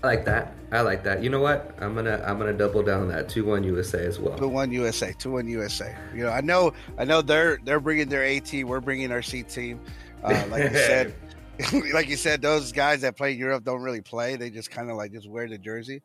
I 0.02 0.06
like 0.06 0.24
that. 0.24 0.54
I 0.72 0.80
like 0.80 1.02
that. 1.04 1.22
You 1.22 1.28
know 1.30 1.40
what? 1.40 1.74
I'm 1.78 1.94
gonna 1.94 2.22
I'm 2.26 2.38
gonna 2.38 2.52
double 2.52 2.82
down 2.82 3.02
on 3.02 3.08
that 3.08 3.28
two 3.28 3.44
one 3.44 3.64
USA 3.64 4.06
as 4.06 4.18
well. 4.18 4.38
Two 4.38 4.48
one 4.48 4.72
USA. 4.72 5.12
Two 5.18 5.32
one 5.32 5.48
USA. 5.48 5.94
You 6.14 6.24
know, 6.24 6.30
I 6.30 6.40
know, 6.40 6.72
I 6.96 7.04
know 7.04 7.22
they're 7.22 7.58
they're 7.64 7.80
bringing 7.80 8.08
their 8.08 8.24
A 8.24 8.40
team. 8.40 8.68
We're 8.68 8.80
bringing 8.80 9.12
our 9.12 9.22
C 9.22 9.42
team. 9.42 9.80
Uh, 10.22 10.44
like 10.50 10.70
you 10.70 10.78
said, 10.78 11.14
like 11.92 12.08
you 12.08 12.16
said, 12.16 12.40
those 12.40 12.72
guys 12.72 13.02
that 13.02 13.16
play 13.16 13.32
in 13.32 13.38
Europe 13.38 13.64
don't 13.64 13.82
really 13.82 14.00
play. 14.00 14.36
They 14.36 14.50
just 14.50 14.70
kind 14.70 14.90
of 14.90 14.96
like 14.96 15.12
just 15.12 15.28
wear 15.28 15.48
the 15.48 15.58
jersey. 15.58 16.02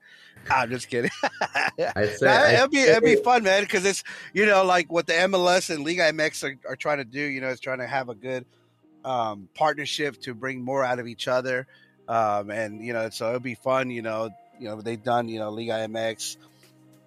I'm 0.49 0.69
just 0.69 0.89
kidding. 0.89 1.12
I 1.23 1.69
said 2.08 2.21
Nah, 2.21 2.31
I 2.31 2.51
it'll 2.53 2.67
be 2.69 2.79
it'll 2.79 3.01
be 3.01 3.15
fun, 3.15 3.43
man, 3.43 3.63
because 3.63 3.86
it's 3.86 4.03
you 4.34 4.45
know 4.45 4.63
like 4.63 4.91
what 4.91 5.08
the 5.08 5.13
MLS 5.13 5.73
and 5.73 5.84
League 5.84 5.99
MX 5.99 6.43
are, 6.43 6.71
are 6.71 6.75
trying 6.75 6.97
to 6.97 7.05
do. 7.05 7.21
You 7.21 7.41
know, 7.41 7.49
is 7.49 7.60
trying 7.60 7.79
to 7.79 7.88
have 7.88 8.10
a 8.10 8.15
good 8.15 8.45
um, 9.03 9.49
partnership 9.53 10.19
to 10.21 10.34
bring 10.34 10.62
more 10.62 10.84
out 10.84 10.99
of 10.99 11.08
each 11.08 11.27
other, 11.27 11.67
um, 12.08 12.49
and 12.51 12.86
you 12.86 12.93
know, 12.93 13.10
so 13.10 13.27
it'll 13.29 13.39
be 13.39 13.55
fun. 13.55 13.89
You 13.89 14.01
know, 14.01 14.29
you 14.60 14.67
know 14.67 14.81
they've 14.81 15.01
done 15.01 15.27
you 15.27 15.39
know 15.39 15.49
League 15.49 15.69
MX 15.69 16.38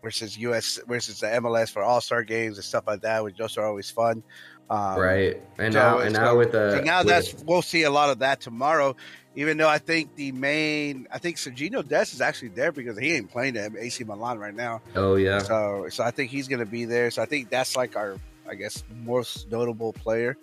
versus 0.03 0.37
US 0.39 0.81
versus 0.87 1.21
the 1.21 1.27
MLS 1.27 1.71
for 1.71 1.83
All 1.83 2.01
Star 2.01 2.23
games 2.23 2.57
and 2.57 2.65
stuff 2.65 2.85
like 2.87 3.03
that, 3.03 3.25
which 3.25 3.37
those 3.37 3.57
are 3.57 3.67
always 3.67 3.91
fun. 3.91 4.23
Um, 4.71 4.99
right. 4.99 5.41
And 5.59 5.73
so 5.73 5.81
now 5.81 5.99
and 5.99 6.15
now 6.15 6.37
with 6.37 6.53
the 6.53 6.73
so 6.73 6.81
now 6.83 7.03
that's 7.03 7.35
we'll 7.45 7.63
see 7.63 7.85
a 7.85 7.91
lot 7.91 8.11
of 8.11 8.19
that 8.21 8.41
tomorrow. 8.41 8.97
Even 9.39 9.57
though 9.57 9.69
I 9.69 9.79
think 9.79 10.17
the 10.17 10.33
main, 10.33 11.07
I 11.13 11.19
think 11.19 11.37
Sergiño 11.37 11.87
Dest 11.87 12.13
is 12.13 12.21
actually 12.21 12.49
there 12.49 12.73
because 12.73 12.99
he 12.99 13.13
ain't 13.13 13.31
playing 13.31 13.57
at 13.57 13.71
AC 13.79 14.03
Milan 14.03 14.37
right 14.41 14.55
now. 14.55 14.83
oh 14.97 15.15
yeah 15.15 15.39
So, 15.39 15.87
so 15.91 16.03
I 16.03 16.11
think 16.11 16.31
he's 16.33 16.49
going 16.49 16.59
to 16.59 16.67
be 16.67 16.85
there. 16.85 17.09
So 17.13 17.23
I 17.23 17.27
think 17.27 17.49
that's 17.49 17.77
like 17.77 17.95
our, 17.95 18.17
I 18.49 18.57
guess, 18.57 18.83
most 19.05 19.49
notable 19.49 19.93
player. 19.93 20.37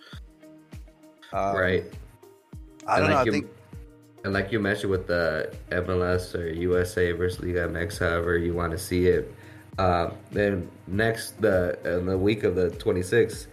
Um, 1.33 1.55
right. 1.57 1.83
I 2.87 2.99
don't 2.99 3.07
And 3.07 3.09
know. 3.09 3.15
like 3.15 3.21
I 3.21 3.23
you- 3.25 3.31
think 3.33 3.47
And 4.23 4.33
like 4.33 4.51
you 4.53 4.59
mentioned 4.61 4.91
with 4.91 5.07
the 5.07 5.53
MLS 5.71 6.33
or 6.33 6.47
USA 6.53 7.11
versus 7.11 7.41
Liga 7.41 7.67
MX, 7.67 7.99
however 7.99 8.37
you 8.37 8.53
want 8.53 8.71
to 8.71 8.77
see 8.77 9.07
it. 9.07 9.33
Um, 9.77 10.13
then 10.31 10.69
next, 10.87 11.41
the 11.41 11.77
in 11.83 12.05
the 12.05 12.17
week 12.17 12.43
of 12.45 12.55
the 12.55 12.69
26th, 12.69 13.47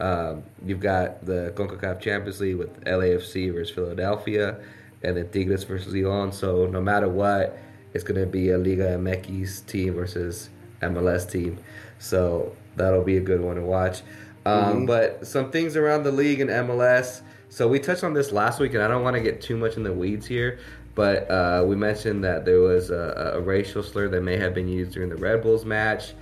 um, 0.00 0.42
you've 0.66 0.80
got 0.80 1.24
the 1.24 1.52
CONCACAF 1.56 1.98
Champions 2.00 2.40
League 2.42 2.56
with 2.56 2.84
LAFC 2.84 3.52
versus 3.54 3.74
Philadelphia, 3.74 4.58
and 5.04 5.16
then 5.16 5.28
Tigres 5.30 5.64
versus 5.64 5.92
León. 5.92 6.32
So 6.32 6.66
no 6.66 6.80
matter 6.80 7.08
what, 7.08 7.58
it's 7.94 8.04
going 8.04 8.20
to 8.20 8.26
be 8.26 8.50
a 8.50 8.58
Liga 8.58 8.96
MX 8.98 9.66
team 9.66 9.94
versus 9.94 10.48
MLS 10.80 11.30
team. 11.30 11.58
So 11.98 12.54
that'll 12.76 13.04
be 13.04 13.16
a 13.16 13.20
good 13.20 13.40
one 13.40 13.56
to 13.56 13.62
watch. 13.62 14.02
Um, 14.44 14.86
But 14.86 15.26
some 15.26 15.50
things 15.50 15.76
around 15.76 16.02
the 16.02 16.12
league 16.12 16.40
and 16.40 16.50
MLS. 16.50 17.22
So 17.48 17.68
we 17.68 17.78
touched 17.78 18.02
on 18.02 18.14
this 18.14 18.32
last 18.32 18.60
week, 18.60 18.74
and 18.74 18.82
I 18.82 18.88
don't 18.88 19.02
want 19.02 19.14
to 19.14 19.22
get 19.22 19.40
too 19.42 19.56
much 19.56 19.76
in 19.76 19.82
the 19.82 19.92
weeds 19.92 20.26
here. 20.26 20.58
But 20.94 21.30
uh, 21.30 21.64
we 21.66 21.76
mentioned 21.76 22.24
that 22.24 22.44
there 22.44 22.60
was 22.60 22.90
a, 22.90 23.32
a 23.36 23.40
racial 23.40 23.82
slur 23.82 24.08
that 24.08 24.22
may 24.22 24.36
have 24.36 24.54
been 24.54 24.68
used 24.68 24.92
during 24.92 25.08
the 25.10 25.16
Red 25.16 25.42
Bulls 25.42 25.64
match. 25.64 26.12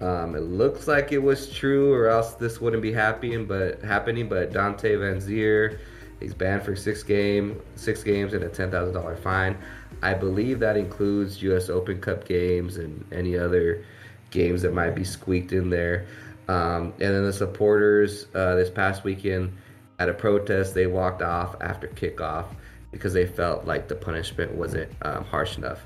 Um, 0.00 0.34
it 0.34 0.42
looks 0.42 0.86
like 0.88 1.12
it 1.12 1.18
was 1.18 1.50
true, 1.50 1.92
or 1.92 2.08
else 2.08 2.34
this 2.34 2.60
wouldn't 2.60 2.82
be 2.82 2.92
happening. 2.92 3.46
But 3.46 3.82
happening. 3.82 4.28
But 4.28 4.52
Dante 4.52 4.94
Vanzeir, 4.94 5.78
he's 6.20 6.34
banned 6.34 6.62
for 6.62 6.76
six 6.76 7.02
game, 7.02 7.60
six 7.74 8.02
games, 8.02 8.32
and 8.32 8.42
a 8.44 8.48
ten 8.48 8.70
thousand 8.70 8.94
dollar 8.94 9.16
fine. 9.16 9.56
I 10.02 10.14
believe 10.14 10.60
that 10.60 10.76
includes 10.76 11.42
U.S. 11.42 11.68
Open 11.70 12.00
Cup 12.00 12.26
games 12.26 12.76
and 12.76 13.04
any 13.12 13.36
other 13.36 13.84
games 14.30 14.62
that 14.62 14.74
might 14.74 14.94
be 14.94 15.04
squeaked 15.04 15.52
in 15.52 15.70
there. 15.70 16.06
Um, 16.48 16.92
and 17.00 17.14
then 17.14 17.24
the 17.24 17.32
supporters 17.32 18.26
uh, 18.34 18.54
this 18.54 18.70
past 18.70 19.04
weekend 19.04 19.52
at 19.98 20.08
a 20.08 20.14
protest, 20.14 20.74
they 20.74 20.86
walked 20.86 21.22
off 21.22 21.56
after 21.60 21.88
kickoff 21.88 22.46
because 22.92 23.12
they 23.12 23.26
felt 23.26 23.64
like 23.64 23.88
the 23.88 23.94
punishment 23.94 24.52
wasn't 24.54 24.90
um, 25.02 25.24
harsh 25.24 25.56
enough. 25.58 25.84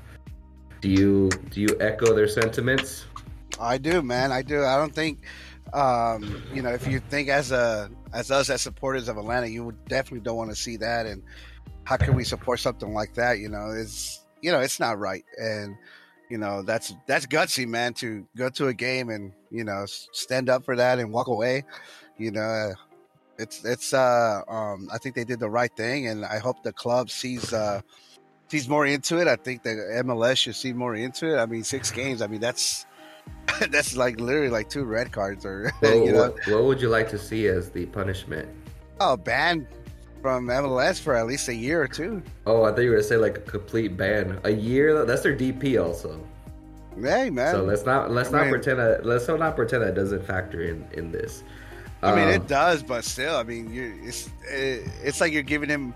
Do 0.81 0.89
you 0.89 1.29
do 1.49 1.61
you 1.61 1.77
echo 1.79 2.15
their 2.15 2.27
sentiments? 2.27 3.05
I 3.59 3.77
do, 3.77 4.01
man. 4.01 4.31
I 4.31 4.41
do. 4.41 4.63
I 4.63 4.77
don't 4.77 4.93
think, 4.93 5.19
um, 5.73 6.43
you 6.53 6.61
know, 6.61 6.69
if 6.69 6.87
you 6.87 6.99
think 6.99 7.29
as 7.29 7.51
a 7.51 7.89
as 8.13 8.31
us 8.31 8.49
as 8.49 8.61
supporters 8.61 9.07
of 9.07 9.17
Atlanta, 9.17 9.47
you 9.47 9.63
would 9.65 9.85
definitely 9.85 10.21
don't 10.21 10.37
want 10.37 10.49
to 10.49 10.55
see 10.55 10.77
that. 10.77 11.05
And 11.05 11.23
how 11.83 11.97
can 11.97 12.15
we 12.15 12.23
support 12.23 12.59
something 12.59 12.93
like 12.93 13.13
that? 13.15 13.39
You 13.39 13.49
know, 13.49 13.71
it's 13.71 14.25
you 14.41 14.51
know, 14.51 14.59
it's 14.59 14.79
not 14.79 14.99
right. 14.99 15.23
And 15.37 15.75
you 16.29 16.37
know, 16.37 16.61
that's 16.61 16.93
that's 17.07 17.25
gutsy, 17.25 17.67
man, 17.67 17.93
to 17.95 18.25
go 18.35 18.49
to 18.49 18.67
a 18.67 18.73
game 18.73 19.09
and 19.09 19.33
you 19.49 19.63
know 19.63 19.85
stand 19.85 20.49
up 20.49 20.65
for 20.65 20.75
that 20.75 20.99
and 20.99 21.11
walk 21.11 21.27
away. 21.27 21.63
You 22.17 22.31
know, 22.31 22.73
it's 23.37 23.63
it's. 23.65 23.93
uh 23.93 24.41
um 24.47 24.89
I 24.91 24.97
think 24.97 25.15
they 25.15 25.23
did 25.23 25.39
the 25.39 25.49
right 25.49 25.75
thing, 25.75 26.07
and 26.07 26.25
I 26.25 26.39
hope 26.39 26.63
the 26.63 26.73
club 26.73 27.09
sees. 27.09 27.53
uh 27.53 27.81
Sees 28.49 28.67
more 28.67 28.85
into 28.85 29.17
it. 29.21 29.29
I 29.29 29.37
think 29.37 29.63
the 29.63 29.69
MLS 30.03 30.35
should 30.35 30.55
see 30.55 30.73
more 30.73 30.93
into 30.93 31.33
it. 31.33 31.39
I 31.39 31.45
mean, 31.45 31.63
six 31.63 31.89
games. 31.89 32.21
I 32.21 32.27
mean, 32.27 32.41
that's 32.41 32.85
that's 33.69 33.95
like 33.95 34.19
literally 34.19 34.49
like 34.49 34.69
two 34.69 34.83
red 34.83 35.11
cards 35.11 35.45
or 35.45 35.71
Well, 35.81 35.95
you 36.05 36.11
know 36.11 36.29
what, 36.31 36.47
what 36.47 36.63
would 36.63 36.81
you 36.81 36.89
like 36.89 37.09
to 37.09 37.17
see 37.17 37.47
as 37.47 37.69
the 37.69 37.85
punishment? 37.87 38.47
oh 38.99 39.17
ban 39.17 39.67
from 40.21 40.45
MLS 40.47 40.99
for 41.01 41.15
at 41.15 41.25
least 41.25 41.47
a 41.47 41.55
year 41.55 41.81
or 41.81 41.87
two. 41.87 42.21
Oh, 42.45 42.63
I 42.63 42.69
thought 42.71 42.81
you 42.81 42.89
were 42.91 42.97
gonna 42.97 43.03
say 43.07 43.17
like 43.17 43.37
a 43.37 43.41
complete 43.41 43.97
ban. 43.97 44.39
A 44.43 44.51
year? 44.51 45.03
That's 45.05 45.23
their 45.23 45.35
DP 45.35 45.83
also. 45.83 46.19
Hey 47.01 47.29
man, 47.31 47.55
So 47.55 47.63
let's 47.63 47.85
not 47.85 48.11
let's 48.11 48.29
I 48.29 48.33
not 48.33 48.41
mean- 48.43 48.51
pretend 48.51 48.79
that 48.79 49.05
let's 49.05 49.27
not 49.27 49.55
pretend 49.55 49.81
that 49.83 49.95
doesn't 49.95 50.23
factor 50.25 50.61
in 50.61 50.85
in 50.93 51.11
this. 51.11 51.43
I 52.03 52.15
mean, 52.15 52.25
Um, 52.27 52.29
it 52.33 52.47
does, 52.47 52.81
but 52.83 53.03
still, 53.03 53.35
I 53.35 53.43
mean, 53.43 53.71
you 53.71 53.93
it's 54.03 54.29
it, 54.49 54.87
it's 55.03 55.21
like 55.21 55.31
you're 55.33 55.43
giving 55.43 55.69
him 55.69 55.93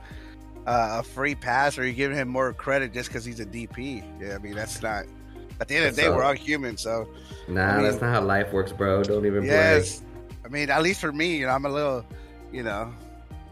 uh, 0.67 0.97
a 0.99 1.03
free 1.03 1.35
pass, 1.35 1.77
or 1.77 1.83
you're 1.83 1.93
giving 1.93 2.17
him 2.17 2.27
more 2.27 2.53
credit 2.53 2.93
just 2.93 3.09
because 3.09 3.25
he's 3.25 3.39
a 3.39 3.45
DP. 3.45 4.03
Yeah, 4.19 4.35
I 4.35 4.37
mean, 4.39 4.53
that's 4.55 4.81
not. 4.81 5.05
At 5.59 5.67
the 5.67 5.75
end 5.75 5.85
of 5.85 5.95
the 5.95 6.01
day, 6.01 6.07
So- 6.07 6.15
we're 6.15 6.23
all 6.23 6.33
human, 6.33 6.77
so 6.77 7.07
Nah, 7.47 7.61
I 7.65 7.75
mean- 7.75 7.83
that's 7.85 8.01
not 8.01 8.13
how 8.13 8.21
life 8.21 8.51
works, 8.51 8.71
bro. 8.71 9.03
Don't 9.03 9.25
even 9.25 9.43
yes. 9.43 10.01
I 10.43 10.47
mean, 10.47 10.69
at 10.69 10.81
least 10.83 11.01
for 11.01 11.11
me, 11.11 11.37
you 11.37 11.45
know, 11.47 11.51
I'm 11.53 11.65
a 11.65 11.69
little, 11.69 12.05
you 12.51 12.63
know, 12.63 12.93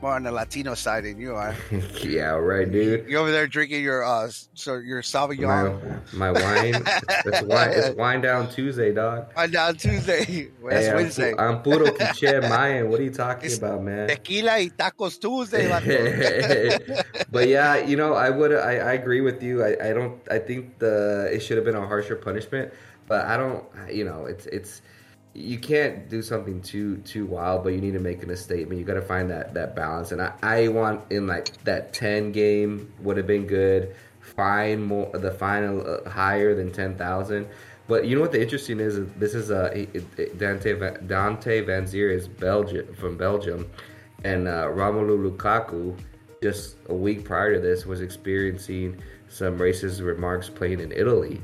more 0.03 0.13
on 0.15 0.23
the 0.23 0.31
Latino 0.31 0.75
side 0.75 1.05
than 1.05 1.17
you 1.17 1.33
are. 1.33 1.55
yeah, 2.03 2.31
right, 2.35 2.69
dude. 2.69 3.09
You 3.09 3.17
over 3.17 3.31
there 3.31 3.47
drinking 3.47 3.81
your 3.81 4.03
uh, 4.03 4.29
so 4.53 4.75
your 4.75 5.01
Sauvignon 5.01 5.79
My, 6.13 6.31
my 6.31 6.41
wine, 6.41 6.83
it's, 7.25 7.41
wine, 7.47 7.69
it's 7.71 7.95
wine 7.97 8.19
down 8.21 8.49
Tuesday, 8.51 8.93
dog. 8.93 9.31
on 9.37 9.49
down 9.51 9.75
Tuesday. 9.77 10.51
That's 10.63 10.85
Hey, 10.85 10.89
I'm, 10.89 10.95
Wednesday. 10.97 11.31
pu- 11.33 11.39
I'm 11.41 11.61
puro 11.63 11.89
quiche 11.91 12.41
Mayan. 12.49 12.89
What 12.89 12.99
are 12.99 13.03
you 13.03 13.11
talking 13.11 13.45
It's 13.45 13.57
about, 13.57 13.81
man? 13.81 14.09
Tequila 14.09 14.59
y 14.59 14.69
tacos 14.77 15.17
Tuesday. 15.19 15.71
but 17.31 17.47
yeah, 17.47 17.77
you 17.77 17.95
know, 17.95 18.13
I 18.13 18.29
would, 18.29 18.51
I, 18.53 18.73
I 18.73 18.93
agree 18.93 19.21
with 19.21 19.41
you. 19.41 19.63
I, 19.63 19.89
I 19.89 19.93
don't, 19.93 20.19
I 20.29 20.37
think 20.37 20.79
the 20.79 21.29
it 21.31 21.39
should 21.39 21.55
have 21.55 21.65
been 21.65 21.75
a 21.79 21.87
harsher 21.87 22.17
punishment, 22.17 22.73
but 23.07 23.25
I 23.25 23.37
don't, 23.37 23.63
you 23.89 24.03
know, 24.03 24.25
it's, 24.25 24.47
it's, 24.47 24.81
you 25.33 25.57
can't 25.57 26.09
do 26.09 26.21
something 26.21 26.61
too, 26.61 26.97
too 26.97 27.25
wild, 27.25 27.63
but 27.63 27.69
you 27.69 27.81
need 27.81 27.93
to 27.93 27.99
make 27.99 28.21
a 28.23 28.37
statement. 28.37 28.79
You 28.79 28.85
got 28.85 28.93
to 28.95 29.01
find 29.01 29.29
that, 29.31 29.53
that 29.55 29.75
balance, 29.75 30.11
and 30.11 30.21
I, 30.21 30.33
I 30.43 30.67
want 30.67 31.01
in 31.11 31.25
like 31.27 31.63
that 31.63 31.93
ten 31.93 32.31
game 32.31 32.93
would 32.99 33.17
have 33.17 33.27
been 33.27 33.47
good. 33.47 33.95
Fine 34.19 34.83
more, 34.83 35.11
the 35.17 35.31
final 35.31 35.85
uh, 35.85 36.09
higher 36.09 36.55
than 36.55 36.71
ten 36.71 36.95
thousand. 36.95 37.47
But 37.87 38.05
you 38.05 38.15
know 38.15 38.21
what 38.21 38.31
the 38.31 38.41
interesting 38.41 38.79
is? 38.79 38.97
is 38.97 39.11
This 39.13 39.33
is 39.33 39.51
uh, 39.51 39.85
Dante 40.37 40.73
Va- 40.73 40.99
Dante 41.05 41.65
Vanzeir 41.65 42.11
is 42.11 42.27
Belgium 42.27 42.93
from 42.93 43.17
Belgium, 43.17 43.69
and 44.23 44.47
uh, 44.47 44.67
Romelu 44.67 45.31
Lukaku 45.31 45.97
just 46.41 46.77
a 46.89 46.93
week 46.93 47.25
prior 47.25 47.53
to 47.53 47.59
this 47.59 47.85
was 47.85 48.01
experiencing 48.01 49.01
some 49.29 49.57
racist 49.57 50.05
remarks 50.05 50.47
playing 50.47 50.79
in 50.79 50.91
Italy, 50.91 51.41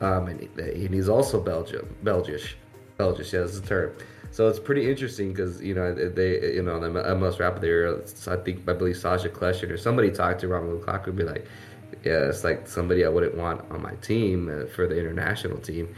um, 0.00 0.26
and, 0.26 0.40
and 0.58 0.92
he's 0.94 1.08
also 1.08 1.40
Belgium, 1.40 1.94
Belgish, 2.02 2.54
Belgish. 2.98 3.32
Yeah, 3.32 3.40
that's 3.40 3.60
the 3.60 3.66
term. 3.66 3.92
So 4.30 4.48
it's 4.48 4.58
pretty 4.58 4.90
interesting 4.90 5.30
because 5.30 5.62
you 5.62 5.74
know 5.74 5.94
they, 5.94 6.54
you 6.54 6.62
know, 6.62 6.78
the 6.80 6.88
MLS 6.88 7.38
rapper 7.38 7.60
there. 7.60 7.96
I 7.96 8.36
think 8.44 8.68
I 8.68 8.74
believe 8.74 8.96
Sacha 8.96 9.28
Kljestan 9.28 9.70
or 9.70 9.78
somebody 9.78 10.10
talked 10.10 10.40
to 10.40 10.48
Romelu 10.48 10.84
Lukaku 10.84 11.08
and 11.08 11.16
be 11.16 11.24
like, 11.24 11.46
yeah, 12.04 12.28
it's 12.28 12.44
like 12.44 12.68
somebody 12.68 13.04
I 13.04 13.08
wouldn't 13.08 13.36
want 13.36 13.70
on 13.70 13.82
my 13.82 13.94
team 13.96 14.48
uh, 14.48 14.66
for 14.66 14.86
the 14.86 14.98
international 14.98 15.58
team. 15.58 15.94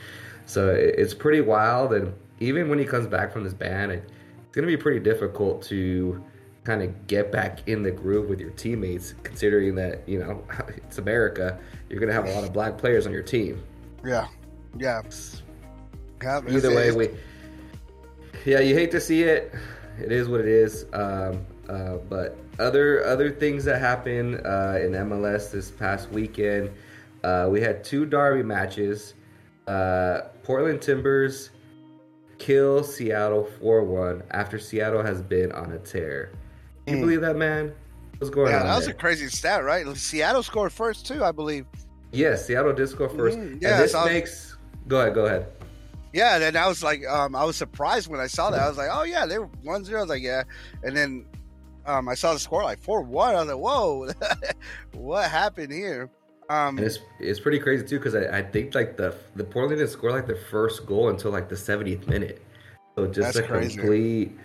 So 0.46 0.70
it's 0.70 1.14
pretty 1.14 1.40
wild, 1.40 1.92
and 1.92 2.12
even 2.40 2.68
when 2.68 2.78
he 2.78 2.84
comes 2.84 3.06
back 3.06 3.32
from 3.32 3.44
this 3.44 3.54
ban, 3.54 3.90
it's 3.90 4.06
going 4.52 4.66
to 4.66 4.76
be 4.76 4.76
pretty 4.76 5.00
difficult 5.00 5.62
to 5.64 6.22
kind 6.64 6.82
of 6.82 7.06
get 7.06 7.32
back 7.32 7.66
in 7.68 7.82
the 7.82 7.90
groove 7.90 8.28
with 8.28 8.40
your 8.40 8.50
teammates, 8.50 9.14
considering 9.22 9.74
that 9.76 10.08
you 10.08 10.18
know 10.18 10.44
it's 10.68 10.98
America. 10.98 11.58
You're 11.88 12.00
going 12.00 12.08
to 12.08 12.14
have 12.14 12.26
a 12.26 12.32
lot 12.32 12.44
of 12.44 12.52
black 12.52 12.78
players 12.78 13.06
on 13.06 13.12
your 13.12 13.22
team. 13.22 13.62
yeah, 14.04 14.28
yeah. 14.78 15.02
Yeah, 16.22 16.40
Either 16.48 16.74
way, 16.74 16.90
we 16.92 17.08
yeah, 18.44 18.60
you 18.60 18.74
hate 18.74 18.90
to 18.92 19.00
see 19.00 19.22
it. 19.22 19.52
It 19.98 20.12
is 20.12 20.28
what 20.28 20.40
it 20.40 20.48
is. 20.48 20.86
Um, 20.92 21.46
uh, 21.68 21.96
but 22.08 22.36
other 22.58 23.04
other 23.06 23.30
things 23.30 23.64
that 23.64 23.80
happened 23.80 24.36
uh, 24.44 24.78
in 24.80 24.92
MLS 24.92 25.50
this 25.50 25.70
past 25.70 26.10
weekend, 26.10 26.70
uh, 27.24 27.48
we 27.50 27.60
had 27.60 27.84
two 27.84 28.04
derby 28.06 28.42
matches. 28.42 29.14
Uh, 29.66 30.22
Portland 30.42 30.82
Timbers 30.82 31.50
kill 32.38 32.82
Seattle 32.82 33.44
four 33.60 33.84
one 33.84 34.22
after 34.30 34.58
Seattle 34.58 35.02
has 35.02 35.22
been 35.22 35.52
on 35.52 35.72
a 35.72 35.78
tear. 35.78 36.32
Can 36.86 36.96
you 36.96 37.02
Mm. 37.02 37.06
believe 37.06 37.20
that, 37.22 37.36
man? 37.36 37.72
What's 38.18 38.30
going 38.30 38.50
Yeah, 38.50 38.60
on? 38.60 38.66
that 38.66 38.76
was 38.76 38.86
there? 38.86 38.94
a 38.94 38.98
crazy 38.98 39.28
stat, 39.28 39.64
right? 39.64 39.86
Seattle 39.96 40.42
scored 40.42 40.72
first 40.72 41.06
too, 41.06 41.24
I 41.24 41.32
believe. 41.32 41.64
yes, 42.12 42.46
Seattle 42.46 42.72
did 42.74 42.88
score 42.88 43.08
first, 43.08 43.38
Mm, 43.38 43.62
yeah, 43.62 43.74
and 43.76 43.84
this 43.84 43.92
so 43.92 43.98
I 44.00 44.04
was- 44.04 44.12
makes. 44.12 44.56
Go 44.88 45.00
ahead. 45.00 45.14
Go 45.14 45.26
ahead. 45.26 45.46
Yeah, 46.12 46.34
and 46.34 46.42
then 46.42 46.56
I 46.56 46.66
was 46.66 46.82
like, 46.82 47.06
um, 47.06 47.36
I 47.36 47.44
was 47.44 47.56
surprised 47.56 48.08
when 48.08 48.20
I 48.20 48.26
saw 48.26 48.50
that. 48.50 48.60
I 48.60 48.68
was 48.68 48.76
like, 48.76 48.90
oh 48.92 49.04
yeah, 49.04 49.26
they 49.26 49.38
were 49.38 49.48
1-0. 49.64 49.96
I 49.96 50.00
was 50.00 50.08
like, 50.08 50.22
yeah, 50.22 50.42
and 50.82 50.96
then 50.96 51.26
um, 51.86 52.08
I 52.08 52.14
saw 52.14 52.32
the 52.32 52.38
score 52.38 52.62
like 52.62 52.80
four 52.80 53.02
one. 53.02 53.34
I 53.34 53.38
was 53.38 53.48
like, 53.48 53.56
whoa, 53.56 54.08
what 54.94 55.30
happened 55.30 55.72
here? 55.72 56.10
Um, 56.48 56.78
And 56.78 56.86
it's 56.86 56.98
it's 57.20 57.38
pretty 57.38 57.60
crazy 57.60 57.86
too 57.86 57.98
because 57.98 58.14
I, 58.14 58.38
I 58.38 58.42
think 58.42 58.74
like 58.74 58.96
the 58.96 59.14
the 59.36 59.44
Portland 59.44 59.78
didn't 59.78 59.92
score 59.92 60.10
like 60.10 60.26
the 60.26 60.38
first 60.50 60.84
goal 60.84 61.08
until 61.08 61.30
like 61.30 61.48
the 61.48 61.54
70th 61.54 62.06
minute, 62.08 62.42
so 62.96 63.06
just 63.06 63.38
a 63.38 63.42
crazy. 63.42 63.78
complete 63.78 64.38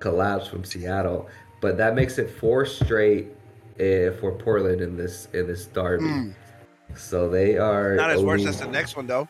collapse 0.00 0.48
from 0.48 0.64
Seattle. 0.64 1.28
But 1.60 1.76
that 1.76 1.94
makes 1.94 2.18
it 2.18 2.30
four 2.30 2.64
straight 2.66 3.28
uh, 3.78 4.12
for 4.18 4.32
Portland 4.38 4.80
in 4.80 4.96
this 4.96 5.28
in 5.34 5.46
this 5.46 5.66
derby. 5.66 6.04
Mm. 6.04 6.34
So 6.96 7.28
they 7.28 7.58
are 7.58 7.96
not 7.96 8.10
as 8.10 8.22
worse 8.22 8.44
as 8.46 8.58
the 8.58 8.66
next 8.66 8.96
one 8.96 9.06
though. 9.06 9.28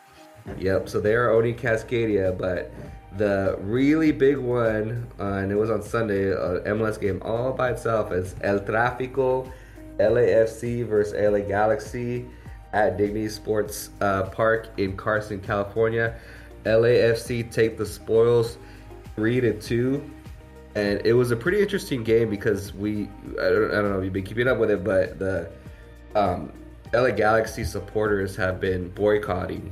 Yep. 0.59 0.88
So 0.88 1.01
they 1.01 1.14
are 1.14 1.30
owning 1.30 1.55
Cascadia, 1.55 2.36
but 2.36 2.72
the 3.16 3.57
really 3.61 4.12
big 4.12 4.38
one, 4.38 5.07
uh, 5.20 5.34
and 5.34 5.53
it 5.53 5.57
was 5.57 5.70
on 5.70 5.82
Sunday, 5.82 6.32
uh, 6.32 6.61
MLS 6.74 7.01
game 7.01 7.20
all 7.22 7.53
by 7.53 7.70
itself. 7.70 8.12
Is 8.12 8.34
El 8.43 8.61
Tráfico, 8.61 9.51
LAFC 9.99 10.86
versus 10.86 11.14
LA 11.14 11.40
Galaxy 11.40 12.26
at 12.72 12.97
Dignity 12.97 13.28
Sports 13.28 13.90
uh, 14.01 14.24
Park 14.24 14.68
in 14.78 14.97
Carson, 14.97 15.40
California. 15.40 16.14
LAFC 16.64 17.51
take 17.51 17.76
the 17.76 17.86
spoils, 17.86 18.57
three 19.14 19.40
to 19.40 19.59
two. 19.61 20.11
And 20.74 21.05
it 21.05 21.12
was 21.12 21.32
a 21.32 21.36
pretty 21.36 21.61
interesting 21.61 22.03
game 22.03 22.30
because 22.30 22.72
we, 22.72 23.03
I 23.38 23.51
don't, 23.51 23.70
I 23.70 23.74
don't 23.74 23.90
know 23.90 23.99
if 23.99 24.05
you've 24.05 24.12
been 24.12 24.24
keeping 24.24 24.49
up 24.49 24.57
with 24.57 24.70
it, 24.70 24.82
but 24.82 25.18
the 25.18 25.51
um, 26.14 26.51
LA 26.95 27.11
Galaxy 27.11 27.62
supporters 27.62 28.34
have 28.36 28.59
been 28.59 28.88
boycotting 28.90 29.70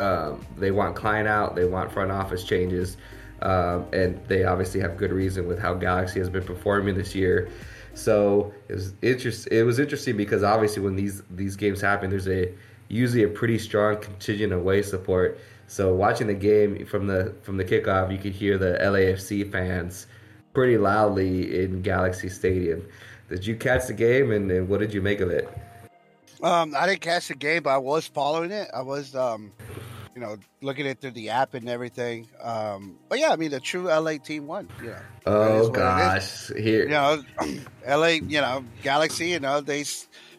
um, 0.00 0.44
they 0.56 0.70
want 0.70 0.96
Klein 0.96 1.26
out, 1.26 1.56
they 1.56 1.64
want 1.64 1.90
front 1.92 2.10
office 2.10 2.44
changes, 2.44 2.96
um, 3.42 3.86
and 3.92 4.20
they 4.26 4.44
obviously 4.44 4.80
have 4.80 4.96
good 4.96 5.12
reason 5.12 5.46
with 5.46 5.58
how 5.58 5.74
Galaxy 5.74 6.18
has 6.18 6.28
been 6.28 6.44
performing 6.44 6.94
this 6.94 7.14
year. 7.14 7.50
So 7.94 8.52
it 8.68 8.74
was 8.74 8.94
interest. 9.02 9.48
It 9.50 9.64
was 9.64 9.78
interesting 9.78 10.16
because 10.16 10.42
obviously 10.42 10.82
when 10.82 10.96
these 10.96 11.22
these 11.30 11.56
games 11.56 11.80
happen, 11.80 12.10
there's 12.10 12.28
a 12.28 12.52
usually 12.88 13.24
a 13.24 13.28
pretty 13.28 13.58
strong 13.58 14.00
contingent 14.00 14.52
of 14.52 14.60
away 14.60 14.82
support. 14.82 15.38
So 15.66 15.94
watching 15.94 16.26
the 16.26 16.34
game 16.34 16.86
from 16.86 17.06
the 17.06 17.34
from 17.42 17.56
the 17.56 17.64
kickoff, 17.64 18.12
you 18.12 18.18
could 18.18 18.32
hear 18.32 18.56
the 18.56 18.78
LAFC 18.80 19.50
fans 19.50 20.06
pretty 20.54 20.78
loudly 20.78 21.62
in 21.62 21.82
Galaxy 21.82 22.28
Stadium. 22.28 22.86
Did 23.28 23.46
you 23.46 23.56
catch 23.56 23.86
the 23.86 23.92
game, 23.92 24.32
and, 24.32 24.50
and 24.50 24.68
what 24.68 24.80
did 24.80 24.94
you 24.94 25.02
make 25.02 25.20
of 25.20 25.30
it? 25.30 25.48
Um, 26.42 26.74
I 26.76 26.86
didn't 26.86 27.02
catch 27.02 27.28
the 27.28 27.34
game, 27.34 27.64
but 27.64 27.70
I 27.70 27.78
was 27.78 28.06
following 28.06 28.50
it. 28.50 28.70
I 28.72 28.80
was, 28.80 29.14
um, 29.14 29.52
you 30.18 30.26
know, 30.26 30.36
looking 30.62 30.84
at 30.88 31.00
through 31.00 31.12
the 31.12 31.30
app 31.30 31.54
and 31.54 31.68
everything. 31.68 32.26
Um, 32.42 32.96
but 33.08 33.20
yeah, 33.20 33.30
I 33.30 33.36
mean, 33.36 33.52
the 33.52 33.60
true 33.60 33.84
LA 33.84 34.16
team 34.16 34.48
won. 34.48 34.68
You 34.82 34.90
know, 34.90 35.02
Oh 35.26 35.68
gosh, 35.68 36.48
here 36.48 36.82
you 36.82 36.88
know, 36.88 37.22
LA, 37.88 38.18
you 38.26 38.40
know, 38.40 38.64
Galaxy, 38.82 39.28
you 39.28 39.38
know, 39.38 39.60
they, 39.60 39.80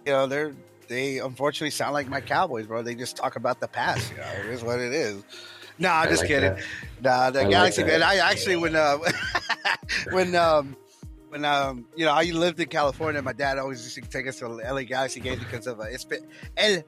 you 0.06 0.12
know, 0.12 0.28
they're 0.28 0.54
they 0.90 1.20
unfortunately 1.20 1.70
sound 1.70 1.94
like 1.94 2.10
my 2.10 2.20
Cowboys, 2.20 2.68
bro. 2.68 2.82
They 2.82 2.94
just 2.94 3.16
talk 3.16 3.38
about 3.38 3.62
the 3.62 3.70
past. 3.70 4.12
You 4.12 4.18
know, 4.18 4.50
it 4.50 4.54
is 4.54 4.64
what 4.66 4.82
it 4.82 4.92
is. 4.92 5.24
No, 5.78 5.90
I'm 5.90 6.10
just 6.10 6.24
like 6.24 6.28
kidding. 6.28 6.56
that. 6.56 6.64
Nah, 7.02 7.30
the 7.30 7.46
I 7.46 7.50
Galaxy 7.50 7.84
that. 7.84 7.88
man. 7.88 8.04
I 8.04 8.18
actually 8.18 8.58
when 8.58 8.76
uh, 8.76 8.98
when 10.10 10.36
um 10.36 10.76
when 11.30 11.46
um 11.46 11.86
you 11.96 12.04
know 12.04 12.12
I 12.12 12.26
lived 12.26 12.60
in 12.60 12.68
California, 12.68 13.22
my 13.22 13.32
dad 13.32 13.58
always 13.58 13.82
used 13.84 13.96
to 13.96 14.02
take 14.02 14.28
us 14.28 14.40
to 14.40 14.48
LA 14.50 14.84
Galaxy 14.84 15.22
games 15.22 15.40
because 15.40 15.68
of 15.68 15.80
uh, 15.80 15.86
El 16.58 16.84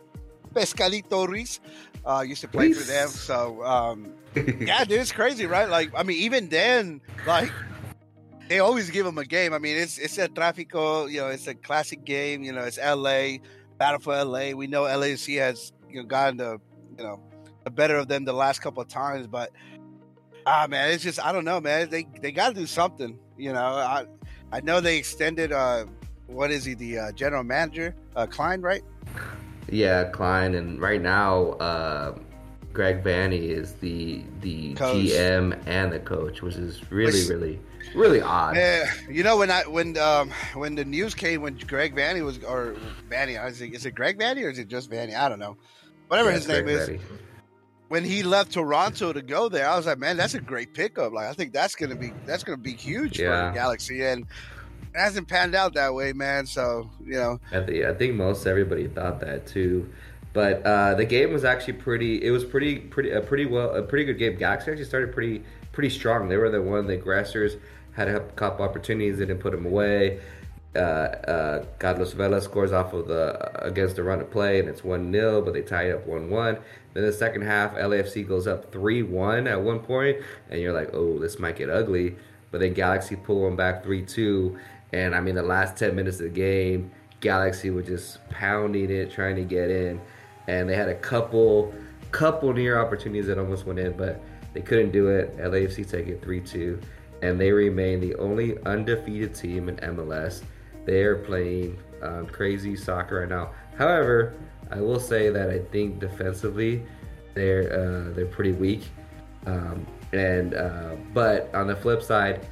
Pescadito 0.53 1.25
Ruiz. 1.27 1.59
Uh, 2.05 2.23
used 2.27 2.41
to 2.41 2.47
play 2.47 2.73
for 2.73 2.83
them, 2.83 3.07
so 3.09 3.63
um, 3.63 4.13
yeah, 4.35 4.83
dude, 4.83 4.99
it's 4.99 5.11
crazy, 5.11 5.45
right? 5.45 5.69
Like, 5.69 5.91
I 5.95 6.01
mean, 6.01 6.17
even 6.17 6.49
then, 6.49 6.99
like, 7.27 7.51
they 8.49 8.59
always 8.59 8.89
give 8.89 9.05
them 9.05 9.17
a 9.19 9.25
game. 9.25 9.53
I 9.53 9.59
mean, 9.59 9.77
it's 9.77 9.97
it's 9.99 10.17
a 10.17 10.27
Tráfico, 10.27 11.09
you 11.11 11.19
know, 11.19 11.27
it's 11.27 11.47
a 11.47 11.53
classic 11.53 12.03
game. 12.03 12.43
You 12.43 12.53
know, 12.53 12.63
it's 12.63 12.79
LA, 12.79 13.37
battle 13.77 13.99
for 13.99 14.15
LA. 14.23 14.51
We 14.51 14.67
know 14.67 14.83
LAC 14.83 15.37
has 15.37 15.73
you 15.89 16.01
know 16.01 16.07
gotten 16.07 16.37
the 16.37 16.59
you 16.97 17.03
know 17.03 17.21
the 17.63 17.71
better 17.71 17.97
of 17.97 18.07
them 18.07 18.25
the 18.25 18.33
last 18.33 18.61
couple 18.61 18.81
of 18.81 18.87
times, 18.87 19.27
but 19.27 19.51
ah, 20.45 20.65
man, 20.69 20.91
it's 20.91 21.03
just 21.03 21.23
I 21.23 21.31
don't 21.31 21.45
know, 21.45 21.61
man. 21.61 21.89
They 21.89 22.07
they 22.21 22.31
got 22.31 22.49
to 22.49 22.55
do 22.55 22.65
something. 22.65 23.17
You 23.37 23.53
know, 23.53 23.63
I 23.63 24.05
I 24.51 24.61
know 24.61 24.81
they 24.81 24.97
extended. 24.97 25.51
uh 25.51 25.85
What 26.27 26.51
is 26.51 26.65
he? 26.65 26.73
The 26.73 26.97
uh, 26.97 27.11
general 27.11 27.43
manager, 27.43 27.93
uh, 28.15 28.25
Klein, 28.25 28.61
right? 28.61 28.83
Yeah, 29.69 30.05
Klein, 30.05 30.55
and 30.55 30.79
right 30.81 31.01
now, 31.01 31.51
uh, 31.53 32.17
Greg 32.73 33.03
Vanney 33.03 33.49
is 33.49 33.73
the 33.75 34.23
the 34.41 34.73
Coach. 34.75 34.95
GM 35.07 35.59
and 35.65 35.91
the 35.91 35.99
coach, 35.99 36.41
which 36.41 36.55
is 36.55 36.81
really, 36.91 37.11
Which- 37.19 37.29
really 37.29 37.59
Really 37.95 38.21
odd. 38.21 38.55
Yeah, 38.55 38.89
you 39.09 39.23
know 39.23 39.35
when 39.37 39.51
I 39.51 39.63
when 39.63 39.97
um 39.97 40.29
when 40.53 40.75
the 40.75 40.85
news 40.85 41.13
came 41.13 41.41
when 41.41 41.55
Greg 41.67 41.93
Vanney 41.95 42.23
was 42.23 42.41
or 42.43 42.75
Vanney 43.09 43.39
I 43.39 43.45
was 43.45 43.59
like, 43.59 43.73
is 43.73 43.85
it 43.85 43.95
Greg 43.95 44.17
Vanney 44.19 44.43
or 44.45 44.49
is 44.49 44.59
it 44.59 44.67
just 44.69 44.89
Vanney? 44.89 45.15
I 45.15 45.27
don't 45.27 45.39
know. 45.39 45.57
Whatever 46.07 46.29
Yeah, 46.29 46.35
his 46.35 46.47
name 46.47 46.63
Greg 46.65 46.89
is. 46.89 47.01
When 47.89 48.05
he 48.05 48.23
left 48.23 48.53
Toronto 48.53 49.11
to 49.11 49.21
go 49.21 49.49
there, 49.49 49.67
I 49.67 49.75
was 49.75 49.87
like, 49.87 49.97
man, 49.97 50.15
that's 50.15 50.35
a 50.35 50.39
great 50.39 50.73
pickup. 50.73 51.11
Like 51.11 51.27
I 51.27 51.33
think 51.33 51.51
that's 51.51 51.75
gonna 51.75 51.95
be 51.95 52.13
that's 52.25 52.43
gonna 52.43 52.55
be 52.57 52.73
huge 52.73 53.17
for 53.17 53.23
the 53.23 53.51
Galaxy, 53.53 54.05
and 54.05 54.25
it 54.93 54.99
hasn't 54.99 55.27
panned 55.27 55.55
out 55.55 55.73
that 55.75 55.93
way, 55.93 56.13
man. 56.13 56.45
So 56.45 56.89
you 57.03 57.13
know, 57.13 57.39
I 57.51 57.61
think 57.61 57.85
I 57.85 57.93
think 57.93 58.15
most 58.15 58.45
everybody 58.45 58.87
thought 58.87 59.19
that 59.21 59.47
too, 59.47 59.91
but 60.33 60.65
uh, 60.65 60.95
the 60.95 61.05
game 61.05 61.31
was 61.31 61.43
actually 61.43 61.73
pretty. 61.73 62.23
It 62.23 62.31
was 62.31 62.43
pretty 62.43 62.77
pretty 62.79 63.11
a 63.11 63.21
pretty 63.21 63.45
well 63.45 63.75
a 63.75 63.81
pretty 63.81 64.05
good 64.05 64.17
game. 64.17 64.37
Galaxy 64.37 64.71
actually 64.71 64.85
started 64.85 65.13
pretty 65.13 65.43
pretty 65.71 65.89
strong. 65.89 66.29
They 66.29 66.37
were 66.37 66.49
the 66.49 66.61
one 66.61 66.87
the 66.87 66.93
aggressors 66.93 67.57
had 67.93 68.07
a 68.07 68.19
couple 68.31 68.65
opportunities. 68.65 69.17
They 69.17 69.25
didn't 69.25 69.41
put 69.41 69.51
them 69.51 69.65
away. 69.65 70.19
Uh, 70.73 70.79
uh, 70.79 71.65
Carlos 71.79 72.13
Vela 72.13 72.41
scores 72.41 72.71
off 72.71 72.93
of 72.93 73.07
the 73.07 73.65
against 73.65 73.97
the 73.97 74.03
run 74.03 74.21
of 74.21 74.31
play, 74.31 74.59
and 74.59 74.69
it's 74.69 74.83
one 74.83 75.11
0 75.11 75.41
but 75.41 75.53
they 75.53 75.61
tie 75.61 75.89
it 75.89 75.95
up 75.95 76.07
one 76.07 76.29
one. 76.29 76.57
Then 76.93 77.03
the 77.03 77.11
second 77.13 77.41
half, 77.41 77.73
LAFC 77.75 78.27
goes 78.27 78.47
up 78.47 78.71
three 78.71 79.03
one 79.03 79.47
at 79.47 79.61
one 79.61 79.79
point, 79.79 80.17
and 80.49 80.61
you're 80.61 80.73
like, 80.73 80.91
oh, 80.93 81.19
this 81.19 81.39
might 81.39 81.57
get 81.57 81.69
ugly. 81.69 82.15
But 82.51 82.61
then 82.61 82.73
Galaxy 82.73 83.17
pull 83.17 83.41
one 83.41 83.57
back 83.57 83.83
three 83.83 84.01
two, 84.01 84.57
and 84.93 85.15
I 85.15 85.21
mean 85.21 85.35
the 85.35 85.43
last 85.43 85.77
ten 85.77 85.95
minutes 85.95 86.17
of 86.17 86.23
the 86.23 86.29
game, 86.29 86.91
Galaxy 87.19 87.69
was 87.69 87.85
just 87.85 88.27
pounding 88.29 88.89
it, 88.89 89.11
trying 89.11 89.35
to 89.35 89.43
get 89.43 89.69
in, 89.69 90.01
and 90.47 90.69
they 90.69 90.75
had 90.75 90.89
a 90.89 90.95
couple 90.95 91.73
couple 92.11 92.51
near 92.53 92.79
opportunities 92.79 93.27
that 93.27 93.37
almost 93.37 93.65
went 93.65 93.79
in, 93.79 93.93
but 93.93 94.21
they 94.53 94.61
couldn't 94.61 94.91
do 94.91 95.07
it. 95.07 95.37
LAFC 95.37 95.89
take 95.89 96.07
it 96.07 96.21
three 96.21 96.41
two, 96.41 96.79
and 97.21 97.39
they 97.39 97.51
remain 97.51 97.99
the 97.99 98.15
only 98.15 98.57
undefeated 98.65 99.33
team 99.33 99.69
in 99.69 99.77
MLS. 99.77 100.43
They 100.85 101.03
are 101.03 101.17
playing 101.17 101.77
um, 102.01 102.25
crazy 102.27 102.75
soccer 102.75 103.19
right 103.19 103.29
now. 103.29 103.51
However, 103.77 104.33
I 104.71 104.81
will 104.81 104.99
say 104.99 105.29
that 105.29 105.49
I 105.49 105.59
think 105.59 105.99
defensively, 105.99 106.83
they're 107.33 107.71
uh, 107.71 108.13
they're 108.13 108.25
pretty 108.25 108.53
weak. 108.53 108.89
Um, 109.45 109.85
and 110.13 110.53
uh, 110.53 110.95
but 111.13 111.53
on 111.53 111.67
the 111.67 111.75
flip 111.75 112.01
side, 112.01 112.47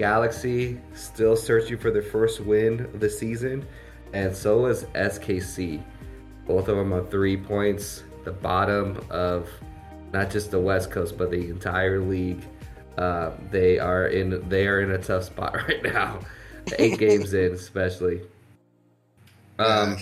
Galaxy 0.00 0.80
still 0.94 1.36
searching 1.36 1.76
for 1.76 1.90
their 1.90 2.00
first 2.00 2.40
win 2.40 2.80
of 2.80 3.00
the 3.00 3.10
season, 3.10 3.66
and 4.14 4.34
so 4.34 4.64
is 4.64 4.84
SKC. 4.94 5.82
Both 6.46 6.68
of 6.68 6.78
them 6.78 6.94
are 6.94 7.04
three 7.04 7.36
points, 7.36 8.04
the 8.24 8.32
bottom 8.32 8.98
of 9.10 9.46
not 10.14 10.30
just 10.30 10.50
the 10.52 10.58
West 10.58 10.90
Coast 10.90 11.18
but 11.18 11.30
the 11.30 11.50
entire 11.50 12.00
league. 12.00 12.42
Uh, 12.96 13.32
they 13.50 13.78
are 13.78 14.06
in 14.06 14.48
they 14.48 14.66
are 14.66 14.80
in 14.80 14.92
a 14.92 14.98
tough 14.98 15.24
spot 15.24 15.54
right 15.68 15.82
now. 15.82 16.20
Eight 16.78 16.98
games 16.98 17.34
in, 17.34 17.52
especially. 17.52 18.22
Um, 19.58 19.98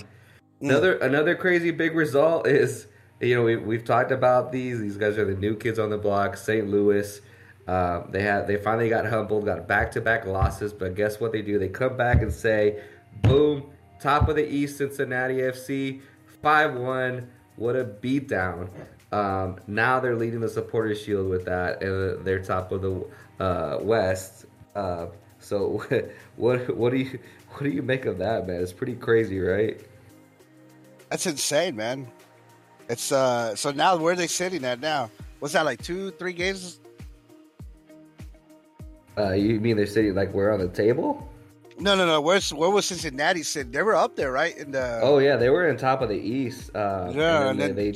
another 0.61 0.99
another 0.99 1.35
crazy 1.35 1.73
big 1.73 1.97
result 1.97 2.47
is 2.47 2.87
you 3.21 3.35
know 3.35 3.43
we 3.43 3.57
we've 3.57 3.85
talked 3.85 4.13
about 4.13 4.53
these. 4.53 4.79
These 4.79 4.97
guys 4.97 5.19
are 5.19 5.25
the 5.25 5.35
new 5.35 5.57
kids 5.57 5.81
on 5.81 5.91
the 5.91 5.99
block. 5.99 6.37
St. 6.37 6.69
Louis. 6.69 7.21
Uh, 7.69 8.07
they 8.09 8.23
had 8.23 8.47
they 8.47 8.57
finally 8.57 8.89
got 8.89 9.05
humbled, 9.05 9.45
got 9.45 9.69
back 9.69 9.93
to 9.93 10.01
back 10.01 10.25
losses, 10.27 10.73
but 10.73 10.95
guess 10.95 11.21
what 11.21 11.33
they 11.33 11.43
do? 11.43 11.59
They 11.59 11.69
come 11.69 11.99
back 11.99 12.23
and 12.23 12.33
say, 12.33 12.83
"Boom, 13.21 13.71
top 14.01 14.29
of 14.29 14.37
the 14.37 14.49
East, 14.49 14.79
Cincinnati 14.79 15.35
FC, 15.35 16.01
five 16.43 16.75
one. 16.75 17.29
What 17.57 17.77
a 17.77 17.85
beatdown!" 17.85 18.71
Um, 19.13 19.57
now 19.67 20.01
they're 20.01 20.17
leading 20.17 20.41
the 20.41 20.49
Supporters 20.49 21.03
Shield 21.03 21.29
with 21.29 21.45
that, 21.45 21.83
and 21.83 22.25
they're 22.25 22.43
top 22.43 22.73
of 22.73 22.81
the 22.81 23.07
uh, 23.39 23.79
West. 23.83 24.47
Uh, 24.75 25.09
so, 25.39 25.85
what 26.37 26.75
what 26.75 26.91
do 26.91 26.97
you 26.97 27.19
what 27.51 27.65
do 27.65 27.69
you 27.69 27.83
make 27.83 28.07
of 28.07 28.17
that, 28.17 28.47
man? 28.47 28.63
It's 28.63 28.73
pretty 28.73 28.95
crazy, 28.95 29.41
right? 29.41 29.79
that's 31.11 31.27
insane, 31.27 31.77
man. 31.77 32.07
It's 32.89 33.13
uh 33.13 33.55
so 33.57 33.71
now 33.73 33.97
where 33.97 34.15
are 34.15 34.17
they 34.17 34.27
sitting 34.27 34.65
at 34.65 34.81
now? 34.81 35.11
What's 35.39 35.55
that 35.55 35.65
like 35.65 35.83
two, 35.83 36.11
three 36.13 36.33
games? 36.33 36.81
Uh, 39.19 39.33
you 39.33 39.61
mean 39.61 39.77
they're 39.77 39.87
sitting 39.87 40.15
like 40.15 40.33
we're 40.33 40.53
on 40.53 40.61
the 40.61 40.69
table? 40.69 41.29
No, 41.79 41.95
no, 41.95 42.07
no. 42.07 42.21
Where's 42.21 42.53
where 42.53 42.71
was 42.71 42.87
Cincinnati 42.87 43.43
sitting? 43.43 43.73
They 43.73 43.83
were 43.83 43.95
up 43.95 44.17
there, 44.17 44.33
right? 44.33 44.57
In 44.57 44.73
the 44.73 45.01
Oh 45.03 45.19
yeah, 45.19 45.37
they 45.37 45.51
were 45.51 45.69
in 45.69 45.77
top 45.77 46.03
of 46.03 46.09
the 46.09 46.17
East. 46.17 46.75
Uh, 46.75 47.13
yeah, 47.15 47.49
and 47.49 47.51
and 47.51 47.61
then 47.61 47.75
they, 47.77 47.93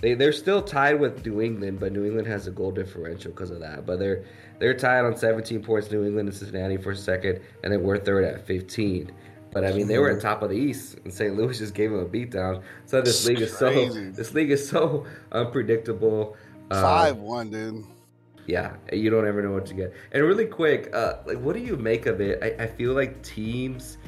they 0.00 0.14
they're 0.14 0.32
still 0.32 0.62
tied 0.62 1.00
with 1.00 1.24
New 1.24 1.40
England, 1.40 1.80
but 1.80 1.92
New 1.92 2.04
England 2.04 2.28
has 2.28 2.46
a 2.46 2.50
goal 2.50 2.70
differential 2.70 3.30
because 3.30 3.50
of 3.50 3.60
that. 3.60 3.86
But 3.86 3.98
they're 3.98 4.24
they're 4.58 4.74
tied 4.74 5.04
on 5.04 5.16
17 5.16 5.62
points. 5.62 5.90
New 5.90 6.04
England 6.04 6.28
and 6.28 6.36
Cincinnati 6.36 6.76
for 6.76 6.94
second, 6.94 7.40
and 7.64 7.72
then 7.72 7.82
we're 7.82 7.98
third 7.98 8.24
at 8.24 8.46
15. 8.46 9.10
But 9.52 9.64
I 9.64 9.72
mean, 9.72 9.86
they 9.86 9.98
were 9.98 10.10
at 10.10 10.20
top 10.20 10.42
of 10.42 10.50
the 10.50 10.56
East, 10.56 10.98
and 11.04 11.12
St. 11.12 11.34
Louis 11.34 11.58
just 11.58 11.72
gave 11.72 11.90
them 11.90 12.00
a 12.00 12.04
beatdown. 12.04 12.62
So 12.84 13.00
this 13.00 13.20
It's 13.20 13.26
league 13.26 13.40
is 13.40 13.56
so 13.56 13.88
this 14.10 14.34
league 14.34 14.50
is 14.50 14.68
so 14.68 15.06
unpredictable. 15.32 16.36
Uh, 16.70 16.82
five 16.82 17.16
one, 17.16 17.48
dude. 17.48 17.84
Yeah, 18.46 18.76
you 18.92 19.10
don't 19.10 19.26
ever 19.26 19.42
know 19.42 19.52
what 19.52 19.68
you 19.68 19.74
get. 19.74 19.92
And 20.12 20.22
really 20.22 20.46
quick, 20.46 20.94
uh, 20.94 21.16
like, 21.26 21.38
what 21.38 21.54
do 21.54 21.60
you 21.60 21.76
make 21.76 22.06
of 22.06 22.20
it? 22.20 22.38
I, 22.42 22.64
I 22.64 22.66
feel 22.68 22.94
like 22.94 23.22
teams, 23.22 23.98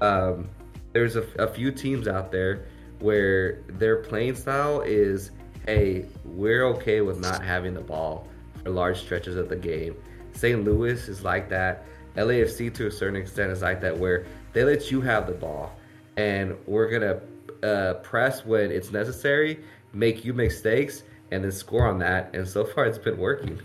um, 0.00 0.48
there's 0.92 1.16
a, 1.16 1.22
a 1.38 1.48
few 1.48 1.72
teams 1.72 2.06
out 2.06 2.30
there 2.30 2.66
where 2.98 3.62
their 3.68 3.96
playing 3.96 4.34
style 4.34 4.82
is, 4.82 5.30
hey, 5.66 6.06
we're 6.24 6.64
okay 6.64 7.00
with 7.00 7.20
not 7.20 7.42
having 7.42 7.74
the 7.74 7.80
ball 7.80 8.28
for 8.62 8.70
large 8.70 9.00
stretches 9.00 9.36
of 9.36 9.48
the 9.48 9.56
game. 9.56 9.96
St. 10.32 10.62
Louis 10.62 11.08
is 11.08 11.22
like 11.24 11.48
that. 11.48 11.84
LAFC 12.16 12.72
to 12.74 12.86
a 12.86 12.90
certain 12.90 13.16
extent 13.16 13.50
is 13.50 13.62
like 13.62 13.80
that, 13.80 13.96
where 13.96 14.26
they 14.52 14.64
let 14.64 14.90
you 14.90 15.00
have 15.02 15.26
the 15.26 15.34
ball, 15.34 15.76
and 16.16 16.56
we're 16.66 16.88
gonna 16.88 17.20
uh, 17.62 17.94
press 17.94 18.44
when 18.44 18.70
it's 18.70 18.90
necessary, 18.90 19.60
make 19.92 20.24
you 20.24 20.32
make 20.32 20.48
mistakes, 20.48 21.02
and 21.30 21.44
then 21.44 21.52
score 21.52 21.86
on 21.86 21.98
that. 21.98 22.34
And 22.34 22.48
so 22.48 22.64
far, 22.64 22.86
it's 22.86 22.98
been 22.98 23.18
working. 23.18 23.60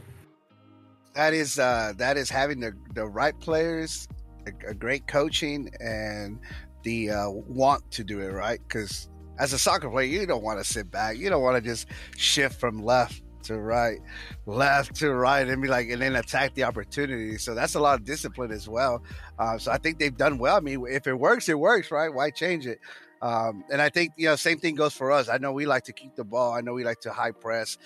That 1.14 1.34
is 1.34 1.60
uh 1.60 1.94
that 1.98 2.18
is 2.18 2.30
having 2.30 2.60
the 2.60 2.74
the 2.94 3.06
right 3.06 3.38
players, 3.40 4.08
a, 4.48 4.70
a 4.70 4.74
great 4.74 5.08
coaching, 5.08 5.70
and 5.80 6.40
the 6.84 7.12
uh, 7.12 7.30
want 7.30 7.90
to 7.92 8.04
do 8.04 8.22
it 8.22 8.32
right. 8.32 8.60
Because 8.68 9.10
as 9.40 9.54
a 9.54 9.60
soccer 9.60 9.90
player, 9.90 10.08
you 10.08 10.26
don't 10.26 10.44
want 10.44 10.60
to 10.60 10.64
sit 10.64 10.90
back. 10.92 11.18
You 11.18 11.30
don't 11.30 11.42
want 11.42 11.62
to 11.62 11.62
just 11.62 11.88
shift 12.16 12.60
from 12.60 12.84
left 12.84 13.24
to 13.44 13.58
right, 13.58 14.00
left 14.46 14.96
to 14.98 15.14
right, 15.14 15.48
and 15.48 15.62
be 15.62 15.68
like, 15.68 15.90
and 15.90 16.02
then 16.02 16.16
attack 16.16 16.54
the 16.54 16.64
opportunity. 16.64 17.38
So 17.38 17.56
that's 17.56 17.76
a 17.76 17.80
lot 17.80 18.00
of 18.00 18.06
discipline 18.06 18.52
as 18.52 18.70
well. 18.70 19.04
Uh, 19.40 19.58
so 19.58 19.72
I 19.72 19.78
think 19.78 20.00
they've 20.00 20.16
done 20.16 20.38
well. 20.38 20.58
I 20.58 20.60
mean, 20.60 20.86
if 20.90 21.08
it 21.08 21.14
works, 21.16 21.50
it 21.50 21.58
works, 21.58 21.92
right? 21.92 22.14
Why 22.14 22.30
change 22.30 22.68
it? 22.68 22.80
Um, 23.22 23.64
and 23.72 23.82
I 23.82 23.90
think 23.90 24.14
you 24.18 24.28
know, 24.28 24.36
same 24.36 24.60
thing 24.60 24.76
goes 24.76 24.94
for 24.94 25.12
us. 25.12 25.30
I 25.30 25.38
know 25.38 25.52
we 25.52 25.66
like 25.66 25.84
to 25.86 25.94
keep 25.94 26.16
the 26.16 26.24
ball. 26.24 26.54
I 26.54 26.62
know 26.62 26.74
we 26.74 26.84
like 26.84 27.02
to 27.02 27.12
high 27.12 27.32
press, 27.32 27.78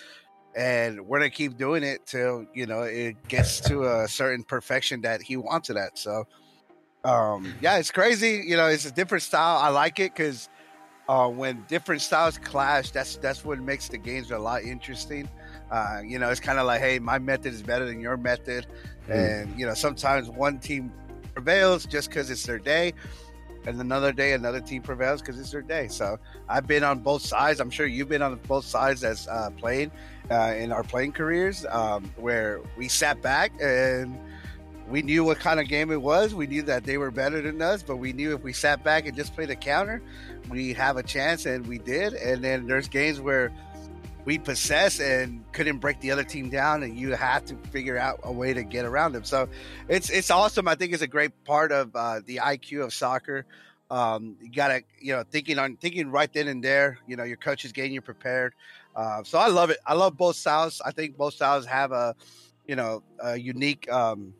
and 0.55 1.05
we're 1.05 1.19
gonna 1.19 1.29
keep 1.29 1.57
doing 1.57 1.83
it 1.83 2.05
till 2.05 2.45
you 2.53 2.65
know 2.65 2.83
it 2.83 3.15
gets 3.27 3.59
to 3.61 3.83
a 3.83 4.07
certain 4.07 4.43
perfection 4.43 5.01
that 5.01 5.21
he 5.21 5.37
wants 5.37 5.69
it 5.69 5.77
at. 5.77 5.97
So, 5.97 6.25
um, 7.03 7.53
yeah, 7.61 7.77
it's 7.77 7.91
crazy. 7.91 8.43
You 8.45 8.57
know, 8.57 8.67
it's 8.67 8.85
a 8.85 8.91
different 8.91 9.23
style. 9.23 9.57
I 9.57 9.69
like 9.69 9.99
it 9.99 10.13
because 10.13 10.49
uh, 11.07 11.29
when 11.29 11.63
different 11.67 12.01
styles 12.01 12.37
clash, 12.37 12.91
that's 12.91 13.17
that's 13.17 13.43
what 13.43 13.59
makes 13.59 13.89
the 13.89 13.97
games 13.97 14.31
a 14.31 14.39
lot 14.39 14.63
interesting. 14.63 15.29
Uh, 15.71 16.01
you 16.05 16.19
know, 16.19 16.29
it's 16.29 16.39
kind 16.39 16.59
of 16.59 16.65
like, 16.65 16.79
hey, 16.79 16.99
my 16.99 17.19
method 17.19 17.53
is 17.53 17.61
better 17.61 17.85
than 17.85 17.99
your 17.99 18.17
method, 18.17 18.65
and 19.09 19.59
you 19.59 19.65
know, 19.65 19.73
sometimes 19.73 20.29
one 20.29 20.59
team 20.59 20.91
prevails 21.33 21.85
just 21.85 22.09
because 22.09 22.29
it's 22.31 22.43
their 22.43 22.59
day, 22.59 22.93
and 23.65 23.79
another 23.81 24.11
day 24.11 24.33
another 24.33 24.61
team 24.61 24.81
prevails 24.81 25.21
because 25.21 25.39
it's 25.39 25.51
their 25.51 25.61
day. 25.61 25.87
So 25.87 26.17
I've 26.47 26.67
been 26.67 26.83
on 26.83 26.99
both 26.99 27.21
sides. 27.21 27.59
I'm 27.59 27.69
sure 27.69 27.85
you've 27.85 28.09
been 28.09 28.21
on 28.21 28.35
both 28.47 28.65
sides 28.65 29.03
as 29.03 29.27
uh, 29.27 29.49
playing 29.57 29.91
uh, 30.29 30.53
in 30.57 30.71
our 30.71 30.83
playing 30.83 31.13
careers, 31.13 31.65
um, 31.69 32.11
where 32.17 32.61
we 32.77 32.87
sat 32.87 33.21
back 33.21 33.51
and 33.61 34.17
we 34.87 35.01
knew 35.01 35.23
what 35.23 35.39
kind 35.39 35.59
of 35.59 35.67
game 35.67 35.91
it 35.91 36.01
was. 36.01 36.35
We 36.35 36.47
knew 36.47 36.61
that 36.63 36.83
they 36.83 36.97
were 36.97 37.11
better 37.11 37.41
than 37.41 37.61
us, 37.61 37.81
but 37.81 37.97
we 37.97 38.13
knew 38.13 38.35
if 38.35 38.43
we 38.43 38.53
sat 38.53 38.83
back 38.83 39.07
and 39.07 39.15
just 39.15 39.33
played 39.33 39.49
a 39.49 39.55
counter, 39.55 40.01
we'd 40.49 40.77
have 40.77 40.97
a 40.97 41.03
chance, 41.03 41.45
and 41.45 41.65
we 41.65 41.79
did. 41.79 42.13
And 42.13 42.43
then 42.43 42.67
there's 42.67 42.87
games 42.87 43.19
where 43.19 43.51
we 44.25 44.39
possess 44.39 44.99
and 44.99 45.43
couldn't 45.53 45.77
break 45.77 45.99
the 46.01 46.11
other 46.11 46.23
team 46.23 46.49
down, 46.49 46.83
and 46.83 46.97
you 46.97 47.11
have 47.11 47.45
to 47.45 47.55
figure 47.71 47.97
out 47.97 48.19
a 48.23 48.31
way 48.31 48.53
to 48.53 48.63
get 48.63 48.83
around 48.83 49.13
them. 49.13 49.23
So 49.23 49.47
it's 49.87 50.09
it's 50.09 50.31
awesome. 50.31 50.67
I 50.67 50.75
think 50.75 50.93
it's 50.93 51.03
a 51.03 51.07
great 51.07 51.43
part 51.45 51.71
of 51.71 51.95
uh, 51.95 52.21
the 52.25 52.37
IQ 52.37 52.83
of 52.83 52.93
soccer. 52.93 53.45
Um, 53.91 54.35
you 54.41 54.51
gotta 54.51 54.83
you 54.99 55.13
know 55.13 55.23
thinking 55.29 55.59
on 55.59 55.77
thinking 55.77 56.09
right 56.09 56.31
then 56.33 56.47
and 56.47 56.63
there. 56.63 56.97
You 57.07 57.15
know 57.15 57.23
your 57.23 57.37
coach 57.37 57.65
is 57.65 57.71
getting 57.71 57.93
you 57.93 58.01
prepared. 58.01 58.53
Uh, 58.95 59.23
so 59.23 59.37
I 59.37 59.47
love 59.47 59.69
it. 59.69 59.77
I 59.85 59.93
love 59.93 60.17
both 60.17 60.35
styles. 60.35 60.81
I 60.83 60.91
think 60.91 61.17
both 61.17 61.35
styles 61.35 61.65
have 61.67 61.91
a 61.91 62.15
you 62.67 62.75
know 62.75 63.03
a 63.19 63.37
unique 63.37 63.91
um, 63.91 64.33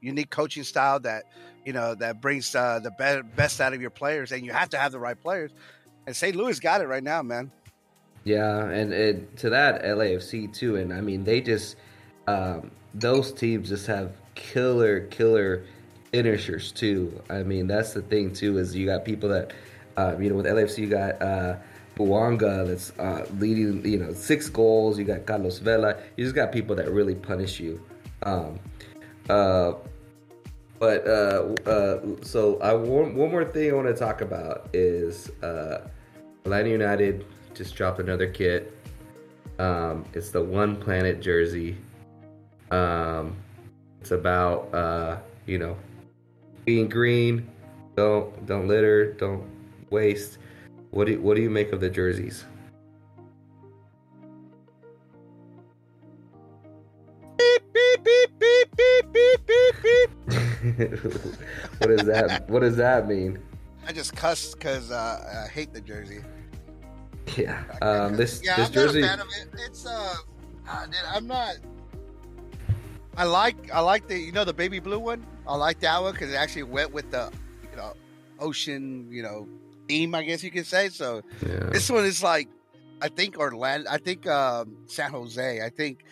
unique 0.00 0.30
coaching 0.30 0.64
style 0.64 0.98
that 1.00 1.24
you 1.64 1.72
know 1.72 1.94
that 1.94 2.20
brings 2.20 2.54
uh, 2.56 2.80
the 2.80 2.90
be- 2.90 3.28
best 3.36 3.60
out 3.60 3.72
of 3.72 3.80
your 3.80 3.90
players, 3.90 4.32
and 4.32 4.44
you 4.44 4.52
have 4.52 4.70
to 4.70 4.78
have 4.78 4.90
the 4.90 4.98
right 4.98 5.20
players. 5.20 5.52
And 6.06 6.14
St. 6.14 6.36
Louis 6.36 6.58
got 6.60 6.80
it 6.80 6.86
right 6.86 7.02
now, 7.02 7.22
man. 7.22 7.50
Yeah, 8.26 8.64
and 8.64 8.92
it, 8.92 9.36
to 9.36 9.50
that 9.50 9.84
LAFC 9.84 10.52
too, 10.52 10.74
and 10.74 10.92
I 10.92 11.00
mean 11.00 11.22
they 11.22 11.40
just 11.40 11.76
um, 12.26 12.72
those 12.92 13.30
teams 13.32 13.68
just 13.68 13.86
have 13.86 14.12
killer, 14.34 15.02
killer 15.02 15.64
finishers 16.10 16.72
too. 16.72 17.22
I 17.30 17.44
mean, 17.44 17.68
that's 17.68 17.92
the 17.92 18.02
thing 18.02 18.32
too 18.32 18.58
is 18.58 18.74
you 18.74 18.84
got 18.84 19.04
people 19.04 19.28
that, 19.28 19.52
uh, 19.96 20.16
you 20.18 20.28
know, 20.28 20.34
with 20.34 20.46
LAFC 20.46 20.78
you 20.78 20.88
got 20.88 21.22
uh, 21.22 21.56
Bouanga 21.96 22.66
that's 22.66 22.90
uh, 22.98 23.26
leading, 23.38 23.86
you 23.86 23.98
know, 23.98 24.12
six 24.12 24.48
goals. 24.48 24.98
You 24.98 25.04
got 25.04 25.24
Carlos 25.24 25.60
Vela. 25.60 25.96
You 26.16 26.24
just 26.24 26.34
got 26.34 26.50
people 26.50 26.74
that 26.74 26.90
really 26.90 27.14
punish 27.14 27.60
you. 27.60 27.80
Um, 28.24 28.58
uh, 29.30 29.74
but 30.80 31.06
uh, 31.06 31.54
uh, 31.64 32.00
so 32.22 32.58
I 32.60 32.74
one, 32.74 33.14
one 33.14 33.30
more 33.30 33.44
thing 33.44 33.70
I 33.70 33.74
want 33.74 33.86
to 33.86 33.94
talk 33.94 34.20
about 34.20 34.68
is 34.72 35.30
uh, 35.44 35.86
Atlanta 36.44 36.70
United 36.70 37.24
just 37.56 37.74
dropped 37.74 37.98
another 37.98 38.28
kit. 38.28 38.72
Um, 39.58 40.04
it's 40.12 40.30
the 40.30 40.42
One 40.42 40.76
Planet 40.76 41.20
jersey. 41.20 41.78
Um, 42.70 43.34
it's 44.00 44.10
about 44.10 44.72
uh, 44.74 45.18
you 45.46 45.58
know 45.58 45.76
being 46.64 46.88
green. 46.88 47.48
Don't 47.96 48.46
don't 48.46 48.68
litter. 48.68 49.12
Don't 49.14 49.42
waste. 49.90 50.38
What 50.90 51.06
do 51.06 51.12
you, 51.12 51.20
what 51.20 51.36
do 51.36 51.42
you 51.42 51.50
make 51.50 51.72
of 51.72 51.80
the 51.80 51.90
jerseys? 51.90 52.44
What 61.78 61.88
does 61.88 62.06
that 62.06 62.50
What 62.50 62.60
does 62.60 62.76
that 62.76 63.06
mean? 63.06 63.38
I 63.86 63.92
just 63.92 64.16
cussed 64.16 64.58
because 64.58 64.90
uh, 64.90 65.44
I 65.46 65.48
hate 65.48 65.72
the 65.72 65.80
jersey. 65.80 66.20
Yeah, 67.36 67.62
um, 67.82 68.16
this 68.16 68.40
yeah, 68.44 68.56
this 68.56 68.68
I'm 68.68 68.72
jersey. 68.72 69.00
not 69.02 69.06
a 69.06 69.18
fan 69.18 69.20
of 69.20 69.26
it. 69.54 69.60
It's 69.66 69.86
uh, 69.86 70.14
I'm 71.12 71.26
not. 71.26 71.56
I 73.16 73.24
like 73.24 73.70
I 73.72 73.80
like 73.80 74.08
the 74.08 74.18
you 74.18 74.32
know 74.32 74.44
the 74.44 74.52
baby 74.54 74.78
blue 74.78 74.98
one. 74.98 75.24
I 75.46 75.56
like 75.56 75.80
that 75.80 76.00
one 76.02 76.12
because 76.12 76.30
it 76.30 76.36
actually 76.36 76.64
went 76.64 76.92
with 76.92 77.10
the 77.10 77.30
you 77.70 77.76
know 77.76 77.94
ocean 78.38 79.08
you 79.10 79.22
know 79.22 79.48
theme 79.88 80.14
I 80.14 80.22
guess 80.24 80.42
you 80.42 80.50
could 80.50 80.66
say. 80.66 80.88
So 80.88 81.22
Yeah. 81.46 81.70
this 81.70 81.90
one 81.90 82.04
is 82.04 82.22
like 82.22 82.48
I 83.02 83.08
think 83.08 83.38
Orlando. 83.38 83.90
I 83.90 83.98
think 83.98 84.26
um, 84.26 84.76
San 84.86 85.10
Jose. 85.10 85.60
I 85.62 85.68
think 85.70 86.04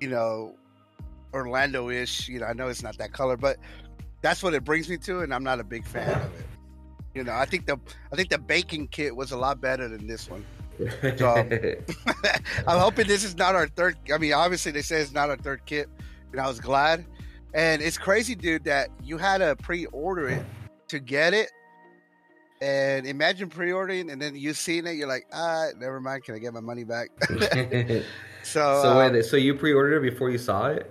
you 0.00 0.08
know 0.08 0.54
Orlando 1.32 1.90
ish. 1.90 2.28
You 2.28 2.40
know 2.40 2.46
I 2.46 2.52
know 2.52 2.68
it's 2.68 2.82
not 2.82 2.96
that 2.98 3.12
color, 3.12 3.36
but 3.36 3.56
that's 4.20 4.42
what 4.42 4.54
it 4.54 4.64
brings 4.64 4.88
me 4.88 4.98
to, 4.98 5.20
and 5.20 5.34
I'm 5.34 5.42
not 5.44 5.58
a 5.58 5.64
big 5.64 5.84
fan 5.84 6.10
of 6.10 6.34
it. 6.38 6.46
You 7.14 7.24
know 7.24 7.34
I 7.34 7.44
think 7.44 7.66
the 7.66 7.78
I 8.12 8.16
think 8.16 8.30
the 8.30 8.38
baking 8.38 8.88
kit 8.88 9.14
was 9.14 9.32
a 9.32 9.36
lot 9.36 9.60
better 9.60 9.88
than 9.88 10.06
this 10.06 10.30
one. 10.30 10.44
I'm 12.66 12.78
hoping 12.78 13.06
this 13.06 13.24
is 13.24 13.36
not 13.36 13.54
our 13.54 13.68
third. 13.68 13.96
I 14.12 14.18
mean, 14.18 14.32
obviously 14.32 14.72
they 14.72 14.82
say 14.82 15.00
it's 15.00 15.12
not 15.12 15.30
our 15.30 15.36
third 15.36 15.62
kit, 15.66 15.88
and 16.32 16.40
I 16.40 16.48
was 16.48 16.60
glad. 16.60 17.04
And 17.54 17.82
it's 17.82 17.98
crazy, 17.98 18.34
dude, 18.34 18.64
that 18.64 18.88
you 19.02 19.18
had 19.18 19.38
to 19.38 19.56
pre-order 19.56 20.28
it 20.28 20.44
to 20.88 20.98
get 20.98 21.34
it. 21.34 21.50
And 22.62 23.06
imagine 23.06 23.48
pre-ordering, 23.48 24.10
and 24.10 24.22
then 24.22 24.36
you 24.36 24.54
seeing 24.54 24.86
it, 24.86 24.92
you're 24.92 25.08
like, 25.08 25.26
ah, 25.32 25.66
never 25.78 26.00
mind. 26.00 26.24
Can 26.24 26.34
I 26.36 26.38
get 26.38 26.54
my 26.54 26.60
money 26.60 26.84
back? 26.84 27.08
so, 27.28 28.02
so 28.44 29.00
um, 29.00 29.12
wait, 29.12 29.24
so 29.24 29.36
you 29.36 29.54
pre-ordered 29.54 29.96
it 29.96 30.10
before 30.10 30.30
you 30.30 30.38
saw 30.38 30.68
it? 30.68 30.90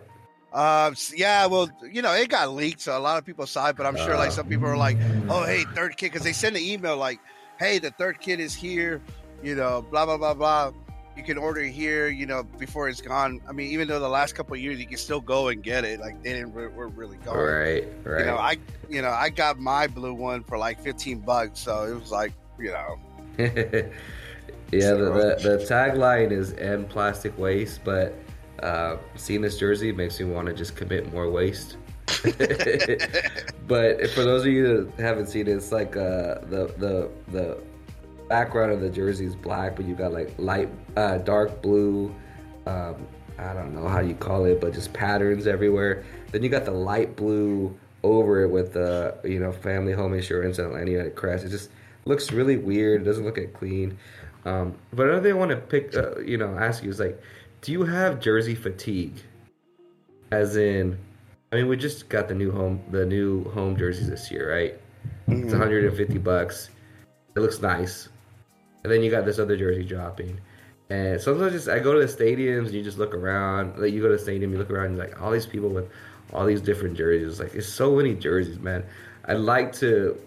uh, 0.54 0.94
yeah, 1.16 1.46
well, 1.46 1.70
you 1.90 2.02
know, 2.02 2.14
it 2.14 2.30
got 2.30 2.54
leaked, 2.54 2.82
so 2.82 2.98
a 2.98 3.00
lot 3.00 3.18
of 3.18 3.26
people 3.26 3.46
saw 3.46 3.70
it, 3.70 3.78
but 3.78 3.86
I'm 3.86 3.96
sure 3.96 4.16
like 4.18 4.32
some 4.32 4.48
people 4.48 4.68
are 4.68 4.78
like, 4.78 4.98
"Oh, 5.30 5.44
hey, 5.46 5.64
third 5.76 5.96
kid," 5.96 6.12
because 6.12 6.24
they 6.24 6.34
send 6.34 6.56
an 6.58 6.62
email 6.62 6.98
like, 6.98 7.20
"Hey, 7.58 7.80
the 7.80 7.92
third 7.92 8.20
kid 8.20 8.40
is 8.40 8.54
here," 8.54 9.02
you 9.44 9.56
know, 9.56 9.82
blah 9.90 10.06
blah 10.06 10.18
blah 10.18 10.34
blah. 10.34 10.72
You 11.16 11.24
can 11.24 11.38
order 11.38 11.62
here, 11.62 12.08
you 12.08 12.26
know, 12.26 12.44
before 12.44 12.88
it's 12.88 13.02
gone. 13.02 13.42
I 13.48 13.52
mean, 13.52 13.70
even 13.72 13.88
though 13.88 14.00
the 14.00 14.08
last 14.08 14.34
couple 14.34 14.54
of 14.54 14.62
years 14.62 14.80
you 14.80 14.88
can 14.88 14.98
still 14.98 15.20
go 15.20 15.50
and 15.50 15.62
get 15.62 15.84
it, 15.84 16.00
like 16.00 16.24
they 16.24 16.34
didn't 16.34 16.54
re- 16.54 16.68
were 16.68 16.88
really 16.88 17.18
going. 17.18 17.38
Right, 17.38 17.88
right. 18.04 18.20
You 18.20 18.26
know, 18.26 18.38
I 18.38 18.58
you 18.90 19.02
know 19.02 19.12
I 19.12 19.30
got 19.30 19.60
my 19.60 19.88
blue 19.88 20.14
one 20.14 20.44
for 20.44 20.58
like 20.58 20.82
15 20.82 21.20
bucks, 21.20 21.60
so 21.60 21.84
it 21.84 22.00
was 22.00 22.12
like 22.12 22.34
you 22.60 22.72
know 22.72 23.00
yeah, 23.38 24.92
the, 24.92 25.38
the, 25.42 25.58
the 25.58 25.66
tagline 25.70 26.32
is 26.32 26.54
end 26.54 26.90
plastic 26.90 27.38
waste, 27.38 27.82
but 27.84 28.14
uh, 28.62 28.98
seeing 29.16 29.42
this 29.42 29.58
jersey 29.58 29.92
makes 29.92 30.20
me 30.20 30.26
want 30.26 30.48
to 30.48 30.54
just 30.54 30.76
commit 30.76 31.12
more 31.12 31.30
waste. 31.30 31.78
but 33.68 34.10
for 34.12 34.24
those 34.24 34.42
of 34.42 34.52
you 34.52 34.92
that 34.98 35.02
haven't 35.02 35.28
seen 35.28 35.48
it, 35.48 35.54
it's 35.54 35.72
like 35.72 35.96
uh, 35.96 36.40
the 36.50 36.74
the 36.78 37.10
the 37.30 37.58
background 38.32 38.72
of 38.72 38.80
the 38.80 38.90
jersey 38.90 39.26
is 39.26 39.36
black, 39.36 39.76
but 39.76 39.86
you 39.86 39.94
got 39.94 40.14
like 40.14 40.34
light, 40.38 40.70
uh, 40.96 41.18
dark 41.18 41.62
blue. 41.62 42.16
Um, 42.66 43.06
I 43.38 43.54
don't 43.54 43.76
know 43.76 43.90
how 43.90 44.00
you 44.00 44.16
call 44.16 44.46
it, 44.46 44.62
but 44.62 44.74
just 44.74 44.94
patterns 44.94 45.48
everywhere. 45.48 46.06
Then 46.32 46.42
you 46.42 46.48
got 46.48 46.64
the 46.64 46.72
light 46.72 47.18
blue 47.18 47.78
over 48.04 48.44
it 48.44 48.50
with 48.50 48.72
the 48.72 49.18
you 49.26 49.40
know 49.40 49.52
family 49.52 49.92
home 49.92 50.14
insurance 50.14 50.60
and 50.60 50.68
Atlanta 50.68 50.92
United 50.92 51.16
crest. 51.16 51.44
It 51.44 51.50
just 51.50 51.72
looks 52.06 52.32
really 52.32 52.56
weird. 52.56 53.02
It 53.02 53.04
doesn't 53.04 53.26
look 53.26 53.38
it 53.38 53.54
clean. 53.54 53.98
Um, 54.46 54.76
but 54.94 55.08
another 55.08 55.24
thing 55.24 55.34
I 55.34 55.36
want 55.36 55.52
to 55.52 55.58
pick, 55.58 55.94
uh, 55.94 56.20
you 56.20 56.38
know, 56.38 56.58
ask 56.58 56.84
you 56.84 56.90
is 56.90 57.02
like, 57.02 57.22
do 57.60 57.74
you 57.74 57.84
have 57.84 58.22
jersey 58.22 58.56
fatigue? 58.56 59.22
As 60.32 60.56
in, 60.56 60.98
I 61.52 61.58
mean, 61.58 61.68
we 61.68 61.76
just 61.76 62.08
got 62.08 62.30
the 62.30 62.34
new 62.34 62.50
home, 62.50 62.82
the 62.92 63.06
new 63.06 63.44
home 63.52 63.76
jerseys 63.76 64.10
this 64.10 64.32
year, 64.32 64.50
right? 64.52 64.80
It's 65.28 65.52
150 65.52 66.18
bucks. 66.20 66.70
It 67.36 67.40
looks 67.40 67.62
nice, 67.62 68.10
and 68.84 68.92
then 68.92 69.04
you 69.04 69.12
got 69.12 69.26
this 69.26 69.40
other 69.40 69.58
jersey 69.58 69.84
dropping. 69.84 70.40
And 70.90 71.22
sometimes 71.22 71.54
just 71.54 71.70
I 71.70 71.80
go 71.80 71.94
to 71.94 72.06
the 72.06 72.06
stadiums 72.06 72.66
and 72.66 72.74
you 72.74 72.84
just 72.84 72.98
look 72.98 73.14
around. 73.14 73.80
Like 73.80 73.94
you 73.94 74.02
go 74.02 74.10
to 74.10 74.18
the 74.18 74.22
stadium, 74.22 74.52
you 74.52 74.58
look 74.58 74.70
around, 74.70 74.88
and 74.88 74.98
you're 74.98 75.08
like 75.08 75.22
all 75.22 75.32
these 75.32 75.46
people 75.46 75.70
with 75.70 75.90
all 76.34 76.46
these 76.46 76.62
different 76.62 76.98
jerseys. 76.98 77.40
Like 77.40 77.54
it's 77.54 77.68
so 77.68 77.96
many 77.96 78.14
jerseys, 78.14 78.60
man. 78.60 78.84
I'd 79.26 79.36
like 79.36 79.72
to, 79.74 80.20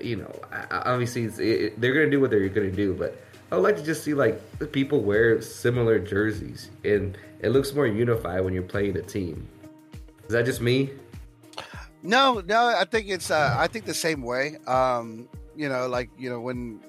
you 0.00 0.16
know, 0.16 0.32
obviously 0.70 1.24
it, 1.24 1.80
they're 1.80 1.92
gonna 1.92 2.10
do 2.10 2.20
what 2.20 2.30
they're 2.30 2.48
gonna 2.48 2.70
do, 2.70 2.94
but 2.94 3.20
I 3.50 3.56
would 3.56 3.62
like 3.62 3.76
to 3.76 3.82
just 3.82 4.04
see 4.04 4.14
like 4.14 4.58
the 4.58 4.66
people 4.66 5.00
wear 5.00 5.42
similar 5.42 5.98
jerseys, 5.98 6.70
and 6.84 7.18
it 7.40 7.50
looks 7.50 7.74
more 7.74 7.86
unified 7.86 8.42
when 8.42 8.54
you're 8.54 8.62
playing 8.62 8.96
a 8.96 9.02
team. 9.02 9.46
Is 10.26 10.32
that 10.32 10.46
just 10.46 10.60
me? 10.60 10.90
No, 12.02 12.42
no, 12.46 12.68
I 12.68 12.84
think 12.84 13.08
it's 13.08 13.30
uh, 13.30 13.54
I 13.58 13.66
think 13.66 13.84
the 13.84 13.94
same 13.94 14.22
way. 14.22 14.56
Um, 14.66 15.28
you 15.54 15.68
know, 15.68 15.88
like 15.88 16.10
you 16.18 16.30
know 16.30 16.40
when 16.40 16.80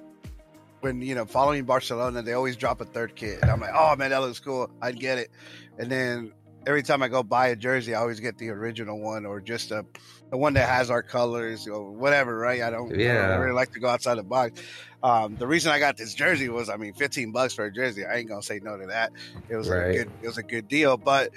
when 0.81 1.01
you 1.01 1.15
know 1.15 1.25
following 1.25 1.65
Barcelona, 1.65 2.21
they 2.21 2.33
always 2.33 2.55
drop 2.57 2.81
a 2.81 2.85
third 2.85 3.15
kit, 3.15 3.39
and 3.41 3.49
I'm 3.49 3.59
like, 3.59 3.71
oh 3.75 3.95
man, 3.95 4.11
that 4.11 4.21
looks 4.21 4.39
cool. 4.39 4.69
I'd 4.81 4.99
get 4.99 5.17
it, 5.17 5.29
and 5.77 5.89
then 5.91 6.31
every 6.65 6.83
time 6.83 7.01
I 7.01 7.07
go 7.07 7.23
buy 7.23 7.47
a 7.47 7.55
jersey, 7.55 7.95
I 7.95 8.01
always 8.01 8.19
get 8.19 8.37
the 8.37 8.49
original 8.49 8.99
one 9.01 9.25
or 9.25 9.39
just 9.39 9.71
a 9.71 9.85
the 10.29 10.37
one 10.37 10.53
that 10.55 10.67
has 10.67 10.89
our 10.89 11.01
colors 11.01 11.65
or 11.67 11.91
whatever. 11.91 12.37
Right? 12.37 12.61
I 12.61 12.69
don't, 12.69 12.91
I 12.91 12.95
Yeah. 12.97 13.27
don't 13.27 13.39
really 13.39 13.53
like 13.53 13.71
to 13.71 13.79
go 13.79 13.87
outside 13.87 14.15
the 14.15 14.23
box. 14.23 14.61
Um, 15.01 15.37
the 15.37 15.47
reason 15.47 15.71
I 15.71 15.79
got 15.79 15.95
this 15.95 16.13
jersey 16.13 16.49
was, 16.49 16.69
I 16.69 16.75
mean, 16.75 16.93
15 16.93 17.31
bucks 17.31 17.53
for 17.53 17.63
a 17.65 17.71
jersey. 17.71 18.05
I 18.05 18.15
ain't 18.17 18.27
gonna 18.27 18.41
say 18.41 18.59
no 18.61 18.77
to 18.77 18.87
that. 18.87 19.13
It 19.47 19.55
was 19.55 19.69
Right. 19.69 19.89
a 19.91 19.93
good, 19.93 20.11
it 20.21 20.27
was 20.27 20.37
a 20.37 20.43
good 20.43 20.67
deal, 20.67 20.97
but 20.97 21.31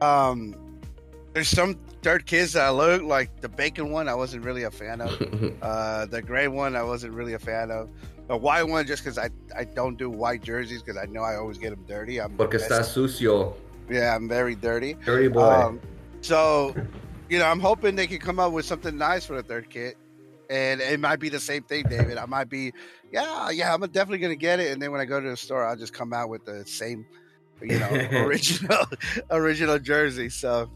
um, 0.00 0.54
there's 1.38 1.48
some 1.48 1.76
third 2.02 2.26
kids 2.26 2.54
that 2.54 2.64
I 2.64 2.70
look 2.70 3.02
like 3.02 3.40
the 3.40 3.48
bacon 3.48 3.92
one. 3.92 4.08
I 4.08 4.14
wasn't 4.16 4.44
really 4.44 4.64
a 4.64 4.72
fan 4.72 5.00
of. 5.00 5.10
Uh, 5.62 6.06
the 6.06 6.20
gray 6.20 6.48
one, 6.48 6.74
I 6.74 6.82
wasn't 6.82 7.12
really 7.12 7.34
a 7.34 7.38
fan 7.38 7.70
of. 7.70 7.88
The 8.26 8.36
white 8.36 8.64
one, 8.64 8.86
just 8.86 9.04
because 9.04 9.18
I, 9.18 9.30
I 9.56 9.64
don't 9.64 9.96
do 9.96 10.10
white 10.10 10.42
jerseys 10.42 10.82
because 10.82 10.96
I 10.96 11.06
know 11.06 11.22
I 11.22 11.36
always 11.36 11.58
get 11.58 11.70
them 11.70 11.84
dirty. 11.86 12.20
I'm 12.20 12.36
Porque 12.36 12.54
está 12.54 12.82
sucio, 12.82 13.54
yeah, 13.88 14.14
I'm 14.14 14.28
very 14.28 14.54
dirty. 14.56 14.94
dirty 15.04 15.28
boy. 15.28 15.42
Um, 15.42 15.80
so, 16.22 16.74
you 17.28 17.38
know, 17.38 17.46
I'm 17.46 17.60
hoping 17.60 17.94
they 17.94 18.06
can 18.06 18.18
come 18.18 18.40
up 18.40 18.52
with 18.52 18.66
something 18.66 18.96
nice 18.96 19.24
for 19.26 19.36
the 19.36 19.42
third 19.42 19.70
kit, 19.70 19.96
and 20.50 20.80
it 20.80 20.98
might 20.98 21.20
be 21.20 21.28
the 21.28 21.40
same 21.40 21.62
thing, 21.62 21.84
David. 21.88 22.18
I 22.18 22.26
might 22.26 22.48
be, 22.48 22.72
yeah, 23.12 23.50
yeah, 23.50 23.72
I'm 23.72 23.80
definitely 23.82 24.18
gonna 24.18 24.36
get 24.36 24.58
it, 24.58 24.72
and 24.72 24.82
then 24.82 24.90
when 24.90 25.00
I 25.00 25.04
go 25.04 25.20
to 25.20 25.28
the 25.30 25.36
store, 25.36 25.64
I'll 25.64 25.76
just 25.76 25.92
come 25.92 26.12
out 26.12 26.28
with 26.30 26.44
the 26.44 26.64
same, 26.66 27.06
you 27.62 27.78
know, 27.78 27.90
original 28.26 28.86
original 29.30 29.78
jersey. 29.78 30.28
So, 30.30 30.70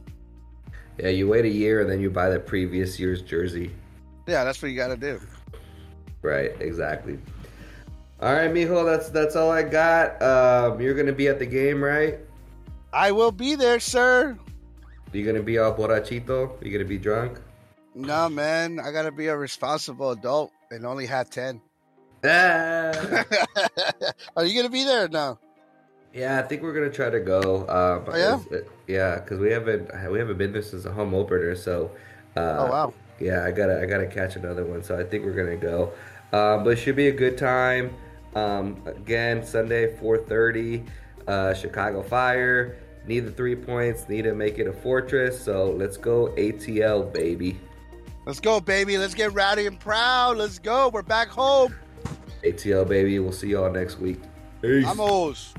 yeah, 0.99 1.09
you 1.09 1.29
wait 1.29 1.45
a 1.45 1.49
year 1.49 1.81
and 1.81 1.91
then 1.91 2.01
you 2.01 2.11
buy 2.11 2.29
the 2.29 2.39
previous 2.41 2.99
year's 2.99 3.23
jersey. 3.23 3.71
yeah, 4.27 4.45
that's 4.45 4.61
what 4.63 4.71
you 4.71 4.77
got 4.77 4.89
to 4.89 4.97
do. 4.97 5.21
Right, 6.23 6.53
exactly. 6.61 7.19
All 8.21 8.33
right, 8.33 8.53
mijo, 8.53 8.85
that's 8.85 9.09
that's 9.11 9.35
all 9.35 9.51
I 9.51 9.65
got. 9.65 10.23
Um, 10.23 10.81
you're 10.81 10.95
gonna 10.95 11.13
be 11.13 11.27
at 11.27 11.41
the 11.41 11.47
game, 11.47 11.83
right? 11.83 12.21
I 12.93 13.11
will 13.11 13.33
be 13.33 13.57
there, 13.57 13.81
sir. 13.81 14.39
You 15.13 15.27
gonna 15.27 15.43
be 15.43 15.59
all 15.59 15.75
borrachito? 15.75 16.65
You 16.65 16.71
gonna 16.71 16.85
be 16.85 16.99
drunk? 16.99 17.41
No, 17.97 18.29
man, 18.29 18.79
I 18.79 18.93
gotta 18.93 19.11
be 19.11 19.27
a 19.27 19.37
responsible 19.37 20.13
adult 20.13 20.53
and 20.71 20.87
only 20.87 21.07
have 21.07 21.31
ten. 21.31 21.61
Ah. 22.25 23.25
Are 24.37 24.45
you 24.45 24.55
gonna 24.55 24.71
be 24.71 24.85
there? 24.85 25.07
or 25.07 25.09
No. 25.09 25.39
Yeah, 26.15 26.39
I 26.39 26.43
think 26.43 26.63
we're 26.63 26.73
gonna 26.75 26.91
try 26.91 27.11
to 27.11 27.21
go. 27.21 27.61
Um, 27.69 28.05
Oh, 28.13 28.17
yeah? 28.17 28.35
it's- 28.51 28.69
yeah, 28.87 29.17
because 29.21 29.39
we 29.39 29.51
haven't 29.53 29.91
we 30.11 30.19
haven't 30.19 30.39
been 30.39 30.53
there 30.53 30.63
since 30.63 30.85
a 30.85 30.93
home 30.93 31.15
opener, 31.15 31.55
so. 31.55 31.91
Uh, 32.37 32.41
Oh 32.61 32.67
wow. 32.71 32.95
Yeah, 33.21 33.45
I 33.45 33.51
gotta 33.53 33.81
I 33.81 33.87
gotta 33.87 34.07
catch 34.07 34.37
another 34.37 34.65
one, 34.65 34.83
so 34.83 34.99
I 34.99 35.05
think 35.05 35.25
we're 35.25 35.33
gonna 35.33 35.57
go. 35.57 35.93
Um, 36.33 36.65
but 36.65 36.71
it 36.71 36.77
should 36.77 36.97
be 36.97 37.09
a 37.09 37.13
good 37.13 37.37
time. 37.39 37.95
Um, 38.35 38.81
again, 38.87 39.45
Sunday, 39.45 39.95
four 39.99 40.17
thirty, 40.19 40.83
uh, 41.29 41.53
Chicago 41.55 42.03
Fire. 42.03 42.77
Need 43.07 43.21
the 43.27 43.31
three 43.33 43.57
points. 43.57 44.09
Need 44.09 44.23
to 44.23 44.35
make 44.35 44.59
it 44.59 44.67
a 44.67 44.73
fortress. 44.73 45.39
So 45.41 45.71
let's 45.73 45.97
go 45.97 46.29
ATL, 46.37 47.13
baby. 47.13 47.59
Let's 48.25 48.39
go, 48.41 48.61
baby. 48.61 48.97
Let's 48.97 49.15
get 49.15 49.33
rowdy 49.35 49.67
and 49.67 49.79
proud. 49.79 50.37
Let's 50.39 50.59
go. 50.59 50.89
We're 50.89 51.03
back 51.03 51.29
home. 51.29 51.75
ATL, 52.45 52.89
baby. 52.89 53.19
We'll 53.19 53.33
see 53.33 53.49
y'all 53.49 53.71
next 53.71 53.99
week. 53.99 54.21
Peace. 54.63 54.85
Vamos. 54.85 55.53